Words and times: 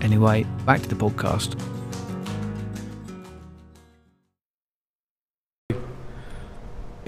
Anyway, 0.00 0.44
back 0.64 0.80
to 0.82 0.88
the 0.88 0.94
podcast. 0.94 1.60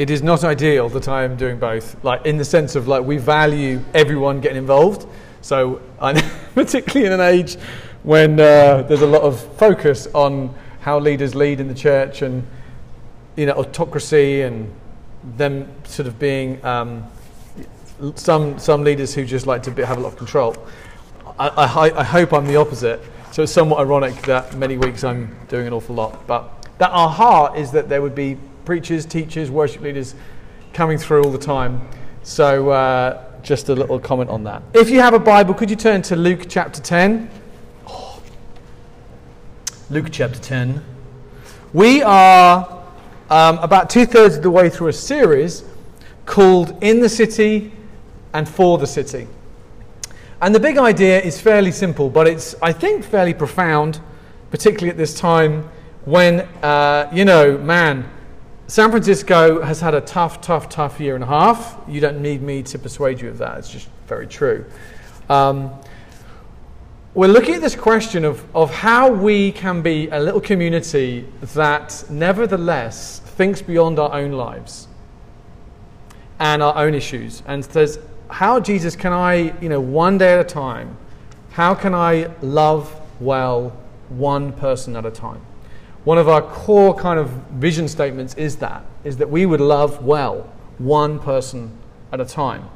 it 0.03 0.11
is 0.11 0.23
not 0.23 0.43
ideal 0.43 0.89
that 0.89 1.07
I 1.07 1.23
am 1.23 1.37
doing 1.37 1.59
both, 1.59 2.03
like 2.03 2.25
in 2.27 2.37
the 2.37 2.45
sense 2.45 2.75
of 2.75 2.89
like 2.89 3.05
we 3.05 3.19
value 3.19 3.81
everyone 3.95 4.41
getting 4.41 4.59
involved. 4.59 5.07
So, 5.43 5.81
I'm 6.01 6.17
particularly 6.55 7.07
in 7.07 7.13
an 7.13 7.21
age 7.21 7.57
when 8.03 8.41
uh, 8.41 8.83
there's 8.83 9.03
a 9.03 9.07
lot 9.07 9.23
of 9.23 9.41
focus 9.57 10.09
on 10.15 10.55
how 10.81 10.99
leaders 10.99 11.35
lead 11.35 11.61
in 11.61 11.69
the 11.69 11.75
church 11.75 12.23
and 12.23 12.45
you 13.37 13.47
know 13.47 13.53
autocracy 13.53 14.43
and 14.43 14.73
them 15.37 15.69
sort 15.85 16.09
of 16.09 16.19
being 16.19 16.65
um, 16.65 17.05
some 18.17 18.59
some 18.59 18.83
leaders 18.83 19.15
who 19.15 19.25
just 19.25 19.47
like 19.47 19.63
to 19.63 19.87
have 19.87 19.99
a 19.99 20.01
lot 20.01 20.13
of 20.13 20.19
control. 20.19 20.57
I, 21.43 21.65
I, 21.65 22.01
I 22.01 22.05
hope 22.05 22.33
I'm 22.33 22.47
the 22.47 22.55
opposite. 22.55 23.01
So 23.33 23.43
it's 23.43 23.51
somewhat 23.51 23.81
ironic 23.81 24.15
that 24.23 24.55
many 24.55 24.77
weeks 24.77 25.03
I'm 25.03 25.37
doing 25.49 25.67
an 25.67 25.73
awful 25.73 25.97
lot, 25.97 26.25
but 26.29 26.69
that 26.79 26.91
our 26.91 27.09
heart 27.09 27.59
is 27.59 27.73
that 27.73 27.89
there 27.89 28.01
would 28.01 28.15
be 28.15 28.37
preachers, 28.65 29.05
teachers, 29.05 29.51
worship 29.51 29.83
leaders 29.83 30.15
coming 30.73 30.99
through 30.99 31.25
all 31.25 31.33
the 31.33 31.39
time. 31.39 31.81
So, 32.23 32.71
uh, 32.71 33.25
just 33.43 33.69
a 33.71 33.75
little 33.75 33.99
comment 33.99 34.31
on 34.31 34.45
that. 34.45 34.63
If 34.73 34.89
you 34.89 35.01
have 35.01 35.15
a 35.15 35.19
Bible, 35.19 35.53
could 35.55 35.69
you 35.69 35.75
turn 35.75 36.03
to 36.03 36.15
Luke 36.15 36.47
chapter 36.49 36.81
10? 36.81 37.29
Oh. 37.89 38.23
Luke 39.91 40.07
chapter 40.13 40.39
10. 40.39 40.81
We 41.73 42.03
are 42.03 42.85
um, 43.31 43.59
about 43.59 43.91
two 43.91 44.07
thirds 44.07 44.37
of 44.37 44.45
the 44.45 44.51
way 44.51 44.71
through 44.71 44.89
a 44.89 44.93
series 44.93 45.65
called 46.25 46.81
In 46.85 47.01
the 47.01 47.09
City 47.09 47.73
and 48.33 48.49
For 48.49 48.79
the 48.79 48.87
City. 48.87 49.27
And 50.43 50.53
the 50.53 50.59
big 50.59 50.77
idea 50.77 51.21
is 51.21 51.41
fairly 51.41 51.71
simple, 51.71 52.11
but 52.11 52.27
it's, 52.27 52.57
I 52.61 52.73
think, 52.73 53.05
fairly 53.05 53.33
profound, 53.33 54.01
particularly 54.51 54.91
at 54.91 54.97
this 54.97 55.15
time 55.15 55.71
when, 56.05 56.41
uh, 56.65 57.09
you 57.15 57.25
know, 57.25 57.57
man, 57.59 58.11
San 58.67 58.91
Francisco 58.91 59.63
has 59.63 59.81
had 59.81 59.95
a 59.95 60.01
tough, 60.01 60.41
tough, 60.41 60.69
tough 60.69 60.99
year 60.99 61.15
and 61.15 61.23
a 61.23 61.29
half. 61.29 61.79
You 61.87 62.01
don't 62.01 62.21
need 62.21 62.43
me 62.43 62.65
to 62.65 62.77
persuade 62.77 63.21
you 63.21 63.29
of 63.29 63.39
that. 63.39 63.59
It's 63.59 63.71
just 63.71 63.89
very 64.09 64.27
true. 64.27 64.65
Um, 65.31 65.71
we're 67.15 67.29
looking 67.29 67.55
at 67.55 67.61
this 67.61 67.77
question 67.77 68.25
of, 68.25 68.45
of 68.53 68.75
how 68.75 69.13
we 69.13 69.53
can 69.53 69.81
be 69.81 70.09
a 70.09 70.19
little 70.19 70.41
community 70.41 71.25
that 71.55 72.05
nevertheless 72.11 73.21
thinks 73.21 73.63
beyond 73.63 74.01
our 74.01 74.13
own 74.13 74.33
lives 74.33 74.89
and 76.41 76.65
our 76.65 76.77
own 76.77 76.95
issues 76.95 77.45
and 77.47 77.65
says, 77.65 78.01
how, 78.33 78.61
Jesus, 78.61 78.97
can 78.97 79.13
I, 79.13 79.59
you 79.61 79.69
know, 79.69 79.81
one 79.81 80.19
day 80.19 80.33
at 80.33 80.41
a 80.41 80.45
time, 80.45 80.97
how 81.51 81.75
can 81.75 81.95
I 81.95 82.31
love 82.41 82.95
well 83.21 83.77
one 84.09 84.53
person 84.53 84.97
at 84.97 85.07
a 85.07 85.11
time? 85.11 85.41
one 86.05 86.19
of 86.19 86.29
our 86.29 86.43
core 86.43 86.95
kind 86.95 87.19
of 87.19 87.29
vision 87.53 87.87
statements 87.87 88.35
is 88.35 88.57
that 88.57 88.85
is 89.05 89.17
that 89.19 89.31
we 89.31 89.47
would 89.47 89.61
love 89.61 90.05
well 90.05 90.51
one 90.79 91.19
person 91.19 91.71
at 92.13 92.21
a 92.21 92.25
time 92.25 92.69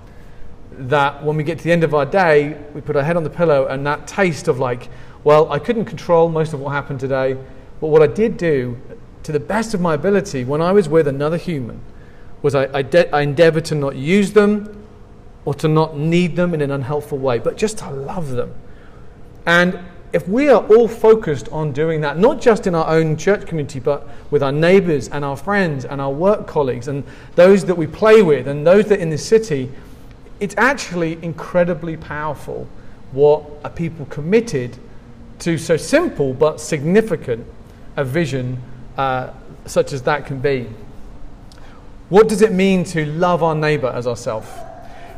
that 0.70 1.24
when 1.24 1.36
we 1.36 1.42
get 1.42 1.58
to 1.58 1.64
the 1.64 1.72
end 1.72 1.82
of 1.82 1.94
our 1.94 2.06
day 2.06 2.56
we 2.74 2.80
put 2.80 2.96
our 2.96 3.02
head 3.02 3.16
on 3.16 3.24
the 3.24 3.30
pillow 3.30 3.66
and 3.66 3.86
that 3.86 4.06
taste 4.06 4.46
of 4.46 4.58
like 4.58 4.88
well 5.24 5.50
i 5.50 5.58
couldn't 5.58 5.84
control 5.84 6.28
most 6.28 6.52
of 6.52 6.60
what 6.60 6.70
happened 6.70 7.00
today 7.00 7.36
but 7.80 7.88
what 7.88 8.02
i 8.02 8.06
did 8.06 8.36
do 8.36 8.78
to 9.22 9.32
the 9.32 9.40
best 9.40 9.74
of 9.74 9.80
my 9.80 9.94
ability 9.94 10.44
when 10.44 10.60
i 10.60 10.70
was 10.70 10.88
with 10.88 11.08
another 11.08 11.36
human 11.36 11.80
was 12.42 12.54
i, 12.54 12.72
I, 12.72 12.82
de- 12.82 13.12
I 13.14 13.22
endeavored 13.22 13.64
to 13.66 13.74
not 13.74 13.96
use 13.96 14.32
them 14.32 14.85
or 15.46 15.54
to 15.54 15.66
not 15.68 15.96
need 15.96 16.36
them 16.36 16.52
in 16.52 16.60
an 16.60 16.70
unhelpful 16.70 17.16
way 17.16 17.38
but 17.38 17.56
just 17.56 17.78
to 17.78 17.90
love 17.90 18.32
them 18.32 18.52
and 19.46 19.78
if 20.12 20.26
we 20.28 20.48
are 20.48 20.66
all 20.68 20.88
focused 20.88 21.46
on 21.50 21.72
doing 21.72 22.00
that, 22.00 22.18
not 22.18 22.40
just 22.40 22.66
in 22.66 22.74
our 22.74 22.88
own 22.88 23.18
church 23.18 23.46
community, 23.46 23.80
but 23.80 24.08
with 24.30 24.42
our 24.42 24.50
neighbors 24.50 25.08
and 25.08 25.22
our 25.24 25.36
friends 25.36 25.84
and 25.84 26.00
our 26.00 26.10
work 26.10 26.46
colleagues 26.46 26.88
and 26.88 27.04
those 27.34 27.66
that 27.66 27.74
we 27.74 27.86
play 27.86 28.22
with 28.22 28.48
and 28.48 28.66
those 28.66 28.86
that 28.86 28.98
in 29.00 29.10
the 29.10 29.18
city, 29.18 29.70
it's 30.40 30.54
actually 30.56 31.22
incredibly 31.22 31.98
powerful 31.98 32.66
what 33.12 33.44
a 33.62 33.68
people 33.68 34.06
committed 34.06 34.78
to 35.38 35.58
so 35.58 35.76
simple 35.76 36.32
but 36.32 36.62
significant 36.62 37.46
a 37.96 38.04
vision 38.04 38.58
uh, 38.96 39.30
such 39.66 39.92
as 39.92 40.00
that 40.02 40.24
can 40.24 40.40
be. 40.40 40.66
What 42.08 42.28
does 42.28 42.40
it 42.40 42.52
mean 42.52 42.84
to 42.84 43.04
love 43.04 43.42
our 43.42 43.54
neighbor 43.54 43.88
as 43.88 44.06
ourselves? 44.06 44.48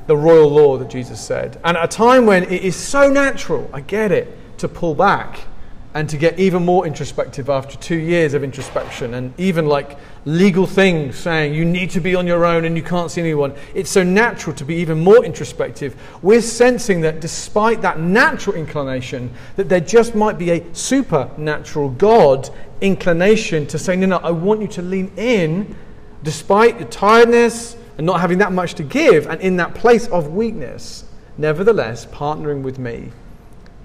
The 0.08 0.16
royal 0.16 0.48
law 0.48 0.76
that 0.78 0.90
Jesus 0.90 1.20
said. 1.20 1.60
And 1.64 1.76
at 1.76 1.84
a 1.84 1.88
time 1.88 2.26
when 2.26 2.44
it 2.44 2.62
is 2.62 2.74
so 2.74 3.10
natural, 3.10 3.70
I 3.72 3.80
get 3.80 4.10
it 4.10 4.36
to 4.58 4.66
pull 4.66 4.94
back 4.94 5.46
and 5.94 6.08
to 6.08 6.16
get 6.16 6.38
even 6.38 6.64
more 6.64 6.86
introspective 6.86 7.48
after 7.48 7.76
two 7.78 7.96
years 7.96 8.34
of 8.34 8.44
introspection 8.44 9.14
and 9.14 9.32
even 9.38 9.66
like 9.66 9.98
legal 10.24 10.66
things 10.66 11.16
saying 11.16 11.54
you 11.54 11.64
need 11.64 11.90
to 11.90 12.00
be 12.00 12.14
on 12.14 12.26
your 12.26 12.44
own 12.44 12.64
and 12.64 12.76
you 12.76 12.82
can't 12.82 13.10
see 13.10 13.20
anyone. 13.20 13.54
It's 13.74 13.90
so 13.90 14.02
natural 14.02 14.54
to 14.56 14.64
be 14.64 14.76
even 14.76 15.00
more 15.00 15.24
introspective. 15.24 15.96
We're 16.22 16.42
sensing 16.42 17.00
that 17.02 17.20
despite 17.20 17.82
that 17.82 18.00
natural 18.00 18.56
inclination, 18.56 19.30
that 19.56 19.68
there 19.68 19.80
just 19.80 20.14
might 20.14 20.38
be 20.38 20.50
a 20.50 20.74
supernatural 20.74 21.90
God 21.90 22.48
inclination 22.80 23.66
to 23.66 23.78
say, 23.78 23.96
no, 23.96 24.06
no, 24.06 24.16
I 24.18 24.30
want 24.30 24.60
you 24.60 24.68
to 24.68 24.82
lean 24.82 25.10
in 25.16 25.74
despite 26.22 26.78
your 26.78 26.88
tiredness 26.88 27.76
and 27.98 28.06
not 28.06 28.20
having 28.20 28.38
that 28.38 28.52
much 28.52 28.74
to 28.74 28.82
give 28.82 29.26
and 29.26 29.40
in 29.40 29.56
that 29.56 29.74
place 29.74 30.06
of 30.08 30.28
weakness, 30.28 31.04
nevertheless 31.36 32.06
partnering 32.06 32.62
with 32.62 32.78
me 32.78 33.10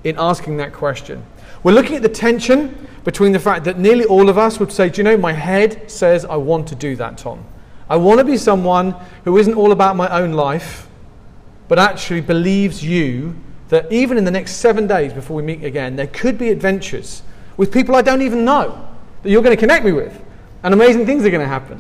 in 0.03 0.16
asking 0.18 0.57
that 0.57 0.72
question. 0.72 1.25
We're 1.63 1.74
looking 1.74 1.96
at 1.96 2.01
the 2.01 2.09
tension 2.09 2.88
between 3.03 3.31
the 3.31 3.40
fact 3.40 3.66
that 3.66 3.79
nearly 3.79 4.06
all 4.06 4.29
of 4.29 4.38
us 4.38 4.59
would 4.59 4.72
say, 4.72 4.90
Do 4.90 5.00
you 5.00 5.03
know, 5.03 5.18
my 5.18 5.34
head 5.34 5.90
says 5.90 6.25
I 6.25 6.35
want 6.35 6.68
to 6.69 6.75
do 6.75 6.96
that, 6.97 7.18
Tom. 7.18 7.44
I 7.90 7.97
want 7.97 8.19
to 8.19 8.24
be 8.24 8.38
someone 8.38 8.96
who 9.24 9.38
isn't 9.38 9.53
all 9.56 9.72
about 9.72 9.96
my 9.96 10.09
own 10.09 10.34
life, 10.34 10.88
but 11.68 11.80
actually 11.80 12.22
believes 12.22 12.84
you 12.84 13.35
that 13.69 13.91
even 13.91 14.18
in 14.18 14.24
the 14.24 14.31
next 14.31 14.57
seven 14.57 14.88
days 14.88 15.13
before 15.13 15.38
we 15.38 15.44
meet 15.44 15.63
again, 15.63 15.95
there 15.95 16.07
could 16.07 16.38
be 16.38 16.50
adventures 16.50 17.24
with 17.57 17.72
people 17.72 17.95
I 17.95 18.01
don't 18.01 18.22
even 18.22 18.45
know 18.45 18.88
that 19.22 19.30
you're 19.30 19.41
going 19.41 19.56
to 19.56 19.59
connect 19.59 19.85
me 19.85 19.91
with, 19.91 20.24
and 20.63 20.74
amazing 20.74 21.06
things 21.06 21.25
are 21.25 21.30
going 21.30 21.41
to 21.41 21.47
happen. 21.47 21.80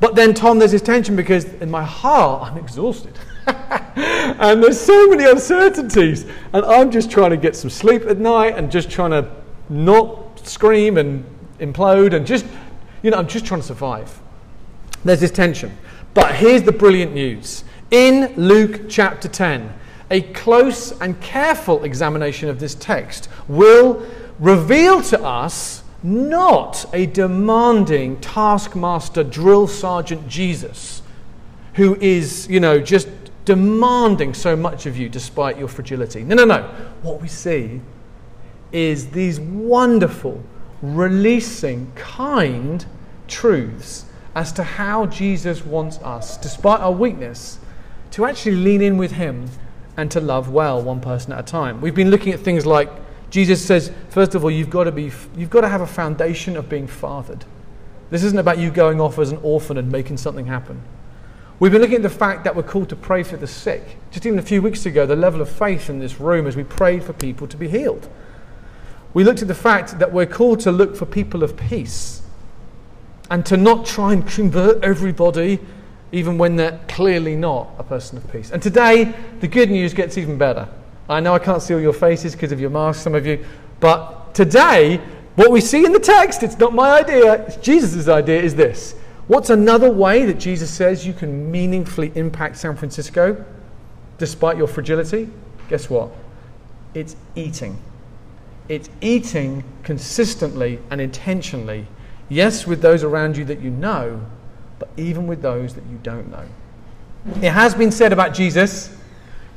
But 0.00 0.14
then, 0.14 0.32
Tom, 0.32 0.58
there's 0.58 0.72
this 0.72 0.82
tension 0.82 1.16
because 1.16 1.44
in 1.44 1.70
my 1.70 1.84
heart, 1.84 2.50
I'm 2.50 2.58
exhausted. 2.58 3.18
and 3.46 4.62
there's 4.62 4.80
so 4.80 5.08
many 5.08 5.24
uncertainties. 5.24 6.24
And 6.52 6.64
I'm 6.64 6.90
just 6.90 7.10
trying 7.10 7.30
to 7.30 7.36
get 7.36 7.56
some 7.56 7.70
sleep 7.70 8.02
at 8.02 8.18
night 8.18 8.56
and 8.56 8.70
just 8.70 8.90
trying 8.90 9.10
to 9.10 9.30
not 9.68 10.46
scream 10.46 10.98
and 10.98 11.24
implode 11.58 12.14
and 12.14 12.26
just, 12.26 12.46
you 13.02 13.10
know, 13.10 13.18
I'm 13.18 13.26
just 13.26 13.44
trying 13.44 13.60
to 13.60 13.66
survive. 13.66 14.20
There's 15.04 15.20
this 15.20 15.30
tension. 15.30 15.76
But 16.14 16.34
here's 16.34 16.62
the 16.62 16.72
brilliant 16.72 17.12
news. 17.12 17.64
In 17.90 18.34
Luke 18.36 18.82
chapter 18.88 19.28
10, 19.28 19.72
a 20.10 20.22
close 20.22 20.98
and 21.00 21.20
careful 21.20 21.84
examination 21.84 22.48
of 22.48 22.60
this 22.60 22.74
text 22.74 23.28
will 23.46 24.06
reveal 24.38 25.02
to 25.02 25.22
us 25.22 25.82
not 26.02 26.84
a 26.92 27.06
demanding 27.06 28.20
taskmaster 28.20 29.24
drill 29.24 29.66
sergeant 29.66 30.28
Jesus 30.28 31.02
who 31.74 31.96
is, 32.00 32.48
you 32.48 32.60
know, 32.60 32.80
just 32.80 33.08
demanding 33.44 34.34
so 34.34 34.54
much 34.54 34.86
of 34.86 34.96
you 34.96 35.08
despite 35.08 35.58
your 35.58 35.68
fragility. 35.68 36.22
No, 36.22 36.34
no, 36.34 36.44
no. 36.44 36.62
What 37.02 37.20
we 37.20 37.28
see 37.28 37.80
is 38.72 39.10
these 39.10 39.40
wonderful, 39.40 40.42
releasing, 40.82 41.90
kind 41.94 42.84
truths 43.26 44.04
as 44.34 44.52
to 44.52 44.62
how 44.62 45.06
Jesus 45.06 45.64
wants 45.64 45.98
us, 45.98 46.36
despite 46.36 46.80
our 46.80 46.92
weakness, 46.92 47.58
to 48.12 48.26
actually 48.26 48.56
lean 48.56 48.82
in 48.82 48.98
with 48.98 49.12
Him 49.12 49.48
and 49.96 50.10
to 50.10 50.20
love 50.20 50.50
well 50.50 50.82
one 50.82 51.00
person 51.00 51.32
at 51.32 51.40
a 51.40 51.42
time. 51.42 51.80
We've 51.80 51.94
been 51.94 52.10
looking 52.10 52.32
at 52.32 52.40
things 52.40 52.66
like 52.66 52.90
Jesus 53.30 53.64
says, 53.64 53.92
first 54.08 54.34
of 54.34 54.44
all, 54.44 54.50
you've 54.50 54.70
got 54.70 54.84
to, 54.84 54.92
be, 54.92 55.12
you've 55.36 55.50
got 55.50 55.60
to 55.60 55.68
have 55.68 55.80
a 55.80 55.86
foundation 55.86 56.56
of 56.56 56.68
being 56.68 56.86
fathered. 56.86 57.44
This 58.10 58.24
isn't 58.24 58.38
about 58.38 58.58
you 58.58 58.70
going 58.70 59.00
off 59.00 59.18
as 59.18 59.30
an 59.30 59.38
orphan 59.42 59.76
and 59.76 59.92
making 59.92 60.16
something 60.16 60.46
happen. 60.46 60.80
We've 61.60 61.72
been 61.72 61.80
looking 61.80 61.96
at 61.96 62.02
the 62.02 62.10
fact 62.10 62.44
that 62.44 62.54
we're 62.54 62.62
called 62.62 62.88
to 62.90 62.96
pray 62.96 63.22
for 63.22 63.36
the 63.36 63.46
sick. 63.46 63.82
Just 64.12 64.24
even 64.24 64.38
a 64.38 64.42
few 64.42 64.62
weeks 64.62 64.86
ago, 64.86 65.06
the 65.06 65.16
level 65.16 65.40
of 65.40 65.50
faith 65.50 65.90
in 65.90 65.98
this 65.98 66.20
room 66.20 66.46
as 66.46 66.56
we 66.56 66.64
prayed 66.64 67.02
for 67.02 67.12
people 67.12 67.46
to 67.48 67.56
be 67.56 67.68
healed. 67.68 68.08
we 69.12 69.24
looked 69.24 69.42
at 69.42 69.48
the 69.48 69.54
fact 69.54 69.98
that 69.98 70.12
we're 70.12 70.26
called 70.26 70.60
to 70.60 70.72
look 70.72 70.96
for 70.96 71.04
people 71.04 71.42
of 71.42 71.56
peace 71.56 72.22
and 73.30 73.44
to 73.44 73.56
not 73.56 73.84
try 73.84 74.12
and 74.12 74.26
convert 74.26 74.82
everybody, 74.82 75.58
even 76.12 76.38
when 76.38 76.56
they're 76.56 76.80
clearly 76.88 77.36
not 77.36 77.68
a 77.78 77.82
person 77.82 78.16
of 78.16 78.30
peace. 78.32 78.50
And 78.50 78.62
today, 78.62 79.12
the 79.40 79.48
good 79.48 79.70
news 79.70 79.92
gets 79.92 80.16
even 80.16 80.38
better. 80.38 80.68
I 81.08 81.20
know 81.20 81.34
I 81.34 81.38
can't 81.38 81.62
see 81.62 81.74
all 81.74 81.80
your 81.80 81.92
faces 81.92 82.32
because 82.32 82.52
of 82.52 82.60
your 82.60 82.70
mask, 82.70 83.02
some 83.02 83.14
of 83.14 83.26
you, 83.26 83.44
but 83.80 84.34
today, 84.34 85.00
what 85.36 85.50
we 85.50 85.60
see 85.60 85.84
in 85.84 85.92
the 85.92 86.00
text, 86.00 86.42
it's 86.42 86.58
not 86.58 86.74
my 86.74 87.00
idea, 87.00 87.44
it's 87.44 87.56
Jesus' 87.56 88.08
idea, 88.08 88.42
is 88.42 88.54
this. 88.54 88.94
What's 89.28 89.50
another 89.50 89.90
way 89.90 90.24
that 90.26 90.38
Jesus 90.38 90.70
says 90.70 91.06
you 91.06 91.12
can 91.12 91.50
meaningfully 91.50 92.12
impact 92.14 92.56
San 92.56 92.76
Francisco 92.76 93.44
despite 94.18 94.56
your 94.56 94.66
fragility? 94.66 95.30
Guess 95.68 95.88
what? 95.88 96.10
It's 96.94 97.14
eating. 97.36 97.80
It's 98.68 98.90
eating 99.00 99.64
consistently 99.82 100.78
and 100.90 101.00
intentionally. 101.00 101.86
Yes, 102.28 102.66
with 102.66 102.82
those 102.82 103.02
around 103.02 103.36
you 103.36 103.44
that 103.46 103.60
you 103.60 103.70
know, 103.70 104.20
but 104.78 104.88
even 104.96 105.26
with 105.26 105.40
those 105.40 105.74
that 105.74 105.84
you 105.86 105.98
don't 106.02 106.30
know. 106.30 106.44
It 107.36 107.52
has 107.52 107.74
been 107.74 107.90
said 107.90 108.12
about 108.12 108.34
Jesus 108.34 108.97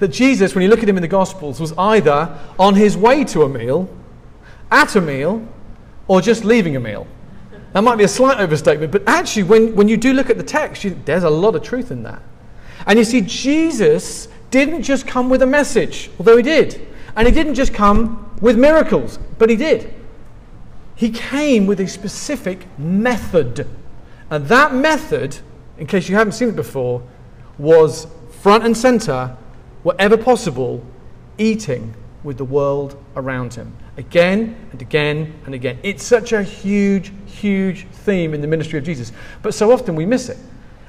that 0.02 0.08
Jesus, 0.08 0.56
when 0.56 0.64
you 0.64 0.68
look 0.68 0.82
at 0.82 0.90
him 0.90 0.98
in 0.98 1.04
the 1.04 1.08
Gospels, 1.08 1.60
was 1.60 1.74
either 1.78 2.36
on 2.58 2.74
his 2.74 2.98
way 2.98 3.24
to 3.26 3.44
a 3.44 3.50
meal, 3.50 3.88
at 4.72 4.96
a 4.96 5.02
meal, 5.02 5.48
or 6.08 6.22
just 6.22 6.44
leaving 6.44 6.76
a 6.76 6.80
meal. 6.80 7.06
That 7.74 7.84
might 7.84 7.98
be 7.98 8.04
a 8.04 8.08
slight 8.08 8.40
overstatement, 8.40 8.92
but 8.92 9.04
actually, 9.06 9.44
when, 9.44 9.76
when 9.76 9.88
you 9.88 9.98
do 9.98 10.12
look 10.14 10.32
at 10.32 10.40
the 10.40 10.44
text, 10.44 10.84
you, 10.84 11.00
there's 11.06 11.24
a 11.24 11.30
lot 11.30 11.56
of 11.56 11.62
truth 11.62 11.92
in 11.92 12.02
that. 12.02 12.20
And 12.88 12.98
you 12.98 13.06
see, 13.06 13.22
Jesus 13.22 14.28
didn't 14.50 14.82
just 14.82 15.06
come 15.06 15.30
with 15.30 15.44
a 15.44 15.46
message, 15.46 16.10
although 16.18 16.36
he 16.36 16.42
did. 16.42 16.88
And 17.16 17.28
he 17.28 17.34
didn't 17.34 17.54
just 17.54 17.72
come 17.72 18.36
with 18.42 18.58
miracles, 18.58 19.20
but 19.38 19.52
he 19.52 19.56
did. 19.56 19.94
He 20.96 21.12
came 21.12 21.68
with 21.68 21.80
a 21.80 21.88
specific 21.88 22.66
method. 22.80 23.68
And 24.32 24.48
that 24.48 24.74
method, 24.74 25.38
in 25.78 25.86
case 25.86 26.10
you 26.10 26.16
haven't 26.16 26.34
seen 26.34 26.50
it 26.50 26.56
before, 26.56 27.04
was 27.60 28.08
front 28.42 28.66
and 28.66 28.76
center, 28.76 29.38
wherever 29.84 30.18
possible, 30.18 30.84
eating 31.38 31.94
with 32.24 32.38
the 32.38 32.46
world 32.46 33.02
around 33.16 33.54
him. 33.54 33.76
Again 33.98 34.56
and 34.72 34.82
again 34.82 35.34
and 35.46 35.56
again. 35.56 35.80
It's 35.84 36.04
such 36.04 36.34
a 36.34 36.44
huge, 36.44 37.12
huge 37.26 37.88
theme 37.88 38.34
in 38.34 38.42
the 38.42 38.48
ministry 38.48 38.78
of 38.78 38.86
Jesus. 38.86 39.12
But 39.42 39.54
so 39.54 39.72
often 39.72 39.96
we 39.96 40.06
miss 40.06 40.30
it. 40.30 40.38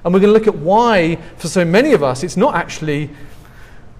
And 0.04 0.12
we're 0.12 0.20
going 0.20 0.32
to 0.32 0.38
look 0.38 0.48
at 0.48 0.56
why, 0.56 1.16
for 1.36 1.48
so 1.48 1.64
many 1.64 1.92
of 1.92 2.02
us, 2.02 2.22
it's 2.22 2.36
not 2.36 2.54
actually 2.54 3.10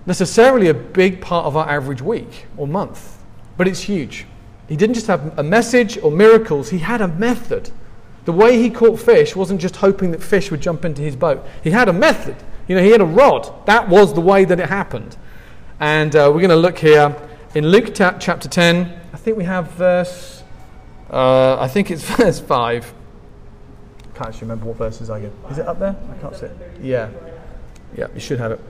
necessarily 0.05 0.69
a 0.69 0.75
big 0.75 1.21
part 1.21 1.47
of 1.47 1.56
our 1.56 1.69
average 1.69 2.03
week 2.03 2.47
or 2.56 2.67
month, 2.67 3.19
but 3.56 3.69
it's 3.69 3.83
huge. 3.83 4.27
He 4.69 4.77
didn't 4.77 4.94
just 4.94 5.06
have 5.06 5.39
a 5.39 5.43
message 5.43 5.99
or 5.99 6.11
miracles, 6.11 6.71
he 6.71 6.79
had 6.79 7.00
a 7.00 7.09
method. 7.09 7.71
The 8.25 8.33
way 8.33 8.61
he 8.61 8.71
caught 8.71 9.00
fish 9.00 9.37
wasn't 9.37 9.61
just 9.61 9.77
hoping 9.77 10.11
that 10.12 10.23
fish 10.23 10.50
would 10.50 10.61
jump 10.61 10.85
into 10.85 11.03
his 11.03 11.17
boat. 11.17 11.44
He 11.62 11.71
had 11.71 11.89
a 11.89 11.93
method. 11.93 12.37
You 12.69 12.76
know, 12.76 12.82
he 12.82 12.91
had 12.91 13.00
a 13.00 13.06
rod. 13.06 13.67
That 13.67 13.88
was 13.88 14.14
the 14.14 14.20
way 14.20 14.44
that 14.44 14.61
it 14.61 14.69
happened. 14.69 15.17
And 15.81 16.14
uh, 16.14 16.31
we're 16.32 16.41
going 16.41 16.50
to 16.50 16.56
look 16.56 16.79
here 16.79 17.17
in 17.55 17.67
Luke 17.69 17.93
chapter 17.94 18.49
10. 18.49 19.00
I 19.12 19.17
think 19.17 19.37
we 19.37 19.44
have 19.44 19.73
verse, 19.73 20.43
uh, 21.11 21.59
I 21.59 21.69
think 21.69 21.91
it's 21.91 22.03
verse 22.17 22.41
5. 22.41 22.94
I 23.99 24.03
can't 24.17 24.29
actually 24.29 24.41
remember 24.43 24.67
what 24.67 24.76
verses 24.76 25.11
I 25.11 25.20
get. 25.20 25.32
Is 25.50 25.59
it 25.59 25.67
up 25.67 25.79
there? 25.79 25.97
I 26.11 26.20
can't 26.20 26.37
see 26.37 26.47
it. 26.47 26.56
Yeah. 26.81 27.11
Yeah, 27.97 28.06
you 28.14 28.20
should 28.20 28.38
have 28.38 28.53
it. 28.53 28.61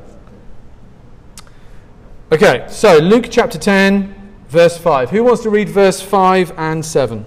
Okay, 2.32 2.66
so 2.70 2.96
Luke 2.98 3.26
chapter 3.30 3.58
10, 3.58 4.14
verse 4.48 4.78
5. 4.78 5.10
Who 5.10 5.22
wants 5.22 5.42
to 5.42 5.50
read 5.50 5.68
verse 5.68 6.00
5 6.00 6.54
and 6.56 6.84
7? 6.84 7.26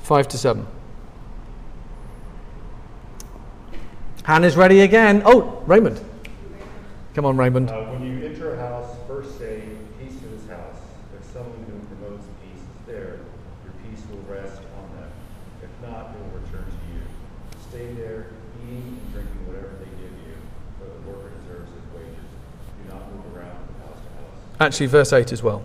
5 0.00 0.28
to 0.28 0.38
7. 0.38 0.66
Hannah's 4.26 4.56
ready 4.56 4.80
again. 4.80 5.22
Oh, 5.24 5.62
Raymond. 5.66 6.00
Come 7.14 7.24
on, 7.24 7.36
Raymond. 7.36 7.70
Uh, 7.70 7.84
when 7.94 8.02
you 8.02 8.26
enter 8.26 8.54
a 8.54 8.58
house, 8.58 8.90
first 9.06 9.38
say, 9.38 9.62
Peace 10.02 10.18
to 10.18 10.26
this 10.26 10.48
house. 10.50 10.82
If 11.14 11.24
someone 11.30 11.62
who 11.70 11.78
promotes 11.94 12.26
peace 12.42 12.58
is 12.58 12.86
there, 12.88 13.22
your 13.62 13.74
peace 13.86 14.02
will 14.10 14.18
rest 14.26 14.58
on 14.82 14.98
them. 14.98 15.08
If 15.62 15.70
not, 15.80 16.10
it 16.10 16.18
will 16.18 16.40
return 16.42 16.66
to 16.66 16.78
you. 16.90 17.02
Stay 17.70 17.94
there, 17.94 18.26
eating 18.66 18.98
and 18.98 19.12
drinking 19.14 19.46
whatever 19.46 19.78
they 19.78 19.94
give 19.94 20.10
you, 20.18 20.34
for 20.82 20.90
the 20.90 20.98
worker 21.06 21.30
deserves 21.46 21.70
his 21.70 21.86
wages. 21.94 22.26
Do 22.82 22.92
not 22.92 23.06
move 23.14 23.30
around 23.30 23.54
from 23.62 23.86
house 23.86 24.02
to 24.02 24.10
house. 24.10 24.58
Actually, 24.58 24.86
verse 24.86 25.12
8 25.12 25.30
as 25.30 25.40
well. 25.44 25.62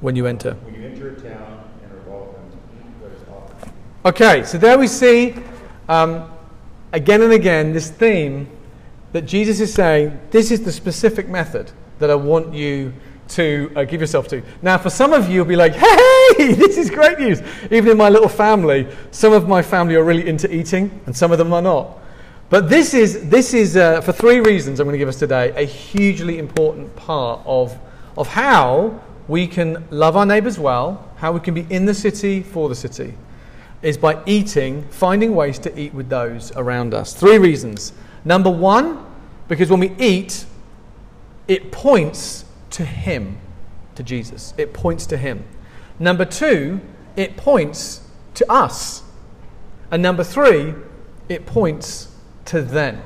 When 0.00 0.16
you 0.16 0.26
enter. 0.26 0.54
When 0.66 0.74
you 0.74 0.82
enter 0.82 1.10
a 1.10 1.14
town 1.14 1.62
and 1.78 1.92
are 1.94 2.10
welcome, 2.10 2.42
eat 2.74 2.90
what 2.98 3.12
is 3.14 3.22
offered. 3.30 3.70
Okay, 4.04 4.42
so 4.42 4.58
there 4.58 4.76
we 4.76 4.88
see 4.88 5.36
um, 5.88 6.28
again 6.92 7.22
and 7.22 7.32
again 7.32 7.72
this 7.72 7.90
theme 7.90 8.48
that 9.12 9.22
Jesus 9.22 9.60
is 9.60 9.72
saying 9.72 10.18
this 10.30 10.50
is 10.50 10.62
the 10.62 10.72
specific 10.72 11.28
method 11.28 11.72
that 11.98 12.10
I 12.10 12.14
want 12.14 12.54
you 12.54 12.92
to 13.28 13.72
uh, 13.76 13.84
give 13.84 14.00
yourself 14.00 14.28
to. 14.28 14.42
Now, 14.62 14.76
for 14.78 14.90
some 14.90 15.12
of 15.12 15.28
you, 15.28 15.36
you'll 15.36 15.44
be 15.44 15.56
like, 15.56 15.72
hey, 15.74 16.52
this 16.54 16.76
is 16.76 16.90
great 16.90 17.18
news. 17.18 17.40
Even 17.70 17.92
in 17.92 17.96
my 17.96 18.08
little 18.08 18.28
family, 18.28 18.88
some 19.12 19.32
of 19.32 19.48
my 19.48 19.62
family 19.62 19.94
are 19.94 20.04
really 20.04 20.28
into 20.28 20.52
eating, 20.52 21.00
and 21.06 21.16
some 21.16 21.30
of 21.30 21.38
them 21.38 21.52
are 21.52 21.62
not. 21.62 21.98
But 22.48 22.68
this 22.68 22.94
is, 22.94 23.28
this 23.28 23.54
is 23.54 23.76
uh, 23.76 24.00
for 24.00 24.12
three 24.12 24.40
reasons 24.40 24.80
I'm 24.80 24.86
going 24.86 24.94
to 24.94 24.98
give 24.98 25.08
us 25.08 25.18
today, 25.18 25.52
a 25.54 25.64
hugely 25.64 26.38
important 26.38 26.94
part 26.96 27.40
of, 27.44 27.78
of 28.18 28.26
how 28.26 29.00
we 29.28 29.46
can 29.46 29.86
love 29.90 30.16
our 30.16 30.26
neighbours 30.26 30.58
well, 30.58 31.08
how 31.16 31.30
we 31.30 31.38
can 31.38 31.54
be 31.54 31.66
in 31.70 31.84
the 31.84 31.94
city 31.94 32.42
for 32.42 32.68
the 32.68 32.74
city, 32.74 33.14
is 33.82 33.96
by 33.96 34.22
eating, 34.26 34.82
finding 34.90 35.34
ways 35.34 35.58
to 35.60 35.80
eat 35.80 35.94
with 35.94 36.08
those 36.08 36.52
around 36.56 36.94
us. 36.94 37.14
Three 37.14 37.38
reasons. 37.38 37.92
Number 38.24 38.50
one, 38.50 39.04
because 39.48 39.70
when 39.70 39.80
we 39.80 39.92
eat, 39.98 40.44
it 41.48 41.72
points 41.72 42.44
to 42.70 42.84
Him, 42.84 43.38
to 43.94 44.02
Jesus. 44.02 44.54
It 44.58 44.72
points 44.72 45.06
to 45.06 45.16
Him. 45.16 45.44
Number 45.98 46.24
two, 46.24 46.80
it 47.16 47.36
points 47.36 48.02
to 48.34 48.50
us. 48.52 49.02
And 49.90 50.02
number 50.02 50.24
three, 50.24 50.74
it 51.28 51.46
points 51.46 52.14
to 52.46 52.62
them. 52.62 53.02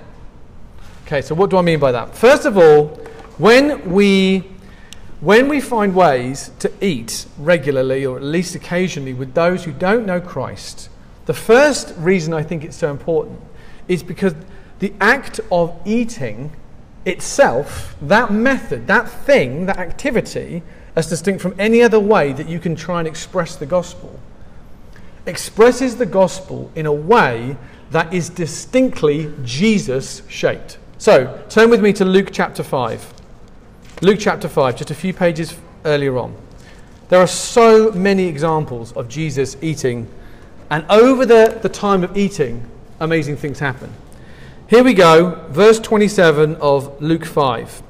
Okay, 1.06 1.22
so 1.22 1.34
what 1.34 1.50
do 1.50 1.56
I 1.56 1.62
mean 1.62 1.78
by 1.78 1.92
that? 1.92 2.14
First 2.14 2.46
of 2.46 2.56
all, 2.56 2.88
when 3.38 3.90
we 3.90 4.44
when 5.24 5.48
we 5.48 5.58
find 5.58 5.94
ways 5.94 6.50
to 6.58 6.70
eat 6.84 7.24
regularly 7.38 8.04
or 8.04 8.18
at 8.18 8.22
least 8.22 8.54
occasionally 8.54 9.14
with 9.14 9.32
those 9.32 9.64
who 9.64 9.72
don't 9.72 10.04
know 10.04 10.20
Christ, 10.20 10.90
the 11.24 11.32
first 11.32 11.94
reason 11.96 12.34
I 12.34 12.42
think 12.42 12.62
it's 12.62 12.76
so 12.76 12.90
important 12.90 13.40
is 13.88 14.02
because 14.02 14.34
the 14.80 14.92
act 15.00 15.40
of 15.50 15.80
eating 15.86 16.52
itself, 17.06 17.96
that 18.02 18.32
method, 18.34 18.86
that 18.86 19.08
thing, 19.08 19.64
that 19.64 19.78
activity, 19.78 20.62
as 20.94 21.08
distinct 21.08 21.40
from 21.40 21.54
any 21.58 21.82
other 21.82 21.98
way 21.98 22.34
that 22.34 22.46
you 22.46 22.60
can 22.60 22.76
try 22.76 22.98
and 22.98 23.08
express 23.08 23.56
the 23.56 23.66
gospel, 23.66 24.20
expresses 25.24 25.96
the 25.96 26.06
gospel 26.06 26.70
in 26.74 26.84
a 26.84 26.92
way 26.92 27.56
that 27.92 28.12
is 28.12 28.28
distinctly 28.28 29.32
Jesus 29.42 30.20
shaped. 30.28 30.76
So, 30.98 31.42
turn 31.48 31.70
with 31.70 31.80
me 31.80 31.94
to 31.94 32.04
Luke 32.04 32.28
chapter 32.30 32.62
5. 32.62 33.23
Luke 34.04 34.18
chapter 34.20 34.50
5, 34.50 34.76
just 34.76 34.90
a 34.90 34.94
few 34.94 35.14
pages 35.14 35.56
earlier 35.86 36.18
on. 36.18 36.36
There 37.08 37.18
are 37.18 37.26
so 37.26 37.90
many 37.92 38.26
examples 38.26 38.92
of 38.92 39.08
Jesus 39.08 39.56
eating, 39.62 40.06
and 40.70 40.84
over 40.90 41.24
the, 41.24 41.58
the 41.62 41.70
time 41.70 42.04
of 42.04 42.14
eating, 42.14 42.68
amazing 43.00 43.38
things 43.38 43.60
happen. 43.60 43.90
Here 44.68 44.84
we 44.84 44.92
go, 44.92 45.46
verse 45.48 45.80
27 45.80 46.56
of 46.56 47.00
Luke 47.00 47.24
5. 47.24 47.82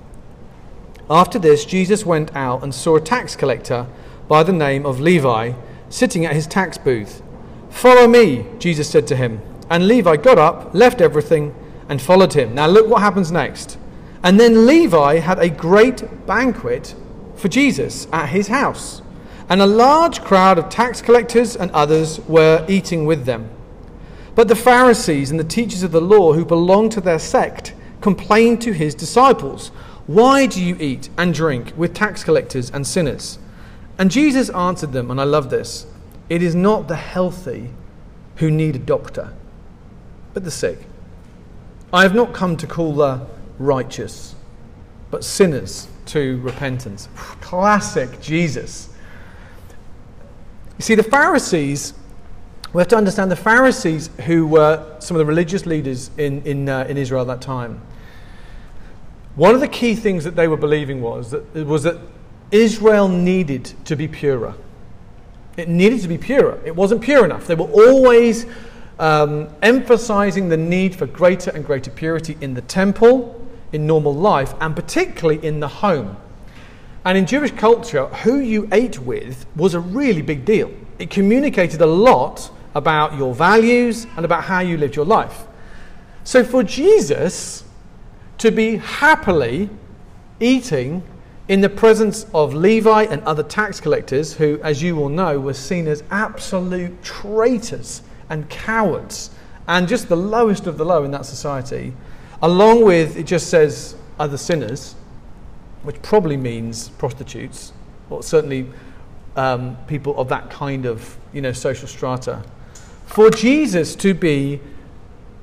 After 1.11 1.41
this, 1.41 1.65
Jesus 1.65 2.07
went 2.07 2.33
out 2.37 2.63
and 2.63 2.73
saw 2.73 2.95
a 2.95 3.01
tax 3.01 3.35
collector 3.35 3.89
by 4.29 4.45
the 4.45 4.53
name 4.53 4.87
of 4.87 5.01
Levi 5.01 5.55
sitting 5.89 6.25
at 6.25 6.37
his 6.37 6.47
tax 6.47 6.79
booth. 6.79 7.25
Follow 7.71 8.07
me, 8.07 8.47
Jesus 8.61 8.89
said 8.89 9.09
to 9.09 9.17
him. 9.17 9.43
And 9.69 9.89
Levi 9.89 10.19
got 10.19 10.39
up, 10.39 10.73
left 10.77 11.01
everything, 11.01 11.53
and 11.89 12.01
followed 12.01 12.35
him. 12.35 12.55
Now, 12.55 12.69
look 12.69 12.87
what 12.87 13.03
happens 13.03 13.33
next. 13.33 13.79
And 14.25 14.41
then 14.41 14.67
Levi 14.67 15.19
had 15.19 15.39
a 15.39 15.51
great 15.51 16.27
banquet 16.27 16.95
for 17.37 17.49
Jesus 17.49 18.09
at 18.11 18.31
his 18.31 18.49
house, 18.49 19.03
and 19.51 19.61
a 19.61 19.67
large 19.67 20.23
crowd 20.23 20.59
of 20.59 20.71
tax 20.71 21.03
collectors 21.03 21.55
and 21.55 21.71
others 21.73 22.21
were 22.21 22.65
eating 22.67 23.05
with 23.05 23.27
them. 23.27 23.51
But 24.35 24.49
the 24.49 24.57
Pharisees 24.57 25.31
and 25.31 25.39
the 25.39 25.45
teachers 25.45 25.83
of 25.83 25.93
the 25.93 26.01
law 26.01 26.33
who 26.33 26.47
belonged 26.47 26.93
to 26.93 27.03
their 27.03 27.19
sect 27.19 27.75
complained 28.01 28.63
to 28.63 28.73
his 28.73 28.95
disciples, 28.95 29.69
Why 30.07 30.47
do 30.47 30.65
you 30.65 30.77
eat 30.81 31.11
and 31.19 31.35
drink 31.35 31.75
with 31.77 31.93
tax 31.93 32.25
collectors 32.25 32.71
and 32.71 32.87
sinners? 32.87 33.39
And 33.99 34.11
Jesus 34.11 34.49
answered 34.51 34.93
them, 34.93 35.11
and 35.11 35.21
I 35.21 35.25
love 35.25 35.51
this 35.51 35.87
it 36.31 36.43
is 36.43 36.55
not 36.55 36.89
the 36.89 36.97
healthy 36.97 37.69
who 38.37 38.51
need 38.51 38.75
a 38.75 38.79
doctor, 38.79 39.35
but 40.33 40.45
the 40.45 40.51
sick. 40.51 40.79
I 41.93 42.03
have 42.03 42.15
not 42.15 42.33
come 42.33 42.57
to 42.57 42.67
call 42.67 42.95
the 42.95 43.27
righteous, 43.59 44.35
but 45.11 45.25
sinners 45.25 45.89
to 46.07 46.41
repentance. 46.43 47.09
Classic 47.41 48.21
Jesus. 48.21 48.89
You 50.79 50.83
see, 50.83 50.95
the 50.95 51.03
Pharisees, 51.03 51.95
we 52.73 52.81
have 52.81 52.89
to 52.89 52.97
understand 52.97 53.31
the 53.31 53.37
Pharisees, 53.37 54.11
who 54.27 54.47
were 54.47 54.97
some 54.99 55.17
of 55.17 55.19
the 55.19 55.25
religious 55.25 55.67
leaders 55.67 56.11
in, 56.19 56.43
in, 56.43 56.69
uh, 56.69 56.87
in 56.89 56.97
Israel 56.97 57.23
at 57.23 57.27
that 57.29 57.41
time, 57.41 57.81
one 59.37 59.55
of 59.55 59.61
the 59.61 59.69
key 59.69 59.95
things 59.95 60.25
that 60.25 60.37
they 60.37 60.47
were 60.47 60.57
believing 60.57 61.01
was 61.01 61.31
that, 61.31 61.55
was 61.67 61.83
that 61.83 61.99
Israel 62.51 63.09
needed 63.09 63.73
to 63.85 63.97
be 63.97 64.07
purer. 64.07 64.55
It 65.57 65.69
needed 65.69 66.01
to 66.03 66.09
be 66.09 66.19
purer. 66.19 66.61
It 66.65 66.75
wasn't 66.75 67.01
pure 67.03 67.25
enough. 67.25 67.47
They 67.47 67.55
were 67.55 67.71
always 67.71 68.47
um, 68.99 69.49
emphasizing 69.63 70.49
the 70.49 70.57
need 70.57 70.95
for 70.95 71.07
greater 71.07 71.51
and 71.51 71.65
greater 71.65 71.91
purity 71.91 72.37
in 72.41 72.55
the 72.55 72.63
temple, 72.63 73.41
in 73.73 73.87
normal 73.87 74.15
life, 74.15 74.55
and 74.61 74.75
particularly 74.77 75.45
in 75.45 75.61
the 75.61 75.69
home. 75.69 76.17
And 77.05 77.19
in 77.19 77.27
Jewish 77.27 77.51
culture, 77.53 78.07
who 78.07 78.39
you 78.39 78.69
ate 78.73 78.99
with 78.99 79.47
was 79.57 79.75
a 79.75 79.81
really 79.81 80.23
big 80.23 80.45
deal. 80.45 80.73
It 80.99 81.11
communicated 81.11 81.81
a 81.81 81.87
lot 81.87 82.51
about 82.75 83.17
your 83.17 83.35
values 83.35 84.07
and 84.17 84.25
about 84.25 84.45
how 84.45 84.61
you 84.61 84.77
lived 84.77 84.97
your 84.97 85.05
life. 85.05 85.45
So 86.25 86.43
for 86.43 86.63
Jesus 86.63 87.65
to 88.39 88.51
be 88.51 88.77
happily 88.77 89.69
eating 90.41 91.03
in 91.47 91.61
the 91.61 91.69
presence 91.69 92.27
of 92.33 92.55
Levi 92.55 93.03
and 93.05 93.23
other 93.25 93.43
tax 93.43 93.81
collectors, 93.81 94.33
who, 94.35 94.59
as 94.63 94.83
you 94.83 94.97
will 94.97 95.11
know, 95.11 95.39
were 95.39 95.53
seen 95.53 95.87
as 95.87 96.03
absolute 96.11 97.03
traitors 97.03 98.01
and 98.35 98.51
cowards 98.51 99.31
and 99.69 99.87
just 99.87 100.09
the 100.09 100.17
lowest 100.17 100.67
of 100.67 100.77
the 100.77 100.85
low 100.85 101.05
in 101.05 101.13
that 101.13 101.25
society, 101.25 101.95
along 102.43 102.85
with, 102.85 103.17
it 103.17 103.23
just 103.23 103.49
says, 103.49 103.95
other 104.19 104.37
sinners 104.37 104.97
which 105.85 106.01
probably 106.03 106.37
means 106.37 106.89
prostitutes, 106.91 107.73
or 108.11 108.23
certainly 108.23 108.67
um, 109.37 109.77
people 109.87 110.19
of 110.19 110.29
that 110.29 110.51
kind 110.51 110.85
of 110.85 111.17
you 111.33 111.41
know, 111.41 111.53
social 111.53 111.87
strata. 111.87 112.43
For 113.07 113.31
Jesus 113.31 113.95
to 113.97 114.15
be 114.15 114.61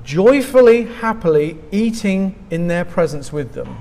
joyfully, 0.03 0.83
happily 0.83 1.57
eating 1.71 2.43
in 2.49 2.67
their 2.67 2.83
presence 2.83 3.31
with 3.31 3.53
them. 3.53 3.77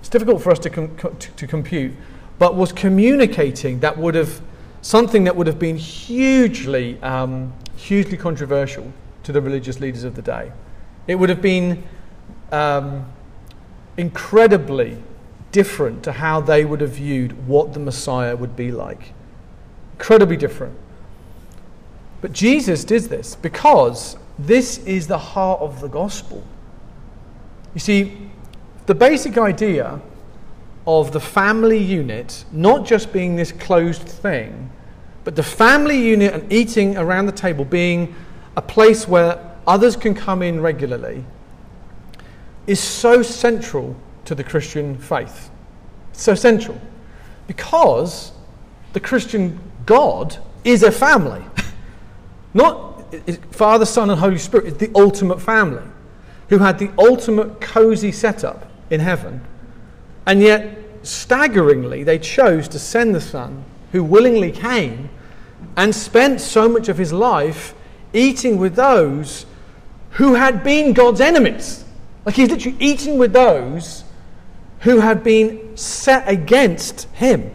It's 0.00 0.08
difficult 0.08 0.40
for 0.40 0.52
us 0.52 0.58
to, 0.60 0.70
com- 0.70 0.96
to, 0.96 1.10
to 1.10 1.46
compute, 1.46 1.92
but 2.38 2.54
was 2.54 2.72
communicating 2.72 3.80
that 3.80 3.98
would 3.98 4.14
have 4.14 4.40
something 4.80 5.24
that 5.24 5.34
would 5.34 5.48
have 5.48 5.58
been 5.58 5.76
hugely, 5.76 7.00
um, 7.02 7.52
hugely 7.78 8.16
controversial 8.16 8.92
to 9.22 9.32
the 9.32 9.40
religious 9.40 9.80
leaders 9.80 10.04
of 10.04 10.14
the 10.14 10.22
day. 10.22 10.52
It 11.06 11.14
would 11.14 11.28
have 11.28 11.40
been 11.40 11.84
um, 12.52 13.06
incredibly 13.96 14.98
different 15.52 16.02
to 16.02 16.12
how 16.12 16.40
they 16.40 16.64
would 16.64 16.80
have 16.80 16.90
viewed 16.90 17.46
what 17.46 17.72
the 17.72 17.80
Messiah 17.80 18.36
would 18.36 18.56
be 18.56 18.70
like. 18.72 19.12
Incredibly 19.94 20.36
different. 20.36 20.76
But 22.20 22.32
Jesus 22.32 22.84
did 22.84 23.04
this 23.04 23.36
because 23.36 24.16
this 24.38 24.78
is 24.78 25.06
the 25.06 25.18
heart 25.18 25.60
of 25.60 25.80
the 25.80 25.88
gospel. 25.88 26.42
You 27.74 27.80
see, 27.80 28.30
the 28.86 28.94
basic 28.94 29.38
idea 29.38 30.00
of 30.86 31.12
the 31.12 31.20
family 31.20 31.78
unit 31.78 32.44
not 32.50 32.86
just 32.86 33.12
being 33.12 33.36
this 33.36 33.52
closed 33.52 34.02
thing, 34.02 34.70
but 35.24 35.36
the 35.36 35.42
family 35.42 35.98
unit 35.98 36.32
and 36.34 36.52
eating 36.52 36.96
around 36.96 37.26
the 37.26 37.32
table 37.32 37.64
being 37.64 38.14
a 38.56 38.62
place 38.62 39.06
where 39.06 39.38
others 39.66 39.96
can 39.96 40.14
come 40.14 40.42
in 40.42 40.60
regularly 40.60 41.24
is 42.66 42.80
so 42.80 43.22
central 43.22 43.96
to 44.24 44.34
the 44.34 44.44
Christian 44.44 44.96
faith. 44.96 45.50
so 46.12 46.34
central 46.34 46.80
because 47.46 48.32
the 48.92 49.00
Christian 49.00 49.58
God 49.86 50.36
is 50.64 50.82
a 50.82 50.92
family. 50.92 51.42
Not 52.54 53.14
Father, 53.50 53.86
Son, 53.86 54.10
and 54.10 54.20
Holy 54.20 54.38
Spirit 54.38 54.66
is 54.66 54.74
the 54.74 54.90
ultimate 54.94 55.40
family 55.40 55.82
who 56.48 56.58
had 56.58 56.78
the 56.78 56.90
ultimate 56.98 57.60
cozy 57.60 58.12
setup 58.12 58.70
in 58.90 59.00
heaven. 59.00 59.40
And 60.26 60.42
yet, 60.42 60.78
staggeringly, 61.02 62.04
they 62.04 62.18
chose 62.18 62.68
to 62.68 62.78
send 62.78 63.14
the 63.14 63.20
Son, 63.20 63.64
who 63.92 64.04
willingly 64.04 64.50
came 64.50 65.08
and 65.76 65.94
spent 65.94 66.40
so 66.40 66.68
much 66.68 66.88
of 66.88 66.98
his 66.98 67.12
life 67.12 67.74
eating 68.12 68.58
with 68.58 68.74
those 68.74 69.46
who 70.12 70.34
had 70.34 70.64
been 70.64 70.92
God's 70.92 71.20
enemies. 71.20 71.84
Like 72.24 72.34
he's 72.34 72.50
literally 72.50 72.76
eating 72.80 73.18
with 73.18 73.32
those 73.32 74.04
who 74.80 75.00
had 75.00 75.22
been 75.24 75.76
set 75.76 76.28
against 76.28 77.04
him. 77.14 77.50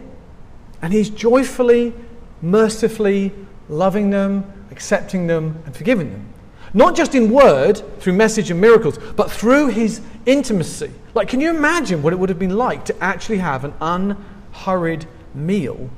And 0.82 0.92
he's 0.92 1.10
joyfully, 1.10 1.94
mercifully 2.42 3.32
loving 3.68 4.10
them, 4.10 4.50
accepting 4.70 5.26
them, 5.26 5.62
and 5.64 5.74
forgiving 5.74 6.12
them. 6.12 6.28
Not 6.74 6.96
just 6.96 7.14
in 7.14 7.30
word, 7.30 7.82
through 8.00 8.14
message 8.14 8.50
and 8.50 8.60
miracles, 8.60 8.98
but 9.16 9.30
through 9.30 9.68
his 9.68 10.00
intimacy. 10.26 10.90
Like, 11.14 11.28
can 11.28 11.40
you 11.40 11.50
imagine 11.50 12.02
what 12.02 12.12
it 12.12 12.18
would 12.18 12.28
have 12.28 12.38
been 12.38 12.56
like 12.56 12.84
to 12.86 13.02
actually 13.02 13.38
have 13.38 13.64
an 13.64 13.72
unhurried 13.80 15.06
meal 15.34 15.88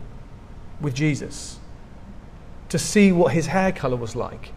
with 0.81 0.95
Jesus? 0.95 1.59
To 2.71 2.79
see 2.79 3.13
what 3.13 3.33
his 3.33 3.47
hair 3.47 3.73
color 3.73 3.97
was 3.97 4.17
like, 4.17 4.53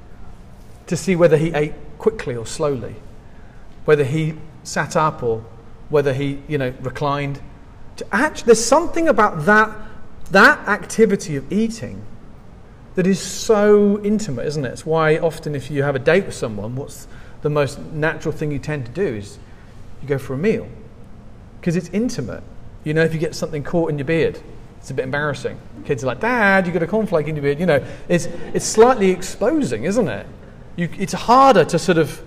to 0.88 0.98
see 0.98 1.16
whether 1.16 1.38
he 1.38 1.54
ate 1.54 1.74
quickly 1.98 2.36
or 2.36 2.46
slowly, 2.46 2.96
whether 3.86 4.04
he 4.04 4.36
sat 4.64 4.96
up 4.96 5.22
or 5.24 5.44
whether 5.90 6.14
he, 6.14 6.40
you 6.48 6.58
know, 6.58 6.74
reclined. 6.82 7.40
To 7.98 8.08
actually, 8.12 8.46
there's 8.48 8.64
something 8.64 9.08
about 9.08 9.46
that, 9.46 9.76
that 10.32 10.68
activity 10.68 11.36
of 11.36 11.52
eating 11.52 12.04
that 12.96 13.08
is 13.08 13.20
so 13.20 14.04
intimate, 14.04 14.46
isn't 14.48 14.66
it? 14.66 14.70
It's 14.70 14.86
why 14.86 15.18
often 15.18 15.56
if 15.56 15.72
you 15.72 15.84
have 15.84 15.96
a 15.96 16.00
date 16.00 16.26
with 16.26 16.36
someone, 16.36 16.76
what's 16.76 17.08
the 17.42 17.50
most 17.50 17.80
natural 17.80 18.34
thing 18.34 18.52
you 18.52 18.60
tend 18.60 18.86
to 18.86 18.92
do 18.92 19.06
is 19.06 19.38
you 20.02 20.08
go 20.08 20.18
for 20.18 20.34
a 20.34 20.38
meal 20.38 20.68
because 21.60 21.76
it's 21.76 21.90
intimate. 21.90 22.44
You 22.84 22.94
know, 22.94 23.04
if 23.04 23.14
you 23.14 23.20
get 23.20 23.36
something 23.36 23.64
caught 23.64 23.90
in 23.90 23.98
your 23.98 24.06
beard, 24.06 24.40
it's 24.80 24.90
a 24.92 24.94
bit 24.94 25.04
embarrassing. 25.04 25.60
Kids 25.86 26.04
are 26.04 26.08
like, 26.08 26.20
Dad, 26.20 26.66
you 26.66 26.74
got 26.74 26.84
a 26.84 26.88
cornflake 26.88 27.28
in 27.28 27.36
your 27.36 27.44
beard. 27.44 27.60
You 27.60 27.66
know, 27.66 27.86
it's, 28.08 28.26
it's 28.54 28.66
slightly 28.66 29.12
exposing, 29.12 29.84
isn't 29.84 30.08
it? 30.08 30.26
You, 30.76 30.90
it's 30.98 31.14
harder 31.14 31.66
to 31.66 31.78
sort 31.78 31.98
of 31.98 32.22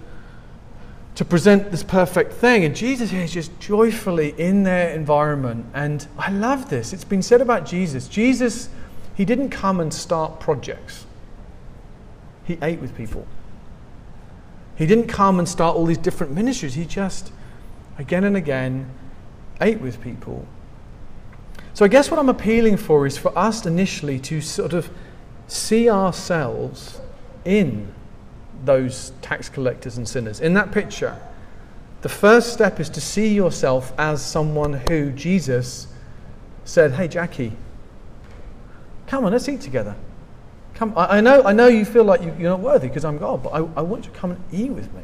to 1.14 1.24
present 1.24 1.70
this 1.70 1.82
perfect 1.82 2.32
thing. 2.32 2.64
And 2.64 2.74
Jesus 2.74 3.10
here 3.10 3.22
is 3.22 3.32
just 3.32 3.58
joyfully 3.60 4.34
in 4.38 4.62
their 4.62 4.90
environment. 4.94 5.66
And 5.74 6.06
I 6.18 6.30
love 6.30 6.70
this. 6.70 6.92
It's 6.92 7.04
been 7.04 7.22
said 7.22 7.40
about 7.40 7.66
Jesus. 7.66 8.08
Jesus, 8.08 8.68
he 9.14 9.24
didn't 9.24 9.50
come 9.50 9.80
and 9.80 9.92
start 9.92 10.40
projects, 10.40 11.06
he 12.44 12.58
ate 12.62 12.80
with 12.80 12.96
people. 12.96 13.26
He 14.74 14.86
didn't 14.86 15.06
come 15.06 15.38
and 15.38 15.48
start 15.48 15.76
all 15.76 15.84
these 15.84 15.98
different 15.98 16.32
ministries. 16.32 16.74
He 16.74 16.86
just, 16.86 17.30
again 17.98 18.24
and 18.24 18.36
again, 18.36 18.90
ate 19.60 19.80
with 19.80 20.00
people. 20.00 20.46
So 21.74 21.84
I 21.84 21.88
guess 21.88 22.10
what 22.10 22.20
I'm 22.20 22.28
appealing 22.28 22.76
for 22.76 23.06
is 23.06 23.16
for 23.16 23.36
us 23.36 23.64
initially 23.64 24.18
to 24.20 24.40
sort 24.40 24.74
of 24.74 24.90
see 25.46 25.88
ourselves 25.88 27.00
in 27.44 27.92
those 28.64 29.12
tax 29.22 29.48
collectors 29.48 29.96
and 29.96 30.08
sinners. 30.08 30.40
In 30.40 30.54
that 30.54 30.70
picture, 30.70 31.18
the 32.02 32.08
first 32.08 32.52
step 32.52 32.78
is 32.78 32.90
to 32.90 33.00
see 33.00 33.34
yourself 33.34 33.92
as 33.98 34.24
someone 34.24 34.74
who 34.88 35.10
Jesus 35.12 35.86
said, 36.64 36.92
Hey, 36.92 37.08
Jackie, 37.08 37.52
come 39.06 39.24
on, 39.24 39.32
let's 39.32 39.48
eat 39.48 39.60
together. 39.60 39.96
Come, 40.74 40.92
I, 40.96 41.18
I 41.18 41.20
know, 41.20 41.42
I 41.42 41.52
know 41.52 41.68
you 41.68 41.84
feel 41.84 42.04
like 42.04 42.22
you, 42.22 42.30
are 42.30 42.50
not 42.50 42.60
worthy 42.60 42.88
because 42.88 43.04
I'm 43.04 43.18
God, 43.18 43.42
but 43.42 43.50
I, 43.50 43.58
I 43.58 43.82
want 43.82 44.04
you 44.04 44.12
to 44.12 44.18
come 44.18 44.32
and 44.32 44.40
eat 44.52 44.70
with 44.70 44.92
me. 44.94 45.02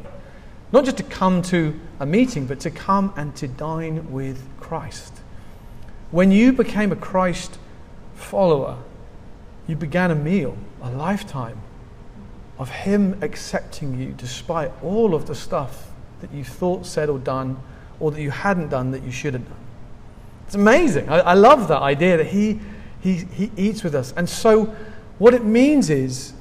Not 0.71 0.85
just 0.85 0.97
to 0.97 1.03
come 1.03 1.41
to 1.43 1.79
a 1.99 2.05
meeting, 2.05 2.45
but 2.45 2.59
to 2.61 2.71
come 2.71 3.13
and 3.15 3.35
to 3.37 3.47
dine 3.47 4.11
with 4.11 4.41
Christ. 4.59 5.13
When 6.11 6.31
you 6.31 6.53
became 6.53 6.91
a 6.91 6.95
Christ 6.95 7.57
follower, 8.15 8.77
you 9.67 9.75
began 9.75 10.09
a 10.11 10.15
meal, 10.15 10.57
a 10.81 10.89
lifetime 10.89 11.61
of 12.57 12.69
Him 12.69 13.17
accepting 13.21 13.99
you 13.99 14.13
despite 14.17 14.71
all 14.83 15.13
of 15.13 15.27
the 15.27 15.35
stuff 15.35 15.91
that 16.21 16.31
you 16.33 16.43
thought, 16.43 16.85
said, 16.85 17.09
or 17.09 17.19
done, 17.19 17.57
or 17.99 18.11
that 18.11 18.21
you 18.21 18.31
hadn't 18.31 18.69
done 18.69 18.91
that 18.91 19.03
you 19.03 19.11
should 19.11 19.33
have 19.33 19.47
done. 19.47 19.57
It's 20.47 20.55
amazing. 20.55 21.07
I, 21.09 21.19
I 21.19 21.33
love 21.35 21.67
that 21.67 21.81
idea 21.81 22.17
that 22.17 22.27
he, 22.27 22.59
he, 23.01 23.25
he 23.31 23.51
eats 23.55 23.83
with 23.83 23.93
us. 23.93 24.13
And 24.17 24.27
so, 24.27 24.75
what 25.19 25.33
it 25.33 25.43
means 25.43 25.89
is, 25.89 26.33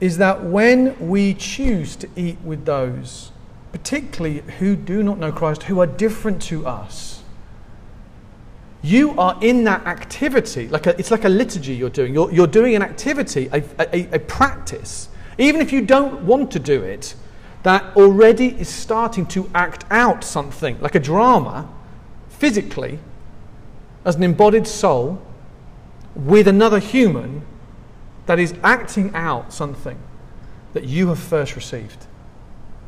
is 0.00 0.18
that 0.18 0.44
when 0.44 1.08
we 1.08 1.32
choose 1.34 1.96
to 1.96 2.08
eat 2.14 2.38
with 2.44 2.66
those, 2.66 3.32
particularly 3.72 4.40
who 4.58 4.76
do 4.76 5.02
not 5.02 5.18
know 5.18 5.32
Christ, 5.32 5.64
who 5.64 5.80
are 5.80 5.86
different 5.86 6.42
to 6.42 6.66
us, 6.66 7.15
you 8.86 9.18
are 9.18 9.38
in 9.40 9.64
that 9.64 9.86
activity, 9.86 10.68
like 10.68 10.86
a, 10.86 10.98
it's 10.98 11.10
like 11.10 11.24
a 11.24 11.28
liturgy 11.28 11.74
you're 11.74 11.90
doing. 11.90 12.14
You're, 12.14 12.30
you're 12.32 12.46
doing 12.46 12.74
an 12.74 12.82
activity, 12.82 13.48
a, 13.52 13.62
a, 13.78 14.16
a 14.16 14.18
practice 14.20 15.08
even 15.38 15.60
if 15.60 15.72
you 15.72 15.82
don't 15.82 16.22
want 16.22 16.50
to 16.52 16.58
do 16.58 16.82
it, 16.82 17.14
that 17.62 17.96
already 17.96 18.48
is 18.48 18.68
starting 18.68 19.26
to 19.26 19.50
act 19.54 19.84
out 19.90 20.24
something, 20.24 20.80
like 20.80 20.94
a 20.94 21.00
drama, 21.00 21.68
physically, 22.28 22.98
as 24.04 24.16
an 24.16 24.22
embodied 24.22 24.66
soul, 24.66 25.20
with 26.14 26.48
another 26.48 26.78
human 26.78 27.42
that 28.26 28.38
is 28.38 28.54
acting 28.62 29.14
out 29.14 29.52
something 29.52 29.98
that 30.72 30.84
you 30.84 31.08
have 31.08 31.18
first 31.18 31.54
received. 31.54 32.06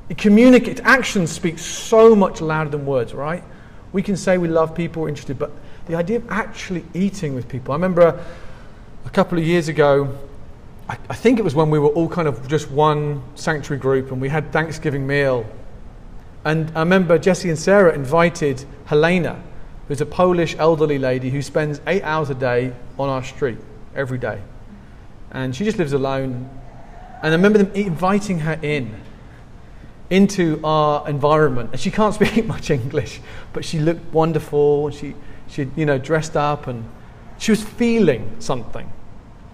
It 0.08 0.16
communicates, 0.16 0.80
actions 0.84 1.30
speak 1.30 1.58
so 1.58 2.14
much 2.16 2.40
louder 2.40 2.70
than 2.70 2.86
words, 2.86 3.12
right? 3.12 3.44
We 3.92 4.02
can 4.02 4.16
say 4.16 4.38
we 4.38 4.48
love 4.48 4.74
people, 4.74 5.02
we're 5.02 5.08
interested, 5.08 5.38
but 5.38 5.50
the 5.88 5.94
idea 5.94 6.18
of 6.18 6.30
actually 6.30 6.84
eating 6.94 7.34
with 7.34 7.48
people. 7.48 7.72
I 7.72 7.76
remember 7.76 8.02
a, 8.02 8.24
a 9.06 9.10
couple 9.10 9.38
of 9.38 9.44
years 9.44 9.68
ago, 9.68 10.16
I, 10.88 10.98
I 11.08 11.14
think 11.14 11.38
it 11.38 11.42
was 11.42 11.54
when 11.54 11.70
we 11.70 11.78
were 11.78 11.88
all 11.88 12.08
kind 12.08 12.28
of 12.28 12.46
just 12.46 12.70
one 12.70 13.22
sanctuary 13.34 13.80
group 13.80 14.12
and 14.12 14.20
we 14.20 14.28
had 14.28 14.52
Thanksgiving 14.52 15.06
meal. 15.06 15.46
And 16.44 16.70
I 16.76 16.80
remember 16.80 17.18
Jesse 17.18 17.48
and 17.48 17.58
Sarah 17.58 17.94
invited 17.94 18.64
Helena, 18.84 19.42
who's 19.88 20.00
a 20.02 20.06
Polish 20.06 20.54
elderly 20.58 20.98
lady 20.98 21.30
who 21.30 21.40
spends 21.40 21.80
eight 21.86 22.02
hours 22.02 22.28
a 22.30 22.34
day 22.34 22.74
on 22.98 23.08
our 23.08 23.24
street 23.24 23.58
every 23.94 24.18
day. 24.18 24.40
And 25.30 25.56
she 25.56 25.64
just 25.64 25.78
lives 25.78 25.94
alone. 25.94 26.50
And 27.22 27.32
I 27.32 27.36
remember 27.36 27.58
them 27.58 27.72
inviting 27.74 28.40
her 28.40 28.58
in 28.62 28.94
into 30.10 30.60
our 30.64 31.08
environment. 31.08 31.70
And 31.72 31.80
she 31.80 31.90
can't 31.90 32.14
speak 32.14 32.46
much 32.46 32.70
English, 32.70 33.20
but 33.54 33.64
she 33.64 33.78
looked 33.78 34.12
wonderful. 34.12 34.90
She, 34.90 35.14
she 35.48 35.68
you 35.76 35.86
know, 35.86 35.98
dressed 35.98 36.36
up 36.36 36.66
and 36.66 36.84
she 37.38 37.52
was 37.52 37.62
feeling 37.62 38.36
something. 38.38 38.90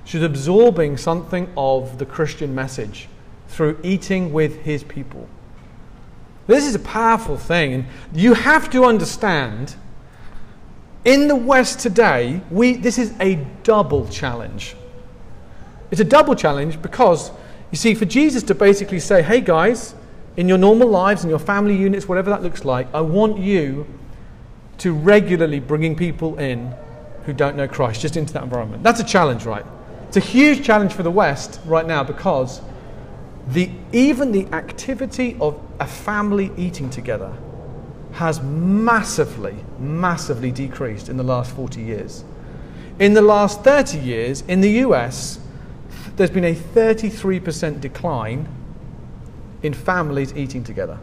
She 0.05 0.19
was 0.19 0.25
absorbing 0.25 0.97
something 0.97 1.51
of 1.57 1.99
the 1.99 2.07
Christian 2.07 2.55
message 2.55 3.09
through 3.49 3.79
eating 3.83 4.33
with 4.33 4.63
his 4.63 4.85
people. 4.85 5.29
This 6.47 6.67
is 6.67 6.75
a 6.75 6.81
powerful 6.81 7.37
thing. 7.37 7.73
And 7.73 7.87
you 8.13 8.35
have 8.35 8.71
to 8.71 8.85
understand 8.85 9.77
in 11.05 11.29
the 11.29 11.37
West 11.37 11.81
today, 11.81 12.41
we, 12.51 12.77
this 12.77 12.99
is 12.99 13.15
a 13.21 13.37
double 13.63 14.09
challenge. 14.09 14.75
It's 15.91 16.01
a 16.01 16.05
double 16.05 16.35
challenge 16.35 16.81
because, 16.81 17.31
you 17.71 17.77
see, 17.77 17.95
for 17.95 18.07
Jesus 18.07 18.43
to 18.45 18.55
basically 18.55 19.01
say, 19.01 19.23
hey 19.23 19.41
guys, 19.41 19.95
in 20.37 20.49
your 20.49 20.59
normal 20.59 20.89
lives, 20.89 21.23
in 21.23 21.31
your 21.31 21.39
family 21.39 21.77
units, 21.77 22.09
whatever 22.09 22.31
that 22.31 22.43
looks 22.43 22.65
like, 22.65 22.93
I 22.95 23.01
want 23.01 23.39
you 23.39 23.87
to 24.79 24.93
regularly 24.93 25.61
bringing 25.61 25.97
people 25.97 26.39
in 26.39 26.75
who 27.25 27.33
don't 27.33 27.57
know 27.57 27.69
Christ 27.69 28.01
just 28.01 28.17
into 28.17 28.33
that 28.35 28.43
environment. 28.43 28.83
That's 28.83 29.01
a 29.01 29.05
challenge, 29.05 29.45
right? 29.45 29.65
It's 30.09 30.17
a 30.17 30.21
huge 30.21 30.65
challenge 30.65 30.93
for 30.93 31.03
the 31.03 31.11
West 31.11 31.61
right 31.65 31.87
now 31.87 32.05
because 32.05 32.61
the, 33.49 33.71
even 33.93 34.33
the 34.33 34.47
activity 34.55 35.37
of 35.41 35.61
a 35.81 35.87
family 35.87 36.51
eating 36.57 36.91
together 36.91 37.33
has 38.13 38.41
massively, 38.43 39.57
massively 39.79 40.53
decreased 40.53 41.09
in 41.09 41.17
the 41.17 41.25
last 41.25 41.55
40 41.55 41.81
years. 41.81 42.25
In 42.99 43.13
the 43.13 43.23
last 43.23 43.63
30 43.63 43.99
years, 43.99 44.43
in 44.43 44.61
the 44.61 44.71
US, 44.71 45.41
there's 46.17 46.31
been 46.31 46.45
a 46.45 46.55
33% 46.55 47.81
decline 47.81 48.49
in 49.63 49.75
families 49.75 50.33
eating 50.37 50.63
together. 50.63 50.99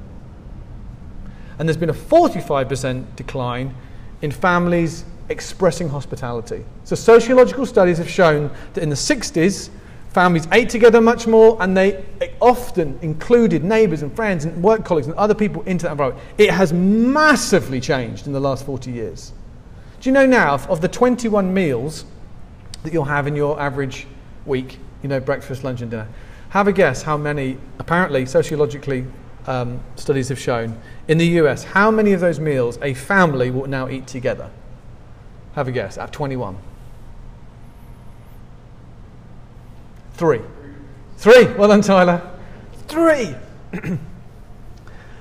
And 1.62 1.70
there's 1.70 1.78
been 1.78 1.92
a 1.92 1.94
45% 1.94 3.16
decline 3.16 3.76
in 4.24 4.32
families 4.32 5.06
expressing 5.30 5.88
hospitality. 5.88 6.66
So, 6.86 6.96
sociological 6.96 7.68
studies 7.68 8.00
have 8.00 8.10
shown 8.10 8.50
that 8.74 8.82
in 8.82 8.90
the 8.90 8.96
60s, 8.96 9.70
families 10.10 10.48
ate 10.54 10.70
together 10.70 11.00
much 11.00 11.28
more 11.28 11.62
and 11.62 11.78
they 11.78 12.04
often 12.42 12.98
included 13.04 13.64
neighbours 13.64 14.02
and 14.02 14.12
friends 14.16 14.44
and 14.44 14.64
work 14.64 14.84
colleagues 14.84 15.06
and 15.06 15.16
other 15.18 15.36
people 15.36 15.62
into 15.68 15.84
that 15.84 15.92
environment. 15.92 16.26
It 16.40 16.50
has 16.50 16.74
massively 16.74 17.80
changed 17.80 18.26
in 18.26 18.34
the 18.34 18.40
last 18.40 18.66
40 18.66 18.90
years. 18.90 19.32
Do 20.00 20.10
you 20.10 20.14
know 20.14 20.26
now, 20.26 20.56
of 20.56 20.82
the 20.82 20.88
21 20.88 21.54
meals 21.54 22.06
that 22.82 22.92
you'll 22.92 23.06
have 23.06 23.28
in 23.28 23.36
your 23.36 23.60
average 23.60 24.08
week, 24.48 24.80
you 25.04 25.10
know, 25.10 25.20
breakfast, 25.20 25.64
lunch, 25.64 25.82
and 25.82 25.92
dinner, 25.92 26.08
have 26.50 26.68
a 26.68 26.74
guess 26.74 27.04
how 27.04 27.18
many, 27.18 27.60
apparently, 27.78 28.26
sociologically, 28.26 29.06
um, 29.48 29.80
studies 29.96 30.30
have 30.30 30.40
shown 30.40 30.80
in 31.08 31.18
the 31.18 31.26
US, 31.42 31.64
how 31.64 31.92
many 31.92 32.14
of 32.14 32.22
those 32.22 32.40
meals 32.40 32.80
a 32.82 32.94
family 32.94 33.52
will 33.52 33.68
now 33.68 33.90
eat 33.90 34.08
together? 34.08 34.50
Have 35.56 35.68
a 35.68 35.72
guess, 35.72 35.98
at 35.98 36.14
21. 36.14 36.58
Three. 40.14 40.40
Three. 41.18 41.46
Well 41.54 41.68
done, 41.68 41.82
Tyler. 41.82 42.22
Three. 42.88 43.36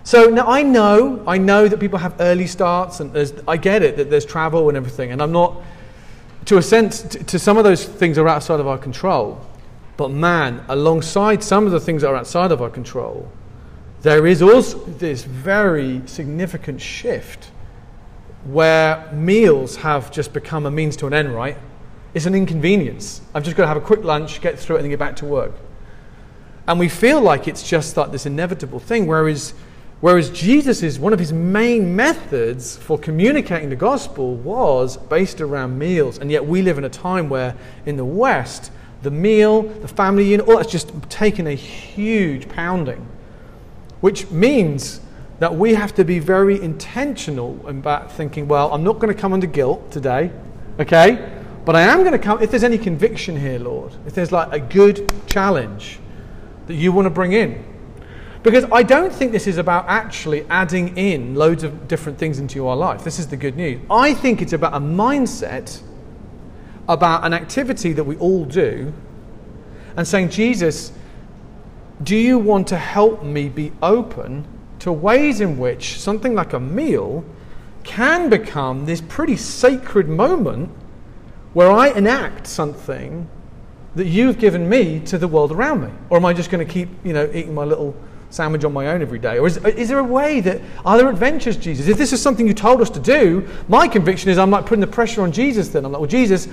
so 0.05 0.27
now 0.27 0.47
I 0.47 0.63
know, 0.63 1.25
I 1.27 1.39
know 1.39 1.67
that 1.67 1.81
people 1.81 1.99
have 1.99 2.15
early 2.21 2.47
starts, 2.47 3.01
and 3.01 3.43
I 3.49 3.57
get 3.57 3.83
it 3.83 3.97
that 3.97 4.11
there's 4.11 4.25
travel 4.25 4.69
and 4.69 4.77
everything, 4.77 5.11
and 5.11 5.21
I'm 5.21 5.33
not, 5.33 5.61
to 6.45 6.59
a 6.59 6.63
sense, 6.63 7.03
to, 7.03 7.25
to 7.25 7.39
some 7.39 7.59
of 7.59 7.65
those 7.65 7.85
things 7.85 8.17
are 8.19 8.29
outside 8.29 8.61
of 8.61 8.69
our 8.69 8.79
control. 8.79 9.45
But 9.97 10.11
man, 10.11 10.65
alongside 10.69 11.43
some 11.43 11.67
of 11.67 11.73
the 11.73 11.81
things 11.81 12.03
that 12.03 12.09
are 12.09 12.17
outside 12.17 12.53
of 12.53 12.63
our 12.63 12.71
control, 12.71 13.29
there 14.03 14.27
is 14.27 14.41
also 14.41 14.79
this 14.85 15.25
very 15.25 16.03
significant 16.07 16.81
shift 16.81 17.51
where 18.45 19.11
meals 19.13 19.77
have 19.77 20.11
just 20.11 20.33
become 20.33 20.65
a 20.65 20.71
means 20.71 20.97
to 20.97 21.07
an 21.07 21.13
end, 21.13 21.35
right? 21.35 21.57
It's 22.15 22.27
an 22.27 22.35
inconvenience. 22.35 23.21
I've 23.35 23.45
just 23.45 23.57
got 23.57 23.65
to 23.65 23.69
have 23.69 23.77
a 23.77 23.83
quick 23.83 24.03
lunch, 24.03 24.41
get 24.41 24.59
through 24.59 24.77
it, 24.77 24.79
and 24.79 24.85
then 24.85 24.91
get 24.91 24.99
back 24.99 25.17
to 25.17 25.27
work. 25.27 25.53
And 26.67 26.79
we 26.79 26.89
feel 26.89 27.21
like 27.21 27.47
it's 27.47 27.69
just 27.69 27.97
like 27.97 28.11
this 28.11 28.27
inevitable 28.27 28.81
thing, 28.81 29.07
whereas, 29.07 29.55
whereas 30.01 30.31
Jesus 30.31 30.83
is 30.83 30.99
one 30.99 31.13
of 31.13 31.19
his 31.19 31.33
main 31.33 31.95
methods 31.95 32.77
for 32.77 32.99
communicating 32.99 33.69
the 33.69 33.77
gospel 33.77 34.37
was 34.37 34.97
based 34.97 35.41
around 35.41 35.79
meals. 35.79 36.19
And 36.19 36.31
yet 36.31 36.45
we 36.45 36.63
live 36.63 36.79
in 36.79 36.85
a 36.85 36.89
time 36.91 37.29
where 37.29 37.55
in 37.85 37.97
the 37.97 38.05
West, 38.05 38.73
the 39.03 39.11
meal, 39.11 39.63
the 39.63 39.89
family 39.89 40.25
unit, 40.25 40.49
all 40.49 40.57
that's 40.57 40.73
just 40.73 40.91
taken 41.11 41.47
a 41.47 41.55
huge 41.55 42.49
pounding, 42.49 43.07
which 44.01 44.31
means 44.31 45.01
that 45.39 45.55
we 45.55 45.75
have 45.75 45.95
to 45.95 46.05
be 46.05 46.19
very 46.19 46.61
intentional 46.61 47.67
about 47.67 48.13
thinking, 48.13 48.47
well, 48.47 48.73
I'm 48.73 48.85
not 48.85 48.99
going 48.99 49.15
to 49.15 49.19
come 49.19 49.33
under 49.33 49.47
guilt 49.47 49.91
today, 49.91 50.31
okay? 50.79 51.43
But 51.65 51.77
I 51.77 51.83
am 51.83 52.01
going 52.01 52.13
to 52.13 52.19
come, 52.19 52.43
if 52.43 52.51
there's 52.51 52.65
any 52.65 52.79
conviction 52.79 53.39
here, 53.39 53.59
Lord, 53.59 53.95
if 54.07 54.15
there's 54.15 54.33
like 54.33 54.53
a 54.53 54.61
good 54.61 55.11
challenge 55.27 55.99
that 56.67 56.75
you 56.75 56.93
want 56.93 57.07
to 57.07 57.11
bring 57.11 57.33
in. 57.33 57.65
Because 58.43 58.65
I 58.73 58.83
don't 58.83 59.13
think 59.13 59.33
this 59.33 59.47
is 59.47 59.59
about 59.59 59.87
actually 59.87 60.47
adding 60.49 60.97
in 60.97 61.35
loads 61.35 61.63
of 61.63 61.89
different 61.89 62.19
things 62.19 62.39
into 62.39 62.57
your 62.57 62.75
life. 62.75 63.05
This 63.05 63.19
is 63.19 63.27
the 63.27 63.37
good 63.37 63.57
news. 63.57 63.81
I 63.91 64.15
think 64.15 64.41
it's 64.41 64.55
about 64.55 64.75
a 64.75 64.81
mindset 64.81 65.83
about 66.89 67.25
an 67.25 67.33
activity 67.33 67.93
that 67.93 68.05
we 68.05 68.17
all 68.17 68.45
do 68.45 68.93
and 69.97 70.07
saying, 70.07 70.31
Jesus, 70.31 70.93
do 72.03 72.17
you 72.17 72.39
want 72.39 72.69
to 72.69 72.77
help 72.77 73.23
me 73.23 73.49
be 73.49 73.73
open 73.83 74.47
to 74.81 74.93
ways 74.93 75.41
in 75.41 75.59
which 75.59 76.01
something 76.01 76.35
like 76.35 76.53
a 76.53 76.61
meal 76.61 77.25
can 77.85 78.31
become 78.31 78.87
this 78.87 79.01
pretty 79.01 79.37
sacred 79.37 80.09
moment 80.09 80.71
where 81.53 81.71
I 81.71 81.89
enact 81.89 82.47
something 82.47 83.29
that 83.95 84.07
you've 84.07 84.39
given 84.39 84.69
me 84.69 85.01
to 85.01 85.19
the 85.19 85.29
world 85.29 85.53
around 85.53 85.83
me? 85.83 85.91
Or 86.11 86.17
am 86.17 86.25
I 86.25 86.33
just 86.33 86.51
going 86.51 86.65
to 86.67 86.73
keep, 86.73 86.89
you 87.05 87.13
know, 87.13 87.29
eating 87.35 87.55
my 87.55 87.65
little 87.65 87.95
sandwich 88.31 88.65
on 88.65 88.73
my 88.73 88.89
own 88.89 89.03
every 89.03 89.19
day? 89.19 89.39
Or 89.39 89.47
is, 89.47 89.57
is 89.59 89.89
there 89.89 89.99
a 89.99 90.05
way 90.05 90.41
that, 90.41 90.61
are 90.85 90.97
there 90.97 91.09
adventures, 91.09 91.57
Jesus? 91.57 91.89
If 91.89 91.99
this 91.99 92.13
is 92.13 92.23
something 92.23 92.47
you 92.47 92.55
told 92.55 92.81
us 92.81 92.91
to 92.91 93.01
do, 93.01 93.47
my 93.69 93.89
conviction 93.89 94.31
is 94.31 94.39
I'm 94.39 94.51
like 94.51 94.65
putting 94.65 94.81
the 94.81 94.87
pressure 94.87 95.23
on 95.23 95.33
Jesus 95.33 95.69
then. 95.69 95.85
I'm 95.85 95.93
like, 95.93 96.01
well, 96.01 96.09
Jesus, 96.09 96.49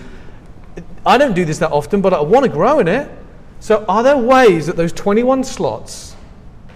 I 1.05 1.17
don't 1.17 1.35
do 1.35 1.45
this 1.45 1.59
that 1.59 1.71
often, 1.71 2.01
but 2.01 2.13
I 2.13 2.21
want 2.21 2.45
to 2.45 2.51
grow 2.51 2.79
in 2.79 2.87
it. 2.87 3.09
So, 3.59 3.83
are 3.87 4.03
there 4.03 4.17
ways 4.17 4.67
that 4.67 4.75
those 4.75 4.93
21 4.93 5.43
slots, 5.43 6.15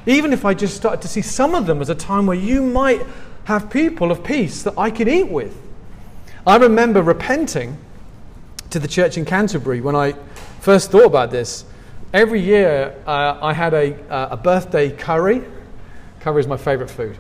even 0.06 0.34
if 0.34 0.46
I 0.46 0.54
just 0.54 0.76
started 0.76 1.02
to 1.02 1.08
see 1.08 1.22
some 1.22 1.54
of 1.54 1.66
them 1.66 1.82
as 1.82 1.90
a 1.90 1.96
time 1.96 2.26
where 2.26 2.38
you 2.38 2.62
might 2.62 3.06
have 3.46 3.70
people 3.70 4.12
of 4.12 4.24
peace 4.24 4.64
that 4.64 4.74
I 4.78 4.90
could 4.90 5.08
eat 5.08 5.30
with? 5.30 5.56
I 6.46 6.58
remember 6.58 7.04
repenting 7.04 7.78
to 8.72 8.80
the 8.80 8.88
church 8.88 9.18
in 9.18 9.26
Canterbury 9.26 9.82
when 9.82 9.96
I 9.96 10.14
first 10.60 10.92
thought 10.92 11.06
about 11.06 11.30
this. 11.30 11.66
Every 12.14 12.42
year 12.42 12.96
uh, 13.06 13.38
I 13.42 13.54
had 13.54 13.74
a, 13.74 13.94
uh, 14.10 14.30
a 14.32 14.38
birthday 14.38 14.90
curry. 14.90 15.44
Curry 16.20 16.40
is 16.40 16.48
my 16.48 16.58
favorite 16.58 16.90
food. 16.90 17.18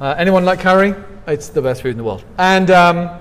Uh, 0.00 0.14
anyone 0.18 0.44
like 0.44 0.60
curry? 0.60 0.94
It's 1.26 1.48
the 1.48 1.62
best 1.62 1.82
food 1.82 1.92
in 1.92 1.96
the 1.96 2.04
world. 2.04 2.24
And 2.38 2.70
um, 2.70 3.20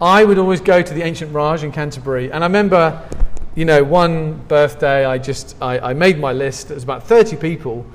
I 0.00 0.24
would 0.24 0.38
always 0.38 0.60
go 0.60 0.82
to 0.82 0.94
the 0.94 1.02
ancient 1.02 1.32
Raj 1.32 1.64
in 1.64 1.72
Canterbury, 1.72 2.30
and 2.30 2.44
I 2.44 2.46
remember, 2.46 3.08
you 3.54 3.64
know, 3.64 3.84
one 3.84 4.38
birthday 4.48 5.04
I 5.04 5.18
just 5.18 5.56
I, 5.60 5.78
I 5.78 5.94
made 5.94 6.18
my 6.18 6.32
list. 6.32 6.70
It 6.70 6.74
was 6.74 6.82
about 6.82 7.04
30 7.04 7.36
people, 7.36 7.86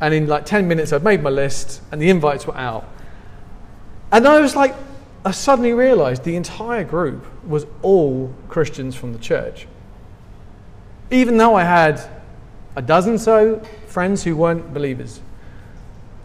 and 0.00 0.14
in 0.14 0.26
like 0.26 0.46
10 0.46 0.66
minutes 0.66 0.92
I'd 0.92 1.04
made 1.04 1.22
my 1.22 1.30
list, 1.30 1.82
and 1.92 2.00
the 2.00 2.10
invites 2.10 2.46
were 2.46 2.56
out. 2.56 2.88
And 4.12 4.26
I 4.26 4.40
was 4.40 4.56
like, 4.56 4.74
I 5.24 5.32
suddenly 5.32 5.72
realised 5.72 6.24
the 6.24 6.36
entire 6.36 6.84
group 6.84 7.26
was 7.44 7.66
all 7.82 8.32
Christians 8.48 8.94
from 8.94 9.12
the 9.12 9.18
church. 9.18 9.66
Even 11.10 11.36
though 11.36 11.54
I 11.54 11.64
had 11.64 12.00
a 12.76 12.82
dozen 12.82 13.18
so 13.18 13.60
friends 13.86 14.22
who 14.22 14.36
weren't 14.36 14.72
believers. 14.72 15.20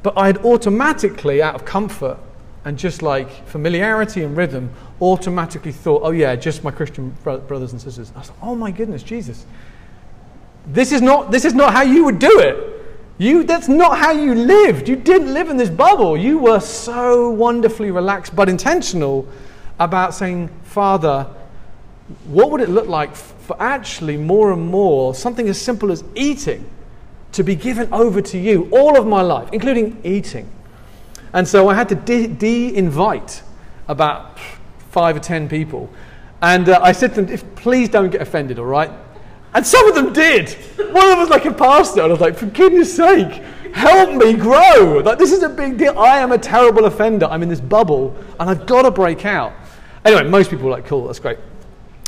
But 0.03 0.17
I 0.17 0.27
had 0.27 0.39
automatically, 0.45 1.41
out 1.41 1.55
of 1.55 1.65
comfort, 1.65 2.17
and 2.65 2.78
just 2.78 3.02
like 3.02 3.47
familiarity 3.47 4.24
and 4.24 4.38
rhythm 4.38 4.71
automatically 5.02 5.71
thought, 5.71 6.02
oh 6.04 6.12
yeah, 6.12 6.36
just 6.36 6.63
my 6.63 6.71
Christian 6.71 7.10
brothers 7.24 7.71
and 7.71 7.82
sisters. 7.82 8.12
I 8.15 8.19
was 8.19 8.30
like, 8.30 8.38
oh 8.41 8.56
my 8.56 8.71
goodness, 8.71 9.02
Jesus. 9.04 9.45
This 10.67 10.91
is 10.91 11.02
not, 11.02 11.32
this 11.32 11.43
is 11.43 11.56
not 11.56 11.74
how 11.74 11.82
you 11.82 12.06
would 12.06 12.19
do 12.19 12.39
it. 12.39 12.67
You, 13.17 13.43
that's 13.43 13.67
not 13.67 13.97
how 13.97 14.12
you 14.12 14.34
lived. 14.34 14.88
You 14.88 14.95
didn't 14.95 15.34
live 15.34 15.50
in 15.50 15.58
this 15.58 15.69
bubble. 15.69 16.15
You 16.17 16.39
were 16.39 16.60
so 16.60 17.30
wonderfully 17.30 17.91
relaxed 17.91 18.36
but 18.36 18.50
intentional 18.50 19.28
about 19.80 20.13
saying, 20.13 20.50
Father, 20.63 21.28
what 22.26 22.52
would 22.52 22.62
it 22.62 22.69
look 22.69 22.88
like 22.88 23.15
for 23.15 23.56
actually 23.62 24.17
more 24.17 24.52
and 24.54 24.65
more 24.65 25.15
something 25.15 25.47
as 25.50 25.60
simple 25.60 25.91
as 25.91 26.04
eating 26.15 26.69
to 27.32 27.43
be 27.43 27.56
given 27.56 27.91
over 27.93 28.21
to 28.21 28.38
you 28.38 28.69
all 28.71 28.97
of 28.97 29.08
my 29.08 29.21
life, 29.21 29.50
including 29.52 30.00
eating? 30.04 30.47
And 31.34 31.48
so 31.48 31.70
I 31.70 31.74
had 31.74 31.89
to 31.89 31.96
de 31.96 32.76
invite 32.76 33.44
about 33.88 34.39
five 34.89 35.15
or 35.15 35.20
ten 35.20 35.48
people. 35.48 35.89
And 36.41 36.70
uh, 36.70 36.80
I 36.82 36.91
said 36.91 37.13
to 37.15 37.22
them, 37.22 37.34
if, 37.34 37.56
please 37.56 37.89
don't 37.89 38.10
get 38.10 38.22
offended, 38.22 38.60
all 38.60 38.65
right? 38.65 38.91
And 39.54 39.65
some 39.65 39.88
of 39.88 39.96
them 39.96 40.13
did. 40.13 40.50
One 40.78 41.04
of 41.04 41.10
them 41.10 41.20
was 41.20 41.30
like 41.30 41.46
a 41.46 41.54
pastor, 41.54 42.02
and 42.02 42.10
I 42.10 42.13
was 42.13 42.22
like, 42.22 42.38
for 42.38 42.48
goodness 42.48 42.96
sake, 42.96 43.44
help 43.74 44.15
me 44.15 44.34
grow. 44.34 45.02
Like, 45.06 45.20
this 45.20 45.32
is 45.32 45.44
a 45.44 45.50
big 45.50 45.78
deal. 45.78 45.98
I 46.00 46.20
am 46.20 46.32
a 46.32 46.38
terrible 46.38 46.86
offender. 46.86 47.26
I'm 47.28 47.44
in 47.44 47.50
this 47.50 47.62
bubble, 47.62 48.15
and 48.39 48.50
I've 48.50 48.65
got 48.65 48.84
to 48.84 48.91
break 48.91 49.26
out. 49.26 49.54
Anyway, 50.04 50.24
most 50.24 50.50
people 50.50 50.65
were 50.65 50.72
like, 50.72 50.88
cool, 50.88 51.06
that's 51.06 51.20
great. 51.20 51.38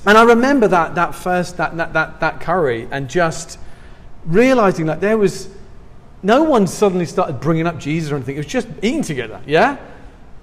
And 0.05 0.17
I 0.17 0.23
remember 0.23 0.67
that, 0.67 0.95
that 0.95 1.13
first, 1.13 1.57
that, 1.57 1.77
that, 1.77 1.93
that, 1.93 2.19
that 2.19 2.39
curry, 2.41 2.87
and 2.91 3.09
just 3.09 3.59
realizing 4.25 4.85
that 4.87 4.99
there 4.99 5.17
was, 5.17 5.49
no 6.23 6.43
one 6.43 6.65
suddenly 6.65 7.05
started 7.05 7.39
bringing 7.39 7.67
up 7.67 7.79
Jesus 7.79 8.11
or 8.11 8.15
anything. 8.15 8.35
It 8.35 8.39
was 8.39 8.47
just 8.47 8.67
eating 8.81 9.03
together, 9.03 9.41
yeah? 9.45 9.77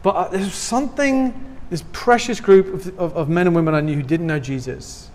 But 0.03 0.11
uh, 0.11 0.29
there 0.29 0.41
was 0.41 0.55
something, 0.55 1.59
this 1.71 1.83
precious 1.93 2.41
group 2.41 2.73
of, 2.73 2.99
of, 2.99 3.17
of 3.17 3.29
men 3.29 3.47
and 3.47 3.57
women 3.57 3.75
I 3.75 3.81
knew 3.81 3.97
who 3.97 4.03
didn't 4.03 4.27
know 4.27 4.39
Jesus 4.39 5.11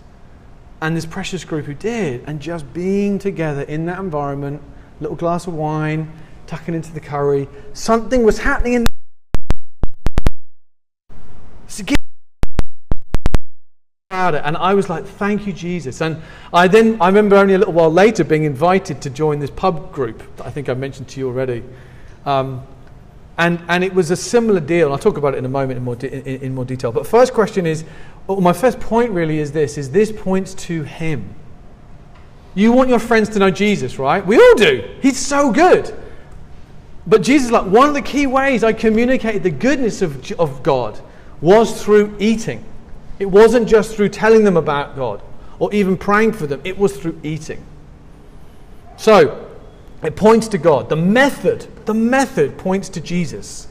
and 0.80 0.96
this 0.96 1.06
precious 1.06 1.44
group 1.44 1.66
who 1.66 1.74
did, 1.74 2.22
and 2.26 2.40
just 2.40 2.72
being 2.74 3.18
together 3.18 3.62
in 3.62 3.86
that 3.86 3.98
environment, 3.98 4.62
little 5.00 5.16
glass 5.16 5.46
of 5.46 5.54
wine, 5.54 6.12
tucking 6.46 6.74
into 6.74 6.92
the 6.92 7.00
curry, 7.00 7.48
something 7.72 8.22
was 8.24 8.38
happening 8.38 8.74
in. 8.74 8.86
About 14.16 14.34
it, 14.34 14.42
and 14.46 14.56
I 14.56 14.72
was 14.72 14.88
like, 14.88 15.04
"Thank 15.04 15.46
you, 15.46 15.52
Jesus." 15.52 16.00
And 16.00 16.22
I 16.50 16.68
then, 16.68 16.96
I 17.02 17.08
remember 17.08 17.36
only 17.36 17.52
a 17.52 17.58
little 17.58 17.74
while 17.74 17.92
later 17.92 18.24
being 18.24 18.44
invited 18.44 19.02
to 19.02 19.10
join 19.10 19.40
this 19.40 19.50
pub 19.50 19.92
group 19.92 20.22
that 20.36 20.46
I 20.46 20.50
think 20.50 20.70
I 20.70 20.74
mentioned 20.74 21.08
to 21.08 21.20
you 21.20 21.26
already. 21.26 21.62
Um, 22.24 22.62
and, 23.36 23.60
and 23.68 23.84
it 23.84 23.92
was 23.92 24.10
a 24.10 24.16
similar 24.16 24.60
deal. 24.60 24.90
I'll 24.90 24.98
talk 24.98 25.18
about 25.18 25.34
it 25.34 25.36
in 25.36 25.44
a 25.44 25.50
moment 25.50 25.76
in 25.76 25.84
more, 25.84 25.96
de- 25.96 26.10
in, 26.10 26.40
in 26.40 26.54
more 26.54 26.64
detail. 26.64 26.92
But 26.92 27.06
first 27.06 27.34
question 27.34 27.66
is, 27.66 27.84
well, 28.26 28.40
my 28.40 28.54
first 28.54 28.80
point 28.80 29.10
really 29.10 29.38
is 29.38 29.52
this, 29.52 29.76
is 29.76 29.90
this 29.90 30.10
points 30.10 30.54
to 30.54 30.82
him. 30.82 31.34
You 32.54 32.72
want 32.72 32.88
your 32.88 32.98
friends 32.98 33.28
to 33.30 33.38
know 33.38 33.50
Jesus, 33.50 33.98
right? 33.98 34.26
We 34.26 34.38
all 34.38 34.54
do. 34.54 34.96
He's 35.02 35.18
so 35.18 35.52
good. 35.52 35.94
But 37.06 37.20
Jesus, 37.22 37.50
like 37.50 37.66
one 37.66 37.88
of 37.88 37.94
the 37.94 38.00
key 38.00 38.26
ways 38.26 38.64
I 38.64 38.72
communicated 38.72 39.42
the 39.42 39.50
goodness 39.50 40.00
of, 40.00 40.32
of 40.40 40.62
God 40.62 40.98
was 41.42 41.84
through 41.84 42.16
eating. 42.18 42.64
It 43.18 43.26
wasn't 43.26 43.68
just 43.68 43.96
through 43.96 44.10
telling 44.10 44.44
them 44.44 44.56
about 44.56 44.96
God 44.96 45.22
or 45.58 45.72
even 45.72 45.96
praying 45.96 46.32
for 46.32 46.46
them, 46.46 46.60
it 46.64 46.76
was 46.78 46.96
through 46.96 47.18
eating. 47.22 47.64
So, 48.96 49.46
it 50.02 50.16
points 50.16 50.48
to 50.48 50.58
God. 50.58 50.88
The 50.88 50.96
method, 50.96 51.66
the 51.86 51.94
method 51.94 52.58
points 52.58 52.88
to 52.90 53.00
Jesus. 53.00 53.68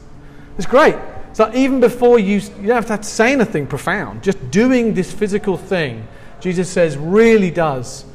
It's 0.58 0.66
great. 0.66 0.96
So 1.34 1.52
even 1.54 1.80
before 1.80 2.18
you, 2.18 2.38
you 2.38 2.68
don't 2.68 2.88
have 2.88 3.02
to 3.02 3.04
say 3.04 3.34
anything 3.34 3.68
profound, 3.68 4.24
just 4.24 4.52
doing 4.52 4.94
this 4.94 5.12
physical 5.12 5.58
thing, 5.58 6.08
Jesus 6.40 6.70
says, 6.70 6.98
really 6.98 7.52
does 7.52 8.06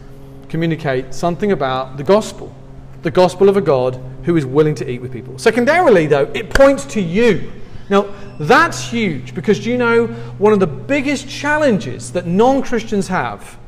communicate 0.49 1.15
something 1.15 1.53
about 1.53 1.97
the 1.97 2.03
gospel. 2.03 2.55
The 3.03 3.11
gospel 3.11 3.49
of 3.49 3.57
a 3.57 3.61
God 3.61 4.01
who 4.25 4.37
is 4.37 4.47
willing 4.47 4.75
to 4.77 4.91
eat 4.91 5.01
with 5.01 5.13
people. 5.13 5.39
Secondarily, 5.39 6.07
though, 6.07 6.31
it 6.35 6.51
points 6.51 6.85
to 6.87 7.01
you. 7.01 7.53
Now, 7.89 8.13
that's 8.41 8.89
huge 8.89 9.35
because 9.35 9.67
you 9.67 9.77
know 9.77 10.07
one 10.39 10.55
of 10.55 10.61
the 10.61 10.67
biggest 10.67 11.29
challenges 11.29 12.13
that 12.13 12.27
non 12.27 12.63
Christians 12.63 13.09
have 13.09 13.59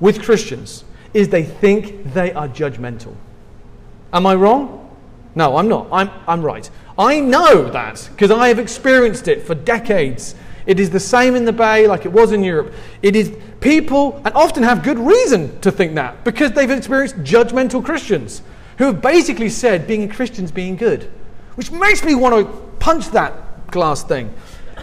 with 0.00 0.22
Christians 0.22 0.84
is 1.12 1.28
they 1.28 1.44
think 1.44 2.14
they 2.14 2.32
are 2.32 2.48
judgmental. 2.48 3.14
Am 4.14 4.26
I 4.26 4.34
wrong? 4.34 4.80
No, 5.34 5.58
I'm 5.58 5.68
not. 5.68 5.88
I'm, 5.92 6.10
I'm 6.26 6.42
right. 6.42 6.70
I 6.98 7.20
know 7.20 7.68
that 7.68 8.08
because 8.12 8.30
I 8.30 8.48
have 8.48 8.58
experienced 8.58 9.28
it 9.28 9.42
for 9.42 9.54
decades. 9.54 10.34
It 10.64 10.80
is 10.80 10.88
the 10.88 11.00
same 11.00 11.34
in 11.34 11.44
the 11.44 11.52
Bay 11.52 11.86
like 11.86 12.06
it 12.06 12.12
was 12.12 12.32
in 12.32 12.42
Europe. 12.42 12.72
It 13.02 13.14
is 13.16 13.36
people, 13.60 14.22
and 14.24 14.34
often 14.34 14.62
have 14.62 14.82
good 14.82 14.98
reason 14.98 15.60
to 15.60 15.70
think 15.70 15.96
that 15.96 16.24
because 16.24 16.52
they've 16.52 16.70
experienced 16.70 17.16
judgmental 17.16 17.84
Christians 17.84 18.40
who 18.78 18.84
have 18.84 19.02
basically 19.02 19.50
said 19.50 19.86
being 19.86 20.10
a 20.10 20.14
Christian 20.14 20.46
is 20.46 20.52
being 20.52 20.76
good, 20.76 21.10
which 21.56 21.70
makes 21.70 22.02
me 22.02 22.14
want 22.14 22.34
to 22.34 22.50
punch 22.78 23.10
that 23.10 23.43
glass 23.74 24.02
thing. 24.02 24.32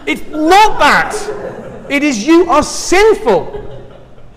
It's 0.06 0.21
not 0.27 0.77
that. 0.77 1.88
It 1.89 2.04
is 2.04 2.27
you 2.27 2.47
are 2.51 2.62
sinful. 2.62 3.58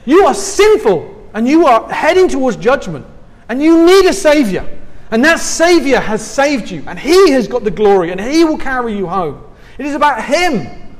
You 0.06 0.24
are 0.24 0.34
sinful 0.34 1.28
and 1.34 1.46
you 1.46 1.66
are 1.66 1.86
heading 1.92 2.28
towards 2.28 2.56
judgment 2.56 3.06
and 3.50 3.62
you 3.62 3.84
need 3.84 4.06
a 4.06 4.12
Savior. 4.14 4.66
And 5.10 5.22
that 5.24 5.38
Savior 5.38 6.00
has 6.00 6.26
saved 6.26 6.70
you, 6.70 6.82
and 6.88 6.98
He 6.98 7.30
has 7.30 7.46
got 7.46 7.62
the 7.62 7.70
glory, 7.70 8.10
and 8.10 8.20
He 8.20 8.42
will 8.42 8.58
carry 8.58 8.96
you 8.96 9.06
home. 9.06 9.44
It 9.78 9.86
is 9.86 9.94
about 9.94 10.24
Him. 10.24 10.96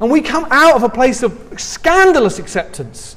And 0.00 0.10
we 0.10 0.20
come 0.20 0.46
out 0.50 0.74
of 0.74 0.82
a 0.82 0.88
place 0.88 1.22
of 1.22 1.38
scandalous 1.58 2.38
acceptance. 2.40 3.14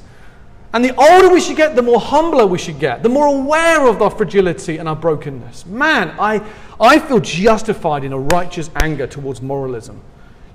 And 0.76 0.84
the 0.84 0.94
older 0.96 1.30
we 1.30 1.40
should 1.40 1.56
get, 1.56 1.74
the 1.74 1.80
more 1.80 1.98
humbler 1.98 2.46
we 2.46 2.58
should 2.58 2.78
get, 2.78 3.02
the 3.02 3.08
more 3.08 3.28
aware 3.28 3.88
of 3.88 4.02
our 4.02 4.10
fragility 4.10 4.76
and 4.76 4.86
our 4.86 4.94
brokenness. 4.94 5.64
Man, 5.64 6.14
I, 6.20 6.46
I 6.78 6.98
feel 6.98 7.18
justified 7.18 8.04
in 8.04 8.12
a 8.12 8.18
righteous 8.18 8.68
anger 8.82 9.06
towards 9.06 9.40
moralism. 9.40 9.98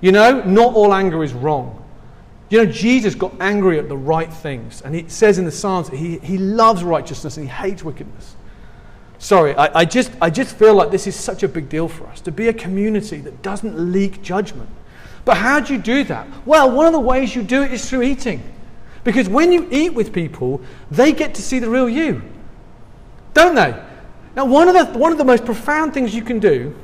You 0.00 0.12
know, 0.12 0.40
not 0.44 0.74
all 0.74 0.94
anger 0.94 1.24
is 1.24 1.32
wrong. 1.32 1.84
You 2.50 2.58
know, 2.58 2.70
Jesus 2.70 3.16
got 3.16 3.34
angry 3.40 3.80
at 3.80 3.88
the 3.88 3.96
right 3.96 4.32
things. 4.32 4.80
And 4.82 4.94
he 4.94 5.08
says 5.08 5.38
in 5.38 5.44
the 5.44 5.50
Psalms 5.50 5.90
that 5.90 5.96
he, 5.96 6.18
he 6.18 6.38
loves 6.38 6.84
righteousness 6.84 7.36
and 7.36 7.48
he 7.48 7.52
hates 7.52 7.82
wickedness. 7.82 8.36
Sorry, 9.18 9.56
I, 9.56 9.80
I, 9.80 9.84
just, 9.84 10.12
I 10.20 10.30
just 10.30 10.54
feel 10.54 10.74
like 10.74 10.92
this 10.92 11.08
is 11.08 11.16
such 11.16 11.42
a 11.42 11.48
big 11.48 11.68
deal 11.68 11.88
for 11.88 12.06
us 12.06 12.20
to 12.20 12.30
be 12.30 12.46
a 12.46 12.52
community 12.52 13.18
that 13.22 13.42
doesn't 13.42 13.90
leak 13.90 14.22
judgment. 14.22 14.70
But 15.24 15.38
how 15.38 15.58
do 15.58 15.74
you 15.74 15.80
do 15.80 16.04
that? 16.04 16.28
Well, 16.46 16.70
one 16.70 16.86
of 16.86 16.92
the 16.92 17.00
ways 17.00 17.34
you 17.34 17.42
do 17.42 17.64
it 17.64 17.72
is 17.72 17.90
through 17.90 18.02
eating. 18.02 18.51
Because 19.04 19.28
when 19.28 19.52
you 19.52 19.68
eat 19.70 19.94
with 19.94 20.12
people, 20.12 20.60
they 20.90 21.12
get 21.12 21.34
to 21.34 21.42
see 21.42 21.58
the 21.58 21.68
real 21.68 21.88
you. 21.88 22.22
Don't 23.34 23.54
they? 23.54 23.82
Now, 24.36 24.44
one 24.44 24.68
of 24.68 24.74
the, 24.74 24.98
one 24.98 25.12
of 25.12 25.18
the 25.18 25.24
most 25.24 25.44
profound 25.44 25.92
things 25.92 26.14
you 26.14 26.22
can 26.22 26.38
do, 26.38 26.74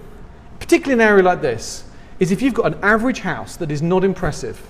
particularly 0.58 0.94
in 0.94 1.00
an 1.00 1.06
area 1.06 1.22
like 1.22 1.40
this, 1.40 1.84
is 2.18 2.32
if 2.32 2.42
you've 2.42 2.54
got 2.54 2.66
an 2.66 2.78
average 2.82 3.20
house 3.20 3.56
that 3.56 3.70
is 3.70 3.80
not 3.80 4.04
impressive, 4.04 4.60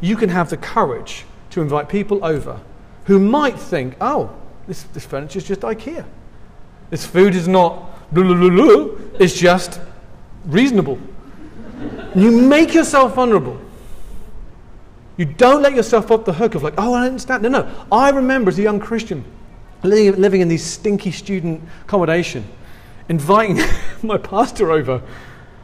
you 0.00 0.16
can 0.16 0.30
have 0.30 0.48
the 0.50 0.56
courage 0.56 1.24
to 1.50 1.60
invite 1.60 1.88
people 1.88 2.24
over 2.24 2.58
who 3.04 3.18
might 3.18 3.58
think, 3.58 3.96
oh, 4.00 4.34
this, 4.66 4.84
this 4.84 5.04
furniture 5.04 5.38
is 5.38 5.44
just 5.44 5.60
IKEA. 5.60 6.04
This 6.90 7.06
food 7.06 7.34
is 7.34 7.46
not 7.46 8.12
blah, 8.12 8.24
blah, 8.24 8.50
blah. 8.50 8.88
It's 9.18 9.38
just 9.38 9.80
reasonable. 10.46 10.98
You 12.14 12.30
make 12.30 12.74
yourself 12.74 13.14
vulnerable. 13.14 13.60
You 15.20 15.26
don't 15.26 15.60
let 15.60 15.74
yourself 15.74 16.10
off 16.10 16.24
the 16.24 16.32
hook 16.32 16.54
of 16.54 16.62
like, 16.62 16.72
oh, 16.78 16.94
I 16.94 17.04
understand. 17.04 17.42
No, 17.42 17.50
no. 17.50 17.70
I 17.92 18.08
remember 18.08 18.48
as 18.48 18.58
a 18.58 18.62
young 18.62 18.80
Christian 18.80 19.22
living, 19.82 20.18
living 20.18 20.40
in 20.40 20.48
these 20.48 20.64
stinky 20.64 21.10
student 21.10 21.62
accommodation, 21.82 22.42
inviting 23.10 23.60
my 24.02 24.16
pastor 24.16 24.70
over. 24.70 25.02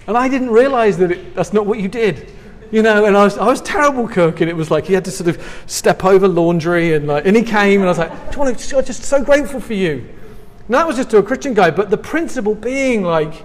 And 0.07 0.15
I 0.15 0.29
didn't 0.29 0.51
realize 0.51 0.99
that 0.99 1.13
it, 1.13 1.35
that's 1.35 1.55
not 1.55 1.65
what 1.65 1.79
you 1.79 1.89
did. 1.89 2.31
You 2.71 2.83
know, 2.83 3.07
and 3.07 3.17
I 3.17 3.25
was, 3.25 3.39
I 3.39 3.47
was 3.47 3.63
terrible 3.63 4.07
cook, 4.07 4.43
and 4.43 4.51
it 4.51 4.55
was 4.55 4.71
like 4.71 4.85
he 4.85 4.93
had 4.93 5.07
to 5.07 5.11
sort 5.11 5.31
of 5.31 5.63
step 5.65 6.05
over 6.05 6.29
laundry, 6.29 6.93
and 6.93 7.07
like, 7.07 7.25
and 7.25 7.35
he 7.35 7.43
came, 7.43 7.81
and 7.81 7.89
I 7.89 7.93
was 7.93 7.99
like, 7.99 8.33
"Do 8.33 8.41
want 8.41 8.59
to, 8.59 8.77
I'm 8.77 8.85
just 8.85 9.05
so 9.05 9.25
grateful 9.25 9.61
for 9.61 9.73
you." 9.73 10.07
And 10.67 10.75
that 10.75 10.87
was 10.87 10.97
just 10.97 11.09
to 11.11 11.17
a 11.17 11.23
Christian 11.23 11.55
guy, 11.55 11.71
but 11.71 11.89
the 11.89 11.97
principle 11.97 12.55
being 12.55 13.05
like, 13.05 13.43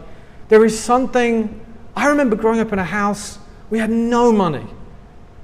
there 0.50 0.65
is 0.65 0.78
something. 0.78 1.65
I 1.95 2.08
remember 2.08 2.36
growing 2.36 2.60
up 2.60 2.74
in 2.74 2.80
a 2.80 2.84
house, 2.84 3.39
we 3.69 3.80
had 3.80 3.91
no 3.91 4.34
money. 4.34 4.67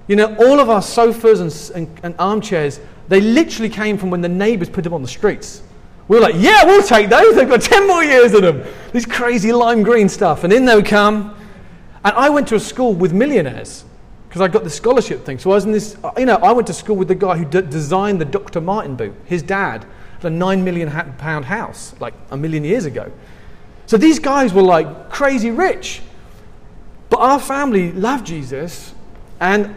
You 0.08 0.15
know, 0.15 0.36
all 0.38 0.60
of 0.60 0.70
our 0.70 0.82
sofas 0.82 1.39
and, 1.41 1.72
and, 1.76 2.00
and 2.04 2.15
armchairs, 2.20 2.80
they 3.08 3.22
literally 3.22 3.70
came 3.70 3.98
from 3.98 4.10
when 4.10 4.22
the 4.22 4.30
neighbors 4.30 4.70
put 4.70 4.84
them 4.84 4.93
on 4.93 5.02
the 5.02 5.08
streets. 5.08 5.62
We 6.08 6.15
were 6.15 6.22
like, 6.22 6.36
yeah, 6.38 6.63
we'll 6.63 6.84
take 6.84 7.10
those. 7.10 7.36
They've 7.36 7.48
got 7.48 7.62
10 7.63 7.88
more 7.88 8.04
years 8.04 8.34
in 8.34 8.41
them. 8.41 8.63
This 8.93 9.06
crazy 9.06 9.52
lime 9.52 9.84
green 9.84 10.08
stuff. 10.08 10.43
And 10.43 10.54
in 10.54 10.65
they 10.65 10.76
would 10.76 10.86
come. 10.86 11.36
And 12.04 12.15
I 12.15 12.30
went 12.30 12.48
to 12.50 12.56
a 12.56 12.60
school 12.60 12.93
with 12.93 13.12
millionaires 13.12 13.84
because 14.30 14.41
I 14.41 14.48
got 14.48 14.63
the 14.63 14.70
scholarship 14.70 15.26
thing. 15.26 15.39
So 15.39 15.52
I 15.52 15.56
was 15.56 15.65
in 15.65 15.72
this, 15.72 15.98
uh, 16.04 16.12
you 16.17 16.26
know, 16.26 16.36
I 16.36 16.52
went 16.52 16.67
to 16.67 16.74
school 16.74 16.96
with 16.96 17.10
the 17.10 17.15
guy 17.15 17.38
who 17.38 17.46
d- 17.46 17.62
designed 17.62 18.22
the 18.22 18.26
Dr. 18.26 18.62
Martin 18.62 18.96
boot. 18.96 19.13
His 19.26 19.41
dad 19.41 19.86
had 20.13 20.26
a 20.26 20.30
nine 20.30 20.63
million 20.63 20.89
pound 21.17 21.46
house 21.46 21.93
like 22.00 22.13
a 22.32 22.38
million 22.38 22.63
years 22.63 22.86
ago. 22.86 23.12
So 23.86 23.98
these 23.98 24.20
guys 24.20 24.54
were 24.54 24.62
like 24.62 25.10
crazy 25.10 25.52
rich. 25.52 26.02
But 27.10 27.20
our 27.20 27.39
family 27.39 27.91
loved 27.93 28.28
Jesus, 28.28 28.93
and 29.39 29.76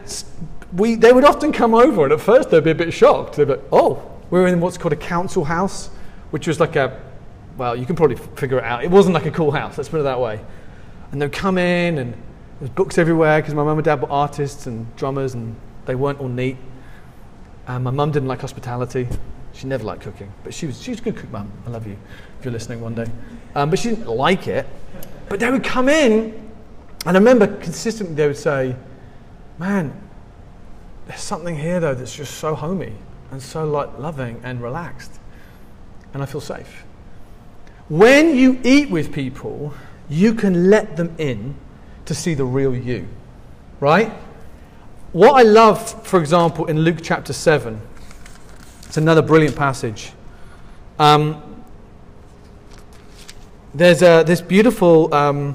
we, 0.73 0.95
they 0.95 1.13
would 1.13 1.25
often 1.25 1.53
come 1.53 1.75
over, 1.75 2.05
and 2.05 2.13
at 2.13 2.21
first 2.21 2.51
they'd 2.51 2.65
be 2.65 2.71
a 2.71 2.75
bit 2.75 2.93
shocked. 2.93 3.37
They'd 3.37 3.47
be 3.47 3.55
like, 3.55 3.65
oh, 3.73 4.03
We 4.31 4.39
were 4.39 4.47
in 4.47 4.61
what's 4.61 4.79
called 4.79 4.93
a 4.93 4.97
council 4.97 5.45
house, 5.45 5.89
which 6.31 6.47
was 6.47 6.61
like 6.61 6.77
a, 6.77 7.01
well, 7.57 7.75
you 7.75 7.85
can 7.85 7.97
probably 7.97 8.17
figure 8.17 8.59
it 8.59 8.65
out. 8.65 8.85
It 8.85 8.91
wasn't 8.91 9.15
like 9.15 9.27
a 9.27 9.31
cool 9.31 9.51
house, 9.51 9.77
let's 9.77 9.89
put 9.89 10.01
it 10.01 10.05
that 10.05 10.21
way. 10.21 10.41
And 11.11 11.21
they'd 11.21 11.33
come 11.33 11.59
in, 11.59 11.99
and 11.99 12.15
there's 12.61 12.71
books 12.71 12.97
everywhere 12.97 13.41
because 13.41 13.55
my 13.55 13.65
mum 13.65 13.79
and 13.79 13.85
dad 13.85 14.01
were 14.01 14.11
artists 14.11 14.67
and 14.67 14.95
drummers, 14.97 15.35
and 15.35 15.57
they 15.87 15.97
weren't 15.97 16.21
all 16.21 16.29
neat. 16.29 16.57
And 17.67 17.83
my 17.83 17.91
mum 17.91 18.13
didn't 18.13 18.29
like 18.29 18.41
hospitality. 18.41 19.09
She 19.53 19.67
never 19.67 19.83
liked 19.83 20.03
cooking, 20.03 20.33
but 20.45 20.55
she 20.55 20.67
was, 20.67 20.81
she 20.81 20.93
was 20.93 21.01
a 21.01 21.03
good 21.03 21.17
cook, 21.17 21.31
mum. 21.31 21.51
I 21.67 21.71
love 21.71 21.87
you 21.87 21.97
if 22.39 22.45
you're 22.45 22.53
listening 22.53 22.81
one 22.81 22.95
day. 22.95 23.07
Um, 23.57 23.69
but 23.69 23.81
she 23.81 23.91
didn't 23.91 24.07
like 24.07 24.47
it. 24.47 24.67
But 25.29 25.41
they 25.41 25.51
would 25.51 25.65
come 25.65 25.89
in, 25.89 26.51
and 27.05 27.17
I 27.17 27.19
remember 27.19 27.49
consistently 27.49 28.15
they 28.15 28.29
would 28.29 28.37
say, 28.37 28.77
Man, 29.61 29.93
there's 31.07 31.21
something 31.21 31.55
here 31.55 31.81
though 31.81 31.95
that's 31.95 32.17
just 32.17 32.39
so 32.39 32.55
homey 32.55 32.95
and 33.31 33.43
so 33.43 33.67
like 33.67 33.99
loving 33.99 34.41
and 34.43 34.63
relaxed. 34.63 35.21
And 36.15 36.23
I 36.23 36.27
feel 36.27 36.41
safe. 36.41 36.83
When 37.91 38.35
you 38.35 38.59
eat 38.65 38.89
with 38.89 39.13
people, 39.13 39.75
you 40.09 40.33
can 40.33 40.71
let 40.71 40.97
them 40.97 41.15
in 41.19 41.57
to 42.07 42.15
see 42.15 42.33
the 42.33 42.47
real 42.47 42.75
you. 42.75 43.07
Right? 43.81 44.11
What 45.13 45.35
I 45.35 45.43
love, 45.43 46.07
for 46.07 46.19
example, 46.19 46.65
in 46.65 46.79
Luke 46.81 47.01
chapter 47.03 47.35
7, 47.35 47.79
it's 48.87 48.97
another 48.97 49.21
brilliant 49.21 49.57
passage. 49.57 50.13
Um, 50.99 51.63
there's 53.75 54.01
a, 54.01 54.25
this 54.27 54.41
beautiful 54.41 55.13
um, 55.13 55.55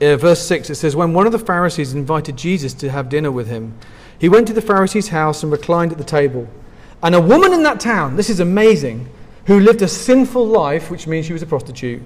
uh, 0.00 0.16
verse 0.16 0.40
6. 0.46 0.70
It 0.70 0.74
says, 0.74 0.96
When 0.96 1.12
one 1.12 1.26
of 1.26 1.32
the 1.32 1.38
Pharisees 1.38 1.94
invited 1.94 2.36
Jesus 2.36 2.74
to 2.74 2.90
have 2.90 3.08
dinner 3.08 3.30
with 3.30 3.48
him, 3.48 3.74
he 4.18 4.28
went 4.28 4.46
to 4.48 4.52
the 4.52 4.62
Pharisee's 4.62 5.08
house 5.08 5.42
and 5.42 5.52
reclined 5.52 5.92
at 5.92 5.98
the 5.98 6.04
table. 6.04 6.48
And 7.02 7.14
a 7.14 7.20
woman 7.20 7.52
in 7.52 7.62
that 7.64 7.80
town, 7.80 8.16
this 8.16 8.30
is 8.30 8.40
amazing, 8.40 9.08
who 9.46 9.60
lived 9.60 9.82
a 9.82 9.88
sinful 9.88 10.46
life, 10.46 10.90
which 10.90 11.06
means 11.06 11.26
she 11.26 11.32
was 11.32 11.42
a 11.42 11.46
prostitute, 11.46 12.02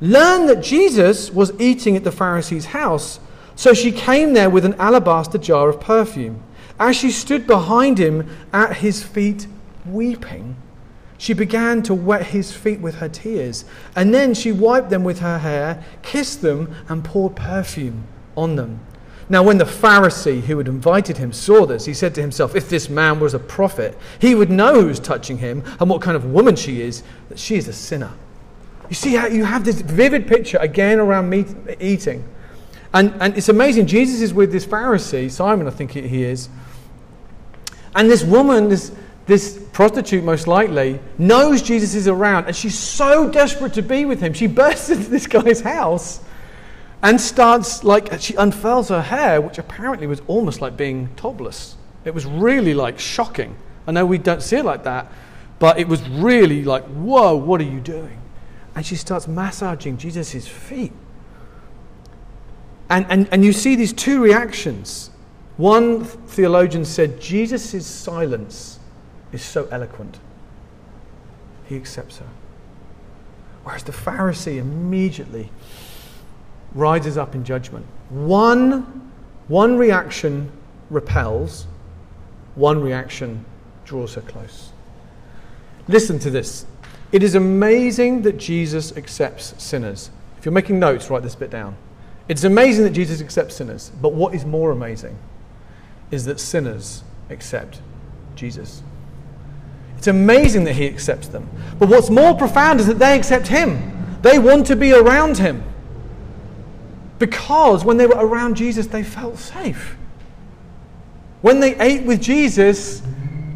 learned 0.00 0.48
that 0.48 0.62
Jesus 0.62 1.30
was 1.30 1.58
eating 1.60 1.96
at 1.96 2.04
the 2.04 2.12
Pharisee's 2.12 2.66
house. 2.66 3.20
So 3.56 3.72
she 3.72 3.92
came 3.92 4.34
there 4.34 4.50
with 4.50 4.64
an 4.64 4.74
alabaster 4.74 5.38
jar 5.38 5.68
of 5.68 5.80
perfume. 5.80 6.42
As 6.78 6.96
she 6.96 7.10
stood 7.10 7.46
behind 7.46 7.98
him 7.98 8.28
at 8.52 8.78
his 8.78 9.02
feet, 9.02 9.46
weeping, 9.86 10.56
she 11.18 11.32
began 11.32 11.82
to 11.84 11.94
wet 11.94 12.26
his 12.26 12.52
feet 12.52 12.80
with 12.80 12.96
her 12.96 13.08
tears. 13.08 13.64
And 13.94 14.12
then 14.12 14.34
she 14.34 14.52
wiped 14.52 14.90
them 14.90 15.04
with 15.04 15.20
her 15.20 15.38
hair, 15.38 15.84
kissed 16.02 16.42
them, 16.42 16.74
and 16.88 17.04
poured 17.04 17.36
perfume 17.36 18.04
on 18.36 18.56
them. 18.56 18.80
Now, 19.28 19.42
when 19.42 19.56
the 19.56 19.64
Pharisee 19.64 20.42
who 20.42 20.58
had 20.58 20.68
invited 20.68 21.16
him 21.16 21.32
saw 21.32 21.64
this, 21.64 21.86
he 21.86 21.94
said 21.94 22.14
to 22.16 22.20
himself, 22.20 22.54
If 22.54 22.68
this 22.68 22.90
man 22.90 23.20
was 23.20 23.32
a 23.32 23.38
prophet, 23.38 23.96
he 24.18 24.34
would 24.34 24.50
know 24.50 24.82
who's 24.82 25.00
touching 25.00 25.38
him 25.38 25.62
and 25.80 25.88
what 25.88 26.02
kind 26.02 26.16
of 26.16 26.26
woman 26.26 26.56
she 26.56 26.82
is, 26.82 27.02
that 27.30 27.38
she 27.38 27.56
is 27.56 27.66
a 27.66 27.72
sinner. 27.72 28.12
You 28.90 28.94
see 28.94 29.14
how 29.14 29.26
you 29.26 29.44
have 29.44 29.64
this 29.64 29.80
vivid 29.80 30.26
picture 30.26 30.58
again 30.58 31.00
around 31.00 31.30
meat, 31.30 31.46
eating. 31.80 32.22
And, 32.92 33.14
and 33.20 33.36
it's 33.36 33.48
amazing. 33.48 33.86
Jesus 33.86 34.20
is 34.20 34.34
with 34.34 34.52
this 34.52 34.66
Pharisee, 34.66 35.30
Simon, 35.30 35.66
I 35.66 35.70
think 35.70 35.92
he 35.92 36.22
is. 36.22 36.50
And 37.94 38.10
this 38.10 38.24
woman, 38.24 38.68
this, 38.68 38.92
this 39.26 39.58
prostitute 39.72 40.22
most 40.22 40.46
likely, 40.46 41.00
knows 41.16 41.62
Jesus 41.62 41.94
is 41.94 42.08
around, 42.08 42.46
and 42.46 42.54
she's 42.54 42.78
so 42.78 43.30
desperate 43.30 43.74
to 43.74 43.82
be 43.82 44.04
with 44.04 44.20
him. 44.20 44.32
She 44.32 44.46
bursts 44.60 44.90
into 44.90 45.08
this 45.10 45.26
guy's 45.26 45.60
house 45.60 46.20
and 47.02 47.20
starts, 47.20 47.84
like, 47.84 48.20
she 48.20 48.34
unfurls 48.34 48.88
her 48.88 49.02
hair, 49.02 49.40
which 49.40 49.58
apparently 49.58 50.06
was 50.06 50.20
almost 50.26 50.60
like 50.60 50.76
being 50.76 51.08
topless. 51.16 51.76
It 52.04 52.14
was 52.14 52.26
really, 52.26 52.74
like, 52.74 52.98
shocking. 52.98 53.56
I 53.86 53.92
know 53.92 54.06
we 54.06 54.18
don't 54.18 54.42
see 54.42 54.56
it 54.56 54.64
like 54.64 54.84
that, 54.84 55.10
but 55.58 55.78
it 55.78 55.88
was 55.88 56.06
really 56.08 56.64
like, 56.64 56.84
whoa, 56.84 57.36
what 57.36 57.60
are 57.60 57.64
you 57.64 57.80
doing? 57.80 58.20
And 58.74 58.84
she 58.84 58.96
starts 58.96 59.28
massaging 59.28 59.98
Jesus' 59.98 60.46
feet. 60.46 60.92
And, 62.90 63.06
and, 63.08 63.28
and 63.32 63.44
you 63.44 63.52
see 63.52 63.76
these 63.76 63.92
two 63.92 64.22
reactions. 64.22 65.10
One 65.56 66.04
theologian 66.04 66.84
said, 66.84 67.20
Jesus' 67.20 67.86
silence 67.86 68.80
is 69.34 69.42
so 69.42 69.66
eloquent. 69.70 70.18
He 71.66 71.76
accepts 71.76 72.18
her. 72.18 72.28
Whereas 73.64 73.82
the 73.82 73.92
Pharisee 73.92 74.58
immediately 74.58 75.50
rises 76.74 77.18
up 77.18 77.34
in 77.34 77.44
judgment. 77.44 77.86
One, 78.10 79.10
one 79.48 79.76
reaction 79.76 80.52
repels, 80.90 81.66
one 82.54 82.80
reaction 82.80 83.44
draws 83.84 84.14
her 84.14 84.20
close. 84.20 84.70
Listen 85.88 86.18
to 86.20 86.30
this. 86.30 86.66
It 87.10 87.22
is 87.22 87.34
amazing 87.34 88.22
that 88.22 88.38
Jesus 88.38 88.96
accepts 88.96 89.54
sinners. 89.62 90.10
If 90.38 90.44
you're 90.44 90.52
making 90.52 90.78
notes, 90.78 91.10
write 91.10 91.22
this 91.22 91.34
bit 91.34 91.50
down. 91.50 91.76
It's 92.28 92.44
amazing 92.44 92.84
that 92.84 92.90
Jesus 92.90 93.20
accepts 93.20 93.56
sinners, 93.56 93.90
but 94.00 94.12
what 94.12 94.34
is 94.34 94.44
more 94.44 94.70
amazing 94.70 95.18
is 96.10 96.24
that 96.24 96.40
sinners 96.40 97.02
accept 97.30 97.80
Jesus. 98.34 98.82
It's 100.04 100.08
amazing 100.08 100.64
that 100.64 100.74
he 100.74 100.86
accepts 100.86 101.28
them. 101.28 101.48
But 101.78 101.88
what's 101.88 102.10
more 102.10 102.36
profound 102.36 102.78
is 102.78 102.86
that 102.88 102.98
they 102.98 103.16
accept 103.16 103.48
him. 103.48 104.18
They 104.20 104.38
want 104.38 104.66
to 104.66 104.76
be 104.76 104.92
around 104.92 105.38
him. 105.38 105.64
Because 107.18 107.86
when 107.86 107.96
they 107.96 108.06
were 108.06 108.18
around 108.18 108.58
Jesus, 108.58 108.86
they 108.86 109.02
felt 109.02 109.38
safe. 109.38 109.96
When 111.40 111.58
they 111.58 111.74
ate 111.80 112.02
with 112.02 112.20
Jesus, 112.20 113.00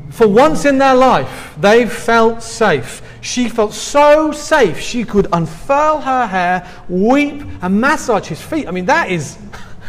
for 0.09 0.27
once 0.27 0.65
in 0.65 0.79
their 0.79 0.95
life, 0.95 1.55
they 1.59 1.87
felt 1.87 2.43
safe. 2.43 3.03
She 3.21 3.51
felt 3.51 3.75
so 3.75 4.33
safe 4.33 4.81
she 4.81 5.05
could 5.05 5.27
unfurl 5.35 6.01
her 6.01 6.27
hair, 6.27 6.67
weep, 6.89 7.43
and 7.61 7.79
massage 7.79 8.27
his 8.27 8.41
feet. 8.41 8.67
I 8.67 8.71
mean, 8.71 8.87
that 8.87 9.11
is. 9.11 9.37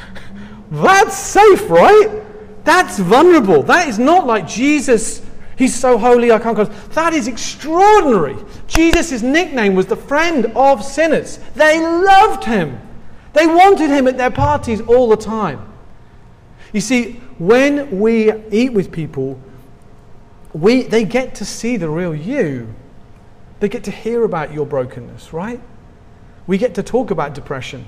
that's 0.72 1.18
safe, 1.18 1.70
right? 1.70 2.22
That's 2.66 3.00
vulnerable. 3.00 3.64
That 3.64 3.88
is 3.88 3.98
not 3.98 4.28
like 4.28 4.46
Jesus. 4.46 5.22
He's 5.60 5.76
so 5.76 5.98
holy, 5.98 6.32
I 6.32 6.40
can't 6.40 6.56
go. 6.56 6.64
That 6.64 7.12
is 7.12 7.28
extraordinary. 7.28 8.38
Jesus' 8.68 9.22
nickname 9.22 9.76
was 9.76 9.88
the 9.88 9.98
friend 9.98 10.46
of 10.56 10.86
sinners. 10.86 11.38
They 11.54 11.82
loved 11.82 12.46
him. 12.46 12.80
They 13.34 13.46
wanted 13.46 13.90
him 13.90 14.08
at 14.08 14.16
their 14.16 14.32
parties 14.32 14.80
all 14.80 15.10
the 15.10 15.18
time. 15.18 15.70
You 16.72 16.80
see, 16.80 17.20
when 17.40 18.00
we 18.00 18.32
eat 18.52 18.72
with 18.72 18.90
people, 18.90 19.38
we, 20.54 20.84
they 20.84 21.04
get 21.04 21.36
to 21.36 21.46
see 21.46 21.76
the 21.76 21.90
real 21.90 22.16
you. 22.16 22.74
They 23.60 23.68
get 23.68 23.84
to 23.84 23.92
hear 23.92 24.24
about 24.24 24.54
your 24.54 24.66
brokenness, 24.66 25.34
right? 25.34 25.60
We 26.48 26.58
get 26.58 26.74
to 26.76 26.84
talk 26.84 27.12
about 27.12 27.36
depression 27.36 27.86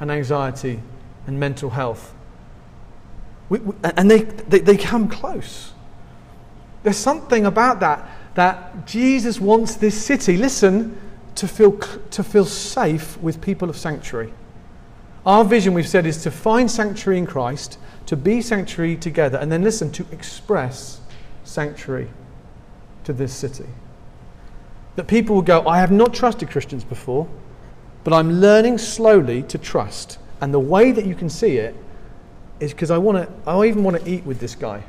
and 0.00 0.10
anxiety 0.10 0.80
and 1.28 1.38
mental 1.38 1.70
health. 1.70 2.12
We, 3.48 3.60
we, 3.60 3.74
and 3.84 4.10
they, 4.10 4.22
they, 4.22 4.58
they 4.58 4.76
come 4.76 5.08
close. 5.08 5.71
There's 6.82 6.96
something 6.96 7.46
about 7.46 7.80
that 7.80 8.08
that 8.34 8.86
Jesus 8.86 9.40
wants 9.40 9.74
this 9.76 10.00
city, 10.02 10.36
listen, 10.36 10.98
to 11.34 11.48
feel, 11.48 11.78
to 12.10 12.24
feel 12.24 12.44
safe 12.44 13.18
with 13.18 13.40
people 13.40 13.68
of 13.68 13.76
sanctuary. 13.76 14.32
Our 15.24 15.44
vision, 15.44 15.74
we've 15.74 15.88
said, 15.88 16.06
is 16.06 16.22
to 16.24 16.30
find 16.30 16.70
sanctuary 16.70 17.18
in 17.18 17.26
Christ, 17.26 17.78
to 18.06 18.16
be 18.16 18.40
sanctuary 18.40 18.96
together, 18.96 19.38
and 19.38 19.52
then 19.52 19.62
listen, 19.62 19.90
to 19.92 20.06
express 20.10 21.00
sanctuary 21.44 22.08
to 23.04 23.12
this 23.12 23.32
city. 23.32 23.66
That 24.96 25.06
people 25.06 25.36
will 25.36 25.42
go, 25.42 25.66
I 25.66 25.78
have 25.78 25.92
not 25.92 26.12
trusted 26.12 26.50
Christians 26.50 26.84
before, 26.84 27.28
but 28.04 28.12
I'm 28.12 28.40
learning 28.40 28.78
slowly 28.78 29.42
to 29.44 29.58
trust. 29.58 30.18
And 30.40 30.52
the 30.52 30.60
way 30.60 30.90
that 30.90 31.06
you 31.06 31.14
can 31.14 31.30
see 31.30 31.58
it 31.58 31.76
is 32.60 32.72
because 32.72 32.90
I 32.90 32.98
want 32.98 33.18
to, 33.18 33.50
I 33.50 33.64
even 33.66 33.84
want 33.84 34.02
to 34.02 34.10
eat 34.10 34.24
with 34.26 34.40
this 34.40 34.54
guy. 34.54 34.82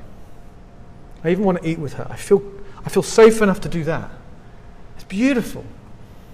I 1.23 1.29
even 1.29 1.43
want 1.43 1.61
to 1.61 1.67
eat 1.67 1.79
with 1.79 1.93
her. 1.93 2.07
I 2.09 2.15
feel, 2.15 2.43
I 2.85 2.89
feel 2.89 3.03
safe 3.03 3.41
enough 3.41 3.61
to 3.61 3.69
do 3.69 3.83
that. 3.85 4.09
It's 4.95 5.05
beautiful. 5.05 5.65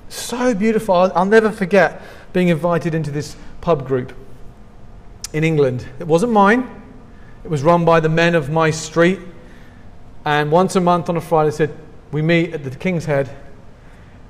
So 0.09 0.53
beautiful. 0.55 0.95
I'll, 0.95 1.11
I'll 1.15 1.25
never 1.25 1.51
forget 1.51 2.01
being 2.33 2.47
invited 2.47 2.95
into 2.95 3.11
this 3.11 3.35
pub 3.61 3.87
group 3.87 4.13
in 5.33 5.43
England. 5.43 5.85
It 5.99 6.07
wasn't 6.07 6.31
mine, 6.31 6.67
it 7.43 7.49
was 7.49 7.63
run 7.63 7.85
by 7.85 7.99
the 7.99 8.09
men 8.09 8.35
of 8.35 8.49
my 8.49 8.71
street. 8.71 9.19
And 10.25 10.51
once 10.51 10.75
a 10.75 10.81
month 10.81 11.09
on 11.09 11.17
a 11.17 11.21
Friday, 11.21 11.51
said, 11.51 11.75
We 12.11 12.21
meet 12.21 12.53
at 12.53 12.63
the 12.63 12.71
King's 12.71 13.05
Head. 13.05 13.29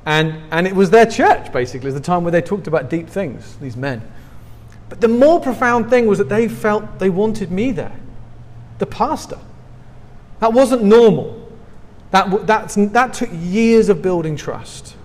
And, 0.05 0.41
and 0.51 0.65
it 0.67 0.75
was 0.75 0.89
their 0.91 1.05
church, 1.05 1.51
basically. 1.51 1.89
It 1.89 1.93
the 1.93 1.99
time 1.99 2.23
where 2.23 2.31
they 2.31 2.41
talked 2.41 2.67
about 2.67 2.89
deep 2.89 3.09
things, 3.09 3.57
these 3.57 3.75
men. 3.75 4.01
But 4.87 5.01
the 5.01 5.07
more 5.07 5.39
profound 5.39 5.89
thing 5.89 6.07
was 6.07 6.17
that 6.17 6.29
they 6.29 6.47
felt 6.47 6.99
they 6.99 7.09
wanted 7.09 7.51
me 7.51 7.71
there, 7.71 7.95
the 8.79 8.85
pastor. 8.85 9.37
That 10.39 10.53
wasn't 10.53 10.83
normal. 10.83 11.35
That, 12.11 12.47
that's, 12.47 12.75
that 12.75 13.13
took 13.13 13.29
years 13.33 13.89
of 13.89 14.01
building 14.01 14.35
trust. 14.35 14.95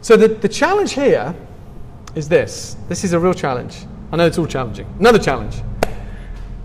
So 0.00 0.16
the, 0.16 0.28
the 0.28 0.48
challenge 0.48 0.92
here 0.92 1.34
is 2.14 2.28
this. 2.28 2.76
This 2.88 3.04
is 3.04 3.12
a 3.12 3.20
real 3.20 3.34
challenge. 3.34 3.86
I 4.10 4.16
know 4.16 4.26
it's 4.26 4.38
all 4.38 4.46
challenging. 4.46 4.92
Another 4.98 5.18
challenge. 5.18 5.56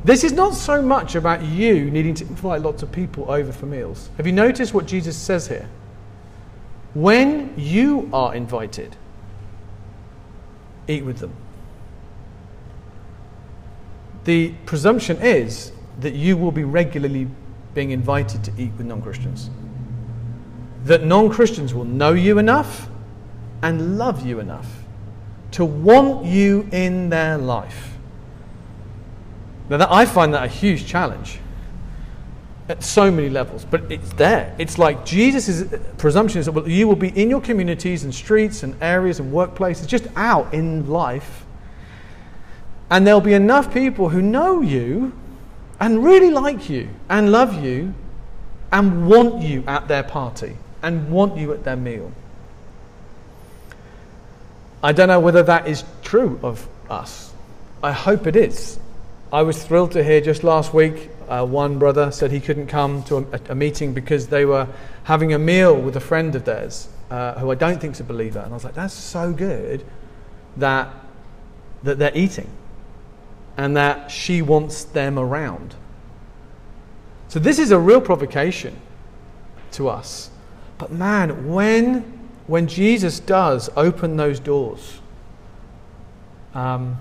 This 0.03 0.23
is 0.23 0.31
not 0.31 0.53
so 0.53 0.81
much 0.81 1.15
about 1.15 1.43
you 1.43 1.89
needing 1.91 2.13
to 2.15 2.23
invite 2.25 2.61
lots 2.61 2.83
of 2.83 2.91
people 2.91 3.29
over 3.29 3.51
for 3.51 3.65
meals. 3.65 4.09
Have 4.17 4.25
you 4.25 4.33
noticed 4.33 4.73
what 4.73 4.85
Jesus 4.85 5.17
says 5.17 5.47
here? 5.47 5.67
When 6.93 7.53
you 7.57 8.09
are 8.13 8.33
invited, 8.33 8.95
eat 10.87 11.03
with 11.03 11.17
them. 11.17 11.33
The 14.23 14.53
presumption 14.65 15.17
is 15.17 15.71
that 15.99 16.13
you 16.13 16.37
will 16.37 16.51
be 16.51 16.63
regularly 16.63 17.27
being 17.75 17.91
invited 17.91 18.43
to 18.45 18.51
eat 18.57 18.71
with 18.77 18.87
non 18.87 19.01
Christians. 19.01 19.51
That 20.85 21.03
non 21.03 21.29
Christians 21.29 21.75
will 21.75 21.85
know 21.85 22.13
you 22.13 22.39
enough 22.39 22.87
and 23.61 23.99
love 23.99 24.25
you 24.25 24.39
enough 24.39 24.67
to 25.51 25.63
want 25.63 26.25
you 26.25 26.67
in 26.71 27.09
their 27.09 27.37
life. 27.37 27.93
Now, 29.69 29.77
that, 29.77 29.91
I 29.91 30.05
find 30.05 30.33
that 30.33 30.43
a 30.43 30.47
huge 30.47 30.85
challenge 30.85 31.39
at 32.67 32.83
so 32.83 33.11
many 33.11 33.29
levels, 33.29 33.65
but 33.65 33.91
it's 33.91 34.11
there. 34.13 34.55
It's 34.57 34.77
like 34.77 35.05
Jesus' 35.05 35.63
presumption 35.97 36.39
is 36.39 36.47
that 36.47 36.67
you 36.67 36.87
will 36.87 36.95
be 36.95 37.09
in 37.09 37.29
your 37.29 37.41
communities 37.41 38.03
and 38.03 38.13
streets 38.13 38.63
and 38.63 38.75
areas 38.81 39.19
and 39.19 39.31
workplaces, 39.31 39.87
just 39.87 40.07
out 40.15 40.51
in 40.53 40.89
life, 40.89 41.45
and 42.89 43.05
there'll 43.05 43.21
be 43.21 43.33
enough 43.33 43.73
people 43.73 44.09
who 44.09 44.21
know 44.21 44.61
you 44.61 45.13
and 45.79 46.03
really 46.03 46.31
like 46.31 46.69
you 46.69 46.89
and 47.09 47.31
love 47.31 47.63
you 47.63 47.93
and 48.71 49.07
want 49.07 49.41
you 49.41 49.63
at 49.67 49.87
their 49.87 50.03
party 50.03 50.55
and 50.81 51.09
want 51.09 51.37
you 51.37 51.53
at 51.53 51.63
their 51.63 51.75
meal. 51.75 52.11
I 54.83 54.91
don't 54.91 55.07
know 55.07 55.19
whether 55.19 55.43
that 55.43 55.67
is 55.67 55.83
true 56.03 56.39
of 56.43 56.67
us. 56.89 57.33
I 57.81 57.91
hope 57.91 58.27
it 58.27 58.35
is. 58.35 58.79
I 59.33 59.41
was 59.41 59.63
thrilled 59.63 59.91
to 59.93 60.03
hear 60.03 60.21
just 60.21 60.43
last 60.43 60.73
week 60.73 61.09
uh, 61.27 61.45
one 61.45 61.79
brother 61.79 62.11
said 62.11 62.31
he 62.31 62.39
couldn't 62.39 62.67
come 62.67 63.03
to 63.03 63.17
a, 63.17 63.51
a, 63.51 63.55
meeting 63.55 63.93
because 63.93 64.27
they 64.27 64.45
were 64.45 64.67
having 65.03 65.33
a 65.33 65.39
meal 65.39 65.75
with 65.75 65.95
a 65.95 65.99
friend 65.99 66.35
of 66.35 66.45
theirs 66.45 66.87
uh, 67.09 67.33
who 67.39 67.51
I 67.51 67.55
don't 67.55 67.81
think 67.81 67.95
is 67.95 67.99
a 67.99 68.03
believer. 68.03 68.39
And 68.39 68.51
I 68.51 68.53
was 68.53 68.63
like, 68.63 68.75
that's 68.75 68.93
so 68.93 69.33
good 69.33 69.83
that, 70.57 70.89
that 71.83 71.97
they're 71.97 72.15
eating 72.15 72.49
and 73.57 73.75
that 73.77 74.11
she 74.11 74.41
wants 74.41 74.83
them 74.83 75.17
around. 75.17 75.75
So 77.27 77.39
this 77.39 77.59
is 77.59 77.71
a 77.71 77.79
real 77.79 78.01
provocation 78.01 78.79
to 79.71 79.89
us. 79.89 80.29
But 80.77 80.91
man, 80.91 81.51
when, 81.51 82.01
when 82.47 82.67
Jesus 82.67 83.19
does 83.19 83.69
open 83.75 84.17
those 84.17 84.39
doors, 84.39 84.99
um, 86.53 86.97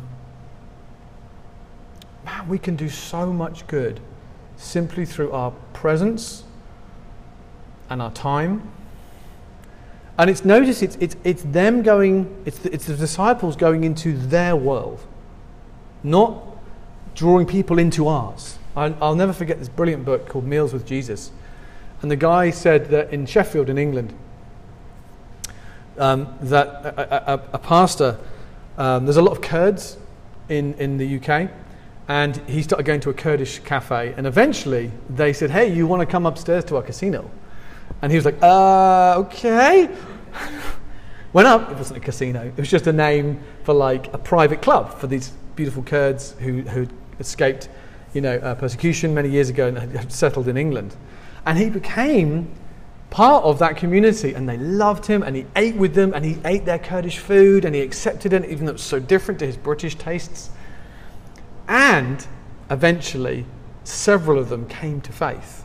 man, 2.24 2.48
we 2.48 2.58
can 2.58 2.76
do 2.76 2.88
so 2.88 3.32
much 3.32 3.66
good 3.66 4.00
simply 4.56 5.04
through 5.04 5.32
our 5.32 5.52
presence 5.72 6.44
and 7.90 8.00
our 8.00 8.10
time. 8.12 8.70
And 10.18 10.30
it's 10.30 10.44
notice 10.44 10.82
it's, 10.82 10.96
it's, 10.96 11.16
it's 11.24 11.42
them 11.42 11.82
going, 11.82 12.42
it's 12.44 12.58
the, 12.58 12.72
it's 12.72 12.86
the 12.86 12.96
disciples 12.96 13.56
going 13.56 13.84
into 13.84 14.16
their 14.16 14.54
world, 14.54 15.00
not 16.04 16.42
drawing 17.14 17.46
people 17.46 17.78
into 17.78 18.06
ours. 18.06 18.58
I'll 18.76 19.14
never 19.14 19.32
forget 19.32 19.58
this 19.58 19.68
brilliant 19.68 20.04
book 20.04 20.28
called 20.28 20.44
Meals 20.44 20.72
with 20.72 20.86
Jesus. 20.86 21.30
And 22.02 22.10
the 22.10 22.16
guy 22.16 22.50
said 22.50 22.90
that 22.90 23.12
in 23.12 23.24
Sheffield, 23.24 23.70
in 23.70 23.78
England, 23.78 24.12
um, 25.96 26.36
that 26.42 26.66
a, 26.68 27.34
a, 27.34 27.42
a 27.54 27.58
pastor, 27.58 28.18
um, 28.76 29.06
there's 29.06 29.16
a 29.16 29.22
lot 29.22 29.32
of 29.32 29.40
Kurds 29.40 29.96
in, 30.48 30.74
in 30.74 30.98
the 30.98 31.16
UK, 31.16 31.50
and 32.08 32.36
he 32.48 32.62
started 32.62 32.84
going 32.84 33.00
to 33.00 33.10
a 33.10 33.14
Kurdish 33.14 33.60
cafe, 33.60 34.12
and 34.16 34.26
eventually 34.26 34.90
they 35.08 35.32
said, 35.32 35.50
Hey, 35.50 35.72
you 35.72 35.86
want 35.86 36.00
to 36.00 36.06
come 36.06 36.26
upstairs 36.26 36.64
to 36.66 36.76
our 36.76 36.82
casino? 36.82 37.30
And 38.02 38.10
he 38.10 38.16
was 38.16 38.24
like, 38.24 38.42
Uh, 38.42 39.14
okay. 39.18 39.88
Went 41.32 41.48
up, 41.48 41.70
it 41.70 41.76
wasn't 41.76 41.96
a 41.96 42.00
casino, 42.00 42.44
it 42.44 42.56
was 42.56 42.70
just 42.70 42.86
a 42.86 42.92
name 42.92 43.42
for 43.62 43.72
like 43.72 44.12
a 44.12 44.18
private 44.18 44.62
club 44.62 44.98
for 44.98 45.06
these 45.06 45.32
beautiful 45.56 45.82
Kurds 45.82 46.32
who, 46.40 46.62
who 46.62 46.86
escaped 47.20 47.68
you 48.12 48.20
know, 48.20 48.36
uh, 48.36 48.54
persecution 48.54 49.12
many 49.12 49.28
years 49.28 49.48
ago 49.48 49.68
and 49.68 49.76
had 49.76 50.12
settled 50.12 50.48
in 50.48 50.56
England. 50.56 50.96
And 51.46 51.58
he 51.58 51.68
became 51.68 52.50
part 53.10 53.44
of 53.44 53.58
that 53.58 53.76
community 53.76 54.34
and 54.34 54.48
they 54.48 54.56
loved 54.56 55.06
him 55.06 55.22
and 55.22 55.36
he 55.36 55.46
ate 55.56 55.76
with 55.76 55.94
them 55.94 56.12
and 56.14 56.24
he 56.24 56.38
ate 56.44 56.64
their 56.64 56.78
Kurdish 56.78 57.18
food 57.18 57.64
and 57.64 57.74
he 57.74 57.80
accepted 57.80 58.32
it 58.32 58.44
even 58.46 58.66
though 58.66 58.70
it 58.70 58.74
was 58.74 58.82
so 58.82 58.98
different 58.98 59.38
to 59.40 59.46
his 59.46 59.56
British 59.56 59.96
tastes. 59.96 60.50
And 61.68 62.26
eventually, 62.70 63.46
several 63.84 64.38
of 64.38 64.48
them 64.48 64.66
came 64.68 65.00
to 65.02 65.12
faith, 65.12 65.64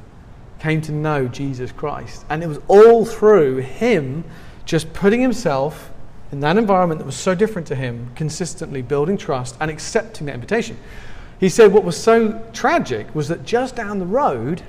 came 0.60 0.82
to 0.82 0.92
know 0.92 1.28
Jesus 1.28 1.72
Christ. 1.72 2.26
And 2.30 2.44
it 2.44 2.48
was 2.48 2.60
all 2.68 3.06
through 3.06 3.58
him 3.58 4.24
just 4.66 4.92
putting 4.94 5.22
himself 5.22 5.92
in 6.32 6.40
that 6.42 6.58
environment 6.58 7.00
that 7.00 7.06
was 7.06 7.16
so 7.16 7.34
different 7.34 7.68
to 7.68 7.76
him, 7.76 8.12
consistently 8.16 8.82
building 8.82 9.18
trust 9.18 9.56
and 9.60 9.72
accepting 9.72 10.28
that 10.28 10.36
invitation. 10.36 10.78
He 11.40 11.50
said 11.50 11.72
what 11.72 11.84
was 11.84 11.98
so 11.98 12.44
tragic 12.54 13.14
was 13.16 13.30
that 13.30 13.46
just 13.46 13.76
down 13.76 14.00
the 14.00 14.06
road, 14.06 14.62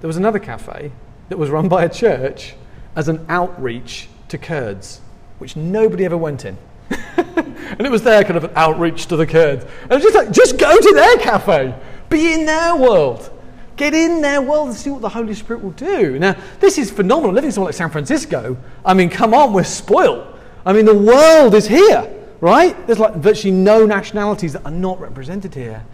there 0.00 0.08
was 0.08 0.16
another 0.16 0.38
cafe 0.38 0.92
that 1.28 1.38
was 1.38 1.50
run 1.50 1.68
by 1.70 1.84
a 1.84 1.88
church 1.88 2.54
as 2.96 3.08
an 3.08 3.24
outreach 3.28 4.08
to 4.28 4.38
Kurds, 4.38 5.00
which 5.38 5.56
nobody 5.56 6.04
ever 6.04 6.16
went 6.16 6.44
in. 6.44 6.56
and 7.16 7.80
it 7.80 7.90
was 7.90 8.02
their 8.02 8.22
kind 8.22 8.36
of 8.36 8.44
an 8.44 8.52
outreach 8.54 9.06
to 9.06 9.16
the 9.16 9.26
Kurds. 9.26 9.64
And 9.82 9.92
it 9.92 9.94
was 9.94 10.04
just 10.04 10.14
like, 10.14 10.30
just 10.30 10.58
go 10.58 10.78
to 10.78 10.92
their 10.94 11.16
cafe, 11.18 11.74
be 12.08 12.32
in 12.34 12.46
their 12.46 12.76
world. 12.76 13.28
Get 13.76 13.94
in 13.94 14.20
their 14.20 14.42
world 14.42 14.68
and 14.68 14.76
see 14.76 14.90
what 14.90 15.00
the 15.00 15.08
Holy 15.08 15.34
Spirit 15.34 15.62
will 15.62 15.70
do. 15.70 16.18
Now, 16.18 16.36
this 16.60 16.76
is 16.78 16.90
phenomenal. 16.90 17.34
Living 17.34 17.50
somewhere 17.50 17.68
like 17.68 17.74
San 17.74 17.90
Francisco, 17.90 18.56
I 18.84 18.92
mean, 18.94 19.08
come 19.08 19.32
on, 19.32 19.52
we're 19.52 19.64
spoiled. 19.64 20.31
I 20.64 20.72
mean, 20.72 20.84
the 20.84 20.94
world 20.94 21.54
is 21.54 21.66
here, 21.66 22.12
right? 22.40 22.86
There's 22.86 22.98
like 22.98 23.14
virtually 23.14 23.52
no 23.52 23.84
nationalities 23.86 24.52
that 24.52 24.64
are 24.64 24.70
not 24.70 25.00
represented 25.00 25.54
here. 25.54 25.84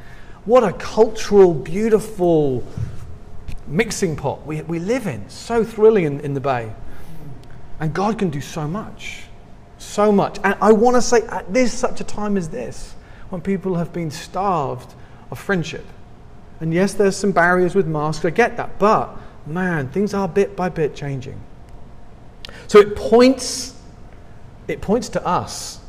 What 0.44 0.64
a 0.64 0.72
cultural, 0.72 1.54
beautiful 1.54 2.64
mixing 3.66 4.16
pot 4.16 4.46
we, 4.46 4.62
we 4.62 4.78
live 4.78 5.06
in. 5.06 5.28
So 5.28 5.64
thrilling 5.64 6.04
in, 6.04 6.20
in 6.20 6.34
the 6.34 6.40
Bay. 6.40 6.72
And 7.80 7.94
God 7.94 8.18
can 8.18 8.30
do 8.30 8.40
so 8.40 8.66
much. 8.66 9.22
So 9.78 10.10
much. 10.10 10.38
And 10.42 10.56
I 10.60 10.72
want 10.72 10.96
to 10.96 11.02
say, 11.02 11.22
at 11.28 11.52
this 11.52 11.72
such 11.72 12.00
a 12.00 12.04
time 12.04 12.36
as 12.36 12.48
this, 12.48 12.94
when 13.28 13.40
people 13.40 13.76
have 13.76 13.92
been 13.92 14.10
starved 14.10 14.94
of 15.30 15.38
friendship. 15.38 15.84
And 16.60 16.74
yes, 16.74 16.94
there's 16.94 17.16
some 17.16 17.30
barriers 17.30 17.74
with 17.74 17.86
masks, 17.86 18.24
I 18.24 18.30
get 18.30 18.56
that. 18.56 18.78
But 18.78 19.16
man, 19.46 19.88
things 19.90 20.14
are 20.14 20.26
bit 20.26 20.56
by 20.56 20.68
bit 20.68 20.94
changing. 20.94 21.40
So 22.66 22.80
it 22.80 22.96
points, 22.96 23.77
it 24.68 24.80
points 24.80 25.08
to 25.10 25.26
us. 25.26 25.80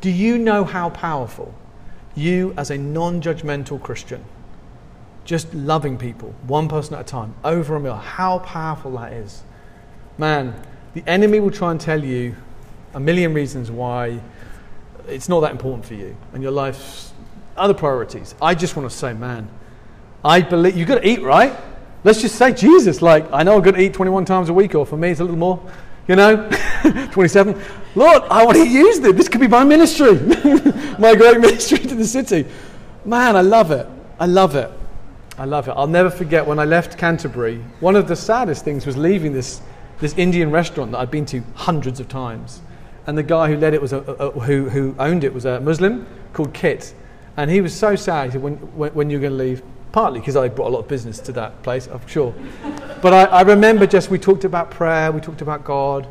Do 0.00 0.10
you 0.10 0.38
know 0.38 0.64
how 0.64 0.90
powerful 0.90 1.54
you 2.14 2.54
as 2.56 2.70
a 2.70 2.78
non-judgmental 2.78 3.82
Christian, 3.82 4.24
just 5.24 5.52
loving 5.54 5.98
people, 5.98 6.34
one 6.46 6.68
person 6.68 6.94
at 6.94 7.00
a 7.00 7.04
time, 7.04 7.34
over 7.44 7.76
a 7.76 7.80
meal, 7.80 7.96
how 7.96 8.38
powerful 8.40 8.92
that 8.92 9.12
is. 9.12 9.42
Man, 10.18 10.54
the 10.94 11.02
enemy 11.06 11.40
will 11.40 11.50
try 11.50 11.70
and 11.70 11.80
tell 11.80 12.04
you 12.04 12.36
a 12.92 13.00
million 13.00 13.34
reasons 13.34 13.70
why 13.70 14.20
it's 15.08 15.28
not 15.28 15.40
that 15.40 15.50
important 15.50 15.84
for 15.84 15.94
you 15.94 16.16
and 16.32 16.42
your 16.42 16.52
life's 16.52 17.12
other 17.56 17.74
priorities. 17.74 18.34
I 18.40 18.54
just 18.54 18.76
want 18.76 18.88
to 18.90 18.96
say, 18.96 19.12
man, 19.12 19.48
I 20.24 20.40
believe 20.40 20.76
you've 20.76 20.88
got 20.88 21.02
to 21.02 21.08
eat, 21.08 21.22
right? 21.22 21.56
Let's 22.04 22.20
just 22.20 22.36
say 22.36 22.52
Jesus. 22.52 23.02
Like, 23.02 23.30
I 23.32 23.42
know 23.42 23.56
I've 23.56 23.64
got 23.64 23.72
to 23.72 23.80
eat 23.80 23.94
21 23.94 24.24
times 24.24 24.48
a 24.48 24.54
week, 24.54 24.74
or 24.74 24.86
for 24.86 24.96
me, 24.96 25.10
it's 25.10 25.20
a 25.20 25.24
little 25.24 25.38
more, 25.38 25.60
you 26.08 26.16
know, 26.16 26.48
27. 27.12 27.60
Lord, 27.94 28.22
I 28.24 28.44
want 28.44 28.56
to 28.56 28.68
use 28.68 29.00
this. 29.00 29.14
This 29.14 29.28
could 29.28 29.40
be 29.40 29.48
my 29.48 29.64
ministry, 29.64 30.14
my 30.98 31.14
great 31.14 31.40
ministry 31.40 31.78
to 31.78 31.94
the 31.94 32.04
city. 32.04 32.46
Man, 33.04 33.36
I 33.36 33.40
love 33.40 33.70
it. 33.70 33.86
I 34.18 34.26
love 34.26 34.56
it. 34.56 34.70
I 35.38 35.44
love 35.44 35.68
it. 35.68 35.72
I'll 35.72 35.86
never 35.86 36.10
forget 36.10 36.46
when 36.46 36.58
I 36.58 36.64
left 36.64 36.96
Canterbury, 36.98 37.58
one 37.80 37.96
of 37.96 38.06
the 38.06 38.16
saddest 38.16 38.64
things 38.64 38.86
was 38.86 38.96
leaving 38.96 39.32
this, 39.32 39.60
this 40.00 40.14
Indian 40.14 40.50
restaurant 40.50 40.92
that 40.92 40.98
I'd 40.98 41.10
been 41.10 41.26
to 41.26 41.42
hundreds 41.54 42.00
of 42.00 42.08
times 42.08 42.60
and 43.06 43.18
the 43.18 43.22
guy 43.22 43.48
who 43.48 43.56
led 43.56 43.74
it 43.74 43.82
was 43.82 43.92
a, 43.92 43.98
a, 43.98 44.28
a, 44.28 44.40
who, 44.40 44.68
who 44.68 44.94
owned 44.98 45.24
it 45.24 45.34
was 45.34 45.44
a 45.44 45.60
Muslim 45.60 46.06
called 46.32 46.54
Kit, 46.54 46.94
and 47.36 47.50
he 47.50 47.60
was 47.60 47.74
so 47.74 47.96
sad. 47.96 48.26
He 48.26 48.32
said, 48.32 48.42
"When, 48.42 48.54
when, 48.76 48.94
when 48.94 49.10
you're 49.10 49.20
going 49.20 49.32
to 49.32 49.38
leave?" 49.38 49.62
Partly 49.94 50.18
because 50.18 50.34
I 50.34 50.48
brought 50.48 50.66
a 50.66 50.74
lot 50.74 50.80
of 50.80 50.88
business 50.88 51.20
to 51.20 51.30
that 51.34 51.62
place, 51.62 51.86
I'm 51.86 52.04
sure. 52.08 52.34
but 53.00 53.12
I, 53.12 53.26
I 53.26 53.42
remember 53.42 53.86
just 53.86 54.10
we 54.10 54.18
talked 54.18 54.42
about 54.42 54.68
prayer, 54.68 55.12
we 55.12 55.20
talked 55.20 55.40
about 55.40 55.62
God, 55.62 56.08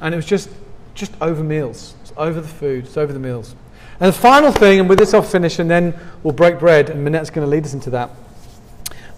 and 0.00 0.14
it 0.14 0.16
was 0.16 0.26
just 0.26 0.48
just 0.94 1.12
over 1.20 1.42
meals, 1.42 1.96
it's 2.02 2.12
over 2.16 2.40
the 2.40 2.46
food, 2.46 2.84
it's 2.84 2.96
over 2.96 3.12
the 3.12 3.18
meals. 3.18 3.56
And 3.98 4.14
the 4.14 4.16
final 4.16 4.52
thing, 4.52 4.78
and 4.78 4.88
with 4.88 5.00
this 5.00 5.12
I'll 5.12 5.22
finish, 5.22 5.58
and 5.58 5.68
then 5.68 5.92
we'll 6.22 6.34
break 6.34 6.60
bread, 6.60 6.88
and 6.88 7.04
Manette's 7.04 7.30
going 7.30 7.44
to 7.44 7.50
lead 7.50 7.64
us 7.64 7.74
into 7.74 7.90
that. 7.90 8.10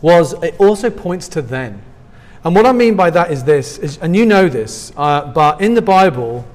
Was 0.01 0.43
it 0.43 0.59
also 0.59 0.89
points 0.89 1.29
to 1.29 1.43
then. 1.43 1.83
And 2.45 2.55
what 2.55 2.65
I 2.65 2.73
mean 2.73 2.97
by 2.97 3.11
that 3.11 3.31
is 3.31 3.45
this, 3.45 3.77
is, 3.77 3.99
and 3.99 4.17
you 4.17 4.25
know 4.25 4.49
this, 4.49 4.91
uh, 4.97 5.31
but 5.35 5.61
in 5.61 5.75
the 5.75 5.83
Bible, 5.83 6.49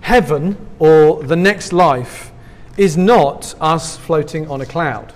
heaven 0.00 0.56
or 0.78 1.22
the 1.22 1.36
next 1.36 1.74
life 1.74 2.32
is 2.78 2.96
not 2.96 3.54
us 3.60 3.98
floating 3.98 4.48
on 4.48 4.62
a 4.62 4.66
cloud. 4.66 5.12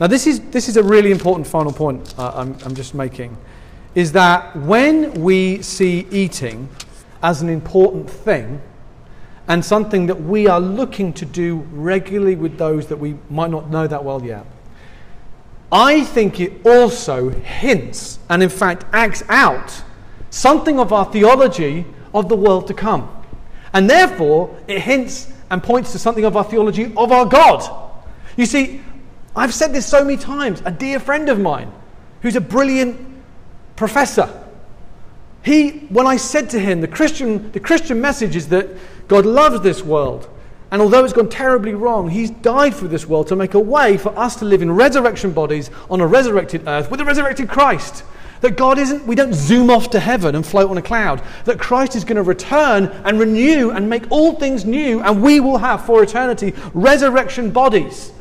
Now, 0.00 0.06
this 0.06 0.26
is, 0.26 0.40
this 0.50 0.68
is 0.68 0.76
a 0.76 0.82
really 0.82 1.10
important 1.10 1.46
final 1.46 1.72
point 1.72 2.14
uh, 2.18 2.32
I'm, 2.34 2.56
I'm 2.64 2.74
just 2.74 2.94
making. 2.94 3.36
Is 3.94 4.12
that 4.12 4.54
when 4.56 5.12
we 5.14 5.60
see 5.62 6.06
eating 6.10 6.68
as 7.22 7.42
an 7.42 7.48
important 7.48 8.08
thing 8.08 8.60
and 9.48 9.64
something 9.64 10.06
that 10.06 10.20
we 10.20 10.46
are 10.46 10.60
looking 10.60 11.12
to 11.14 11.24
do 11.24 11.66
regularly 11.72 12.36
with 12.36 12.58
those 12.58 12.86
that 12.88 12.96
we 12.96 13.16
might 13.28 13.50
not 13.50 13.70
know 13.70 13.86
that 13.88 14.04
well 14.04 14.22
yet, 14.24 14.46
I 15.72 16.04
think 16.04 16.38
it 16.38 16.64
also 16.64 17.30
hints 17.30 18.20
and, 18.28 18.42
in 18.42 18.48
fact, 18.48 18.84
acts 18.92 19.22
out 19.28 19.82
something 20.30 20.78
of 20.78 20.92
our 20.92 21.04
theology 21.06 21.84
of 22.14 22.28
the 22.28 22.36
world 22.36 22.66
to 22.68 22.74
come. 22.74 23.10
And 23.72 23.90
therefore, 23.90 24.56
it 24.66 24.80
hints 24.80 25.32
and 25.50 25.62
points 25.62 25.92
to 25.92 25.98
something 25.98 26.24
of 26.24 26.36
our 26.36 26.44
theology 26.44 26.92
of 26.96 27.10
our 27.10 27.26
God. 27.26 27.92
You 28.36 28.46
see, 28.46 28.80
I've 29.36 29.54
said 29.54 29.72
this 29.72 29.86
so 29.86 30.04
many 30.04 30.16
times. 30.16 30.62
A 30.64 30.70
dear 30.70 30.98
friend 30.98 31.28
of 31.28 31.38
mine 31.38 31.72
who's 32.22 32.36
a 32.36 32.40
brilliant 32.40 32.98
professor. 33.76 34.44
He, 35.42 35.70
when 35.88 36.06
I 36.06 36.16
said 36.16 36.50
to 36.50 36.58
him, 36.58 36.80
the 36.80 36.88
Christian, 36.88 37.52
the 37.52 37.60
Christian 37.60 38.00
message 38.00 38.36
is 38.36 38.48
that 38.48 38.68
God 39.06 39.24
loves 39.24 39.60
this 39.60 39.82
world. 39.82 40.28
And 40.70 40.82
although 40.82 41.04
it's 41.04 41.14
gone 41.14 41.30
terribly 41.30 41.74
wrong, 41.74 42.10
He's 42.10 42.30
died 42.30 42.74
for 42.74 42.88
this 42.88 43.06
world 43.06 43.28
to 43.28 43.36
make 43.36 43.54
a 43.54 43.60
way 43.60 43.96
for 43.96 44.16
us 44.18 44.36
to 44.36 44.44
live 44.44 44.60
in 44.60 44.70
resurrection 44.70 45.32
bodies 45.32 45.70
on 45.88 46.00
a 46.00 46.06
resurrected 46.06 46.68
earth 46.68 46.90
with 46.90 47.00
a 47.00 47.04
resurrected 47.04 47.48
Christ. 47.48 48.04
That 48.42 48.56
God 48.56 48.78
isn't, 48.78 49.06
we 49.06 49.16
don't 49.16 49.32
zoom 49.32 49.70
off 49.70 49.90
to 49.90 50.00
heaven 50.00 50.34
and 50.34 50.46
float 50.46 50.70
on 50.70 50.76
a 50.76 50.82
cloud. 50.82 51.22
That 51.44 51.58
Christ 51.58 51.96
is 51.96 52.04
going 52.04 52.16
to 52.16 52.22
return 52.22 52.84
and 53.04 53.18
renew 53.18 53.70
and 53.70 53.88
make 53.88 54.04
all 54.10 54.34
things 54.34 54.64
new, 54.64 55.00
and 55.00 55.22
we 55.22 55.40
will 55.40 55.58
have 55.58 55.86
for 55.86 56.02
eternity 56.02 56.52
resurrection 56.74 57.50
bodies. 57.50 58.12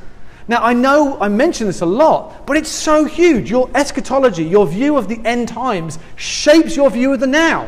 Now, 0.47 0.63
I 0.63 0.73
know 0.73 1.19
I 1.19 1.27
mention 1.27 1.67
this 1.67 1.81
a 1.81 1.85
lot, 1.85 2.45
but 2.45 2.55
it's 2.55 2.69
so 2.69 3.03
huge. 3.03 3.49
Your 3.49 3.69
eschatology, 3.75 4.45
your 4.45 4.65
view 4.65 4.97
of 4.97 5.07
the 5.07 5.19
end 5.25 5.49
times, 5.49 5.99
shapes 6.15 6.75
your 6.75 6.89
view 6.89 7.13
of 7.13 7.19
the 7.19 7.27
now. 7.27 7.67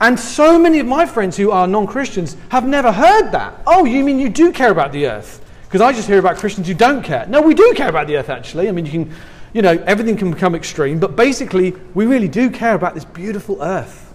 And 0.00 0.18
so 0.18 0.58
many 0.58 0.78
of 0.80 0.86
my 0.86 1.06
friends 1.06 1.36
who 1.36 1.50
are 1.50 1.66
non 1.66 1.86
Christians 1.86 2.36
have 2.50 2.66
never 2.66 2.92
heard 2.92 3.30
that. 3.30 3.62
Oh, 3.66 3.84
you 3.84 4.04
mean 4.04 4.18
you 4.18 4.28
do 4.28 4.52
care 4.52 4.70
about 4.70 4.92
the 4.92 5.06
earth? 5.06 5.44
Because 5.66 5.80
I 5.80 5.92
just 5.92 6.08
hear 6.08 6.18
about 6.18 6.36
Christians 6.36 6.66
who 6.66 6.74
don't 6.74 7.02
care. 7.02 7.26
No, 7.26 7.42
we 7.42 7.54
do 7.54 7.72
care 7.76 7.88
about 7.88 8.06
the 8.06 8.16
earth, 8.16 8.28
actually. 8.28 8.68
I 8.68 8.72
mean, 8.72 8.86
you 8.86 8.92
can 8.92 9.14
you 9.52 9.62
know, 9.62 9.82
everything 9.86 10.16
can 10.16 10.30
become 10.30 10.54
extreme, 10.54 10.98
but 10.98 11.16
basically, 11.16 11.74
we 11.94 12.06
really 12.06 12.28
do 12.28 12.50
care 12.50 12.74
about 12.74 12.94
this 12.94 13.04
beautiful 13.04 13.62
earth. 13.62 14.12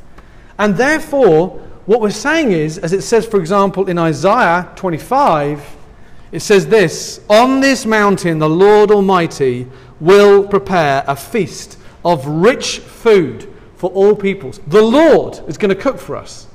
And 0.60 0.78
therefore, 0.78 1.50
what 1.86 2.02
we're 2.02 2.12
saying 2.12 2.52
is, 2.52 2.78
as 2.78 2.94
it 2.94 3.02
says, 3.02 3.26
for 3.26 3.40
example, 3.40 3.90
in 3.90 3.98
Isaiah 3.98 4.72
25, 4.76 5.73
it 6.34 6.42
says 6.42 6.68
this 6.68 7.22
On 7.30 7.62
this 7.62 7.86
mountain, 7.86 8.40
the 8.40 8.50
Lord 8.50 8.92
Almighty 8.92 9.68
will 10.02 10.46
prepare 10.46 11.06
a 11.08 11.16
feast 11.16 11.80
of 12.04 12.26
rich 12.28 12.80
food 12.80 13.48
for 13.78 13.90
all 13.92 14.16
peoples. 14.16 14.60
The 14.68 14.82
Lord 14.82 15.42
is 15.48 15.58
going 15.58 15.70
to 15.74 15.82
cook 15.82 15.98
for 15.98 16.18
us. 16.18 16.48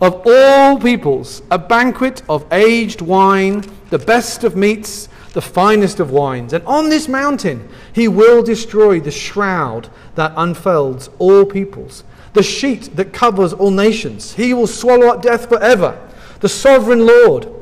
Of 0.00 0.22
all 0.26 0.78
peoples, 0.78 1.42
a 1.50 1.58
banquet 1.58 2.22
of 2.28 2.46
aged 2.52 3.00
wine, 3.00 3.64
the 3.90 3.98
best 3.98 4.44
of 4.44 4.54
meats 4.54 5.08
the 5.36 5.42
finest 5.42 6.00
of 6.00 6.10
wines. 6.10 6.54
And 6.54 6.64
on 6.64 6.88
this 6.88 7.08
mountain 7.08 7.68
he 7.92 8.08
will 8.08 8.42
destroy 8.42 9.00
the 9.00 9.10
shroud 9.10 9.90
that 10.14 10.32
unfolds 10.34 11.10
all 11.18 11.44
peoples, 11.44 12.04
the 12.32 12.42
sheet 12.42 12.96
that 12.96 13.12
covers 13.12 13.52
all 13.52 13.70
nations. 13.70 14.32
He 14.32 14.54
will 14.54 14.66
swallow 14.66 15.08
up 15.08 15.20
death 15.20 15.50
forever. 15.50 16.00
The 16.40 16.48
sovereign 16.48 17.06
Lord 17.06 17.52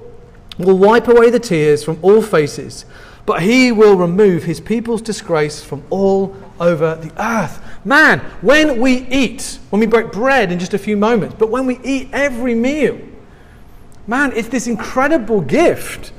will 0.58 0.78
wipe 0.78 1.08
away 1.08 1.30
the 1.30 1.40
tears 1.40 1.82
from 1.84 1.98
all 2.02 2.22
faces, 2.22 2.84
but 3.26 3.42
he 3.42 3.72
will 3.72 3.96
remove 3.96 4.44
his 4.44 4.60
people's 4.60 5.02
disgrace 5.02 5.62
from 5.62 5.82
all 5.90 6.36
over 6.60 6.94
the 6.96 7.12
earth. 7.22 7.60
Man, 7.84 8.20
when 8.40 8.80
we 8.80 9.06
eat, 9.08 9.58
when 9.70 9.80
we 9.80 9.86
break 9.86 10.12
bread 10.12 10.52
in 10.52 10.58
just 10.58 10.74
a 10.74 10.78
few 10.78 10.96
moments, 10.96 11.36
but 11.38 11.50
when 11.50 11.66
we 11.66 11.78
eat 11.82 12.08
every 12.12 12.54
meal, 12.54 12.98
man, 14.06 14.32
it's 14.34 14.48
this 14.48 14.66
incredible 14.66 15.40
gift 15.40 16.12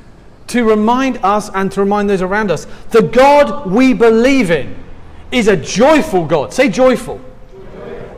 to 0.47 0.63
remind 0.63 1.17
us 1.23 1.49
and 1.53 1.71
to 1.71 1.79
remind 1.79 2.09
those 2.09 2.21
around 2.21 2.51
us 2.51 2.67
the 2.91 3.01
God 3.01 3.69
we 3.69 3.93
believe 3.93 4.51
in 4.51 4.75
is 5.31 5.47
a 5.47 5.57
joyful 5.57 6.25
God. 6.25 6.53
Say 6.53 6.69
joyful. 6.69 7.19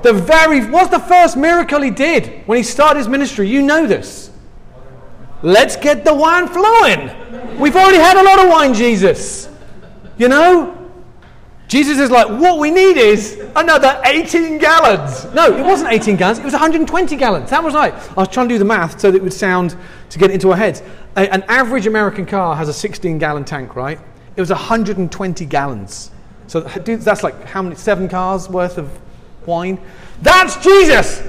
The 0.04 0.14
very 0.14 0.66
what's 0.66 0.90
the 0.90 1.00
first 1.00 1.38
miracle 1.38 1.82
he 1.82 1.90
did 1.90 2.44
when 2.46 2.58
he 2.58 2.64
started 2.64 3.00
his 3.00 3.08
ministry? 3.08 3.48
You 3.48 3.62
know 3.62 3.88
this. 3.88 4.27
Let's 5.44 5.76
get 5.76 6.04
the 6.04 6.14
wine 6.14 6.48
flowing. 6.48 7.60
We've 7.60 7.76
already 7.76 7.98
had 7.98 8.18
a 8.18 8.24
lot 8.24 8.40
of 8.40 8.50
wine, 8.50 8.74
Jesus. 8.74 9.50
You 10.18 10.28
know? 10.28 10.74
Jesus 11.68 12.00
is 12.00 12.10
like, 12.10 12.28
what 12.28 12.60
we 12.60 12.72
need 12.72 12.96
is 12.96 13.44
another 13.56 14.02
18 14.06 14.58
gallons. 14.58 15.26
No, 15.34 15.54
it 15.54 15.66
wasn't 15.66 15.92
18 15.92 16.16
gallons, 16.16 16.40
it 16.40 16.46
was 16.46 16.54
120 16.54 17.16
gallons. 17.18 17.50
That 17.50 17.62
was 17.62 17.74
right. 17.74 17.94
I 17.94 18.14
was 18.14 18.30
trying 18.30 18.48
to 18.48 18.56
do 18.56 18.60
the 18.60 18.66
math 18.66 19.02
so 19.02 19.12
that 19.12 19.18
it 19.18 19.24
would 19.24 19.34
sound 19.34 19.76
to 20.10 20.20
get 20.20 20.30
it 20.30 20.36
into 20.36 20.52
our 20.52 20.58
heads. 20.58 20.82
A, 21.18 21.32
an 21.32 21.44
average 21.44 21.86
American 21.86 22.26
car 22.26 22.56
has 22.56 22.70
a 22.70 22.74
16 22.74 23.18
gallon 23.18 23.44
tank, 23.44 23.76
right? 23.76 24.00
It 24.38 24.42
was 24.42 24.50
120 24.50 25.46
gallons. 25.46 26.12
So 26.48 26.62
that's 26.62 27.24
like 27.24 27.44
how 27.44 27.62
many? 27.62 27.76
Seven 27.76 28.08
cars 28.08 28.48
worth 28.48 28.78
of 28.78 28.90
wine? 29.46 29.78
That's 30.22 30.56
Jesus! 30.58 31.22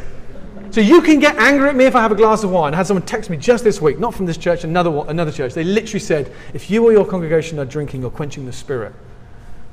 So 0.78 0.82
you 0.82 1.02
can 1.02 1.18
get 1.18 1.34
angry 1.38 1.68
at 1.70 1.74
me 1.74 1.86
if 1.86 1.96
I 1.96 2.02
have 2.02 2.12
a 2.12 2.14
glass 2.14 2.44
of 2.44 2.52
wine. 2.52 2.72
I 2.72 2.76
had 2.76 2.86
someone 2.86 3.04
text 3.04 3.30
me 3.30 3.36
just 3.36 3.64
this 3.64 3.82
week, 3.82 3.98
not 3.98 4.14
from 4.14 4.26
this 4.26 4.36
church, 4.36 4.62
another, 4.62 5.02
another 5.08 5.32
church. 5.32 5.52
They 5.52 5.64
literally 5.64 5.98
said, 5.98 6.32
if 6.54 6.70
you 6.70 6.84
or 6.84 6.92
your 6.92 7.04
congregation 7.04 7.58
are 7.58 7.64
drinking 7.64 8.04
or 8.04 8.12
quenching 8.12 8.46
the 8.46 8.52
spirit, 8.52 8.94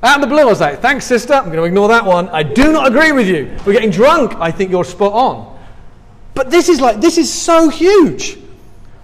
out 0.02 0.16
of 0.16 0.22
the 0.22 0.26
blue, 0.26 0.40
I 0.40 0.44
was 0.46 0.60
like, 0.60 0.80
thanks, 0.80 1.04
sister. 1.04 1.34
I'm 1.34 1.44
going 1.44 1.58
to 1.58 1.62
ignore 1.62 1.86
that 1.86 2.04
one. 2.04 2.28
I 2.30 2.42
do 2.42 2.72
not 2.72 2.88
agree 2.88 3.12
with 3.12 3.28
you. 3.28 3.56
We're 3.64 3.74
getting 3.74 3.92
drunk. 3.92 4.34
I 4.40 4.50
think 4.50 4.72
you're 4.72 4.82
spot 4.82 5.12
on. 5.12 5.56
But 6.34 6.50
this 6.50 6.68
is 6.68 6.80
like, 6.80 7.00
this 7.00 7.18
is 7.18 7.32
so 7.32 7.68
huge. 7.68 8.36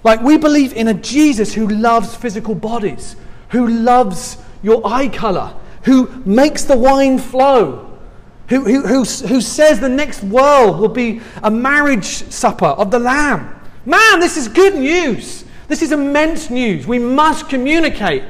Like, 0.03 0.23
we 0.23 0.39
believe 0.39 0.73
in 0.73 0.89
a 0.89 0.95
Jesus 0.95 1.55
who 1.55 1.69
loves 1.69 2.17
physical 2.17 2.57
bodies, 2.57 3.15
who 3.51 3.69
loves 3.69 4.39
your 4.61 4.85
eye 4.85 5.07
color, 5.07 5.55
who 5.85 6.09
makes 6.25 6.65
the 6.65 6.77
wine 6.77 7.21
flow, 7.21 7.92
who, 8.53 8.65
who, 8.65 8.83
who, 8.83 9.05
who 9.05 9.41
says 9.41 9.81
the 9.81 9.89
next 9.89 10.23
world 10.23 10.79
will 10.79 10.89
be 10.89 11.23
a 11.43 11.51
marriage 11.51 12.05
supper 12.05 12.67
of 12.67 12.91
the 12.91 12.99
Lamb. 12.99 13.59
Man, 13.87 14.21
this 14.21 14.37
is 14.37 14.47
good 14.47 14.75
news. 14.75 15.45
This 15.69 15.81
is 15.81 15.91
immense 15.91 16.51
news. 16.51 16.87
We 16.87 16.99
must 16.99 17.49
communicate 17.49 18.25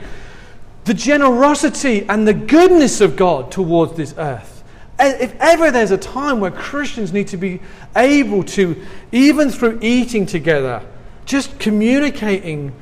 the 0.84 0.94
generosity 0.94 2.06
and 2.08 2.26
the 2.26 2.34
goodness 2.34 3.00
of 3.00 3.16
God 3.16 3.50
towards 3.50 3.94
this 3.94 4.14
earth. 4.16 4.62
If 5.00 5.34
ever 5.40 5.72
there's 5.72 5.90
a 5.90 5.98
time 5.98 6.38
where 6.38 6.52
Christians 6.52 7.12
need 7.12 7.26
to 7.28 7.36
be 7.36 7.60
able 7.96 8.44
to, 8.44 8.80
even 9.10 9.50
through 9.50 9.80
eating 9.82 10.24
together, 10.24 10.84
just 11.24 11.58
communicating 11.58 12.72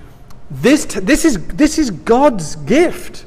this, 0.50 0.84
this, 0.84 1.24
is, 1.24 1.46
this 1.48 1.78
is 1.78 1.90
God's 1.90 2.56
gift. 2.56 3.24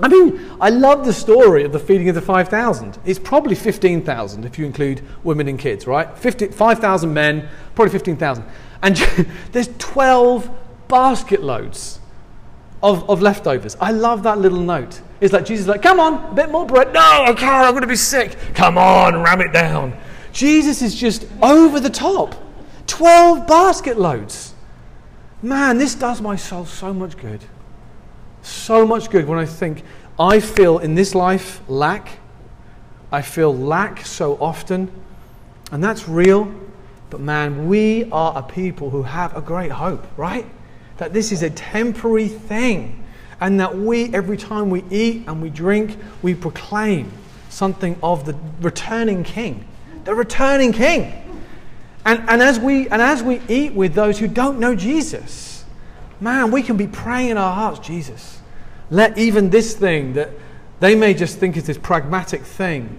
I 0.00 0.08
mean, 0.08 0.50
I 0.60 0.70
love 0.70 1.04
the 1.04 1.12
story 1.12 1.64
of 1.64 1.72
the 1.72 1.78
feeding 1.78 2.08
of 2.08 2.14
the 2.14 2.22
5,000. 2.22 2.98
It's 3.04 3.18
probably 3.18 3.54
15,000 3.56 4.44
if 4.44 4.58
you 4.58 4.64
include 4.64 5.02
women 5.24 5.48
and 5.48 5.58
kids, 5.58 5.86
right? 5.86 6.16
5,000 6.16 7.12
men, 7.12 7.48
probably 7.74 7.90
15,000. 7.90 8.44
And 8.82 8.96
there's 9.52 9.68
12 9.78 10.50
basket 10.86 11.42
loads 11.42 11.98
of, 12.82 13.08
of 13.10 13.20
leftovers. 13.22 13.76
I 13.80 13.90
love 13.90 14.22
that 14.22 14.38
little 14.38 14.60
note. 14.60 15.00
It's 15.20 15.32
like 15.32 15.44
Jesus 15.44 15.66
like, 15.66 15.82
come 15.82 15.98
on, 15.98 16.30
a 16.30 16.34
bit 16.34 16.50
more 16.50 16.64
bread. 16.64 16.92
No, 16.92 17.00
I 17.00 17.32
can't, 17.32 17.66
I'm 17.66 17.72
going 17.72 17.82
to 17.82 17.88
be 17.88 17.96
sick. 17.96 18.36
Come 18.54 18.78
on, 18.78 19.20
ram 19.22 19.40
it 19.40 19.52
down. 19.52 19.98
Jesus 20.32 20.80
is 20.80 20.94
just 20.94 21.26
over 21.42 21.80
the 21.80 21.90
top. 21.90 22.36
12 22.86 23.46
basket 23.46 23.98
loads. 23.98 24.54
Man, 25.42 25.78
this 25.78 25.94
does 25.94 26.20
my 26.20 26.36
soul 26.36 26.66
so 26.66 26.94
much 26.94 27.16
good. 27.16 27.44
So 28.48 28.86
much 28.86 29.10
good 29.10 29.26
when 29.26 29.38
I 29.38 29.44
think 29.44 29.82
I 30.18 30.40
feel 30.40 30.78
in 30.78 30.94
this 30.94 31.14
life 31.14 31.60
lack. 31.68 32.18
I 33.12 33.22
feel 33.22 33.56
lack 33.56 34.04
so 34.04 34.36
often. 34.40 34.90
And 35.70 35.82
that's 35.82 36.08
real. 36.08 36.52
But 37.10 37.20
man, 37.20 37.68
we 37.68 38.10
are 38.10 38.36
a 38.36 38.42
people 38.42 38.90
who 38.90 39.02
have 39.02 39.36
a 39.36 39.40
great 39.40 39.70
hope, 39.70 40.06
right? 40.16 40.46
that 40.98 41.12
this 41.12 41.32
is 41.32 41.42
a 41.42 41.50
temporary 41.50 42.28
thing 42.28 43.02
and 43.40 43.58
that 43.60 43.76
we, 43.76 44.12
every 44.12 44.36
time 44.36 44.68
we 44.68 44.84
eat 44.90 45.24
and 45.26 45.40
we 45.40 45.48
drink, 45.48 45.96
we 46.22 46.34
proclaim 46.34 47.10
something 47.48 47.96
of 48.02 48.26
the 48.26 48.36
returning 48.60 49.24
king. 49.24 49.66
The 50.04 50.14
returning 50.14 50.72
king. 50.72 51.24
And, 52.04 52.28
and, 52.28 52.42
as 52.42 52.58
we, 52.58 52.88
and 52.88 53.00
as 53.00 53.22
we 53.22 53.40
eat 53.48 53.72
with 53.74 53.94
those 53.94 54.18
who 54.18 54.26
don't 54.26 54.58
know 54.58 54.74
Jesus, 54.74 55.64
man, 56.20 56.50
we 56.50 56.62
can 56.62 56.76
be 56.76 56.88
praying 56.88 57.30
in 57.30 57.38
our 57.38 57.54
hearts, 57.54 57.78
Jesus, 57.78 58.37
let 58.90 59.18
even 59.18 59.50
this 59.50 59.74
thing 59.74 60.14
that 60.14 60.30
they 60.80 60.94
may 60.94 61.14
just 61.14 61.38
think 61.38 61.56
is 61.56 61.66
this 61.66 61.78
pragmatic 61.78 62.42
thing, 62.42 62.96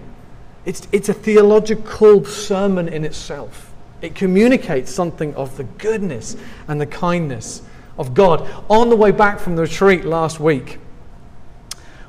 it's, 0.64 0.86
it's 0.92 1.08
a 1.08 1.14
theological 1.14 2.24
sermon 2.24 2.88
in 2.88 3.04
itself. 3.04 3.72
It 4.02 4.14
communicates 4.14 4.90
something 4.90 5.34
of 5.34 5.56
the 5.56 5.64
goodness 5.64 6.36
and 6.68 6.80
the 6.80 6.86
kindness 6.86 7.62
of 7.98 8.14
God. 8.14 8.48
On 8.68 8.88
the 8.88 8.96
way 8.96 9.10
back 9.10 9.38
from 9.38 9.56
the 9.56 9.62
retreat 9.62 10.04
last 10.04 10.40
week, 10.40 10.78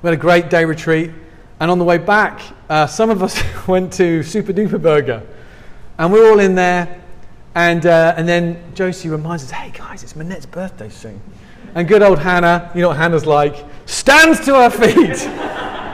We 0.02 0.08
had 0.08 0.14
a 0.16 0.22
great 0.22 0.50
day 0.50 0.66
retreat. 0.66 1.12
And 1.60 1.70
on 1.70 1.78
the 1.78 1.86
way 1.86 2.00
back, 2.00 2.42
uh, 2.70 2.88
some 2.88 3.12
of 3.12 3.22
us 3.22 3.40
went 3.68 3.94
to 3.94 4.24
Super 4.24 4.52
Duper 4.52 4.82
Burger. 4.82 5.22
And 6.00 6.12
we 6.12 6.20
we're 6.20 6.32
all 6.32 6.40
in 6.40 6.56
there. 6.56 7.02
And, 7.54 7.86
uh, 7.86 8.16
and 8.18 8.28
then 8.28 8.74
Josie 8.74 9.10
reminds 9.10 9.44
us, 9.44 9.52
hey 9.52 9.70
guys, 9.70 10.04
it's 10.04 10.14
Manette's 10.14 10.46
birthday 10.46 10.90
soon. 10.90 11.22
And 11.76 11.88
good 11.88 12.02
old 12.02 12.20
Hannah, 12.20 12.72
you 12.74 12.82
know 12.82 12.88
what 12.90 12.98
Hannah's 12.98 13.26
like, 13.26 13.64
stands 13.92 14.40
to 14.46 14.54
her 14.56 14.70
feet, 14.70 15.18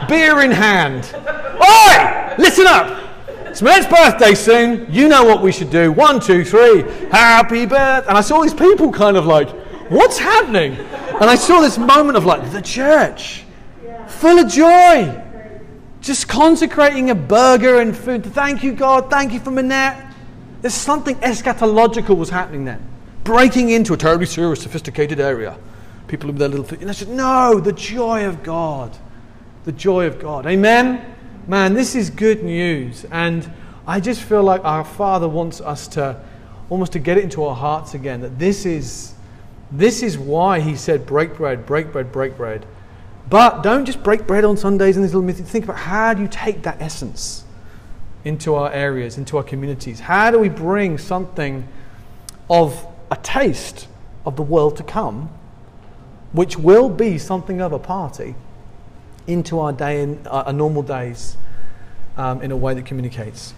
beer 0.07 0.41
in 0.41 0.51
hand. 0.51 1.03
Oi! 1.15 2.35
Listen 2.37 2.67
up! 2.67 3.03
It's 3.47 3.61
Manette's 3.61 3.87
birthday 3.87 4.35
soon. 4.35 4.87
You 4.93 5.07
know 5.07 5.23
what 5.23 5.41
we 5.41 5.51
should 5.51 5.71
do. 5.71 5.91
One, 5.91 6.19
two, 6.19 6.45
three. 6.45 6.83
Happy 7.09 7.65
birthday. 7.65 8.07
And 8.07 8.17
I 8.17 8.21
saw 8.21 8.41
these 8.41 8.53
people 8.53 8.91
kind 8.91 9.17
of 9.17 9.25
like, 9.25 9.49
what's 9.89 10.19
happening? 10.19 10.73
And 10.73 11.23
I 11.23 11.35
saw 11.35 11.61
this 11.61 11.77
moment 11.77 12.17
of 12.17 12.25
like, 12.25 12.51
the 12.51 12.61
church, 12.61 13.43
full 14.07 14.37
of 14.37 14.47
joy 14.47 15.23
just 16.01 16.27
consecrating 16.27 17.09
a 17.09 17.15
burger 17.15 17.81
and 17.81 17.95
food. 17.95 18.23
Thank 18.23 18.63
you, 18.63 18.73
God. 18.73 19.09
Thank 19.09 19.33
you 19.33 19.39
for 19.39 19.51
Manette. 19.51 20.13
There's 20.61 20.73
something 20.73 21.15
eschatological 21.15 22.15
was 22.15 22.29
happening 22.29 22.65
then. 22.65 22.81
Breaking 23.23 23.69
into 23.69 23.93
a 23.93 23.97
terribly 23.97 24.25
serious, 24.25 24.61
sophisticated 24.61 25.19
area. 25.19 25.57
People 26.07 26.27
with 26.27 26.37
their 26.37 26.47
little 26.47 26.65
feet. 26.65 26.81
And 26.81 26.89
I 26.89 26.93
said, 26.93 27.09
no, 27.09 27.59
the 27.59 27.73
joy 27.73 28.25
of 28.25 28.43
God. 28.43 28.95
The 29.65 29.71
joy 29.71 30.07
of 30.07 30.19
God. 30.19 30.45
Amen? 30.45 31.15
Man, 31.47 31.73
this 31.73 31.95
is 31.95 32.09
good 32.09 32.43
news. 32.43 33.05
And 33.11 33.51
I 33.85 33.99
just 33.99 34.21
feel 34.21 34.43
like 34.43 34.63
our 34.63 34.83
Father 34.83 35.27
wants 35.27 35.61
us 35.61 35.87
to 35.89 36.21
almost 36.69 36.91
to 36.93 36.99
get 36.99 37.17
it 37.17 37.23
into 37.23 37.43
our 37.45 37.55
hearts 37.55 37.93
again 37.93 38.21
that 38.21 38.37
this 38.37 38.65
is 38.65 39.13
this 39.71 40.01
is 40.03 40.17
why 40.17 40.59
he 40.59 40.75
said 40.75 41.05
break 41.05 41.35
bread, 41.35 41.65
break 41.65 41.91
bread, 41.91 42.11
break 42.11 42.37
bread. 42.37 42.65
But 43.29 43.61
don't 43.61 43.85
just 43.85 44.01
break 44.01 44.25
bread 44.25 44.45
on 44.45 44.55
Sundays 44.55 44.95
and 44.95 45.03
these 45.03 45.13
little 45.13 45.25
myths. 45.25 45.41
Think 45.41 45.65
about 45.65 45.77
how 45.77 46.13
do 46.13 46.21
you 46.21 46.29
take 46.29 46.63
that 46.63 46.81
essence 46.81 47.43
into 48.23 48.55
our 48.55 48.71
areas, 48.71 49.17
into 49.17 49.37
our 49.37 49.43
communities? 49.43 49.99
How 49.99 50.31
do 50.31 50.39
we 50.39 50.47
bring 50.47 50.97
something 50.97 51.67
of 52.49 52.87
a 53.11 53.17
taste 53.17 53.87
of 54.25 54.37
the 54.37 54.43
world 54.43 54.77
to 54.77 54.83
come, 54.83 55.29
which 56.31 56.57
will 56.57 56.89
be 56.89 57.17
something 57.17 57.61
of 57.61 57.71
a 57.71 57.79
party, 57.79 58.35
into 59.27 59.59
our 59.59 59.73
day 59.73 60.01
in 60.01 60.25
uh, 60.25 60.43
our 60.47 60.53
normal 60.53 60.81
days 60.81 61.37
um, 62.15 62.41
in 62.41 62.51
a 62.51 62.57
way 62.57 62.73
that 62.73 62.85
communicates? 62.85 63.53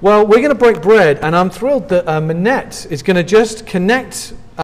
Well, 0.00 0.26
we're 0.26 0.40
going 0.40 0.48
to 0.48 0.54
break 0.54 0.82
bread, 0.82 1.20
and 1.22 1.36
I'm 1.36 1.48
thrilled 1.48 1.88
that 1.90 2.08
uh, 2.08 2.20
Manette 2.20 2.86
is 2.90 3.02
going 3.02 3.16
to 3.16 3.22
just 3.22 3.66
connect 3.66 4.34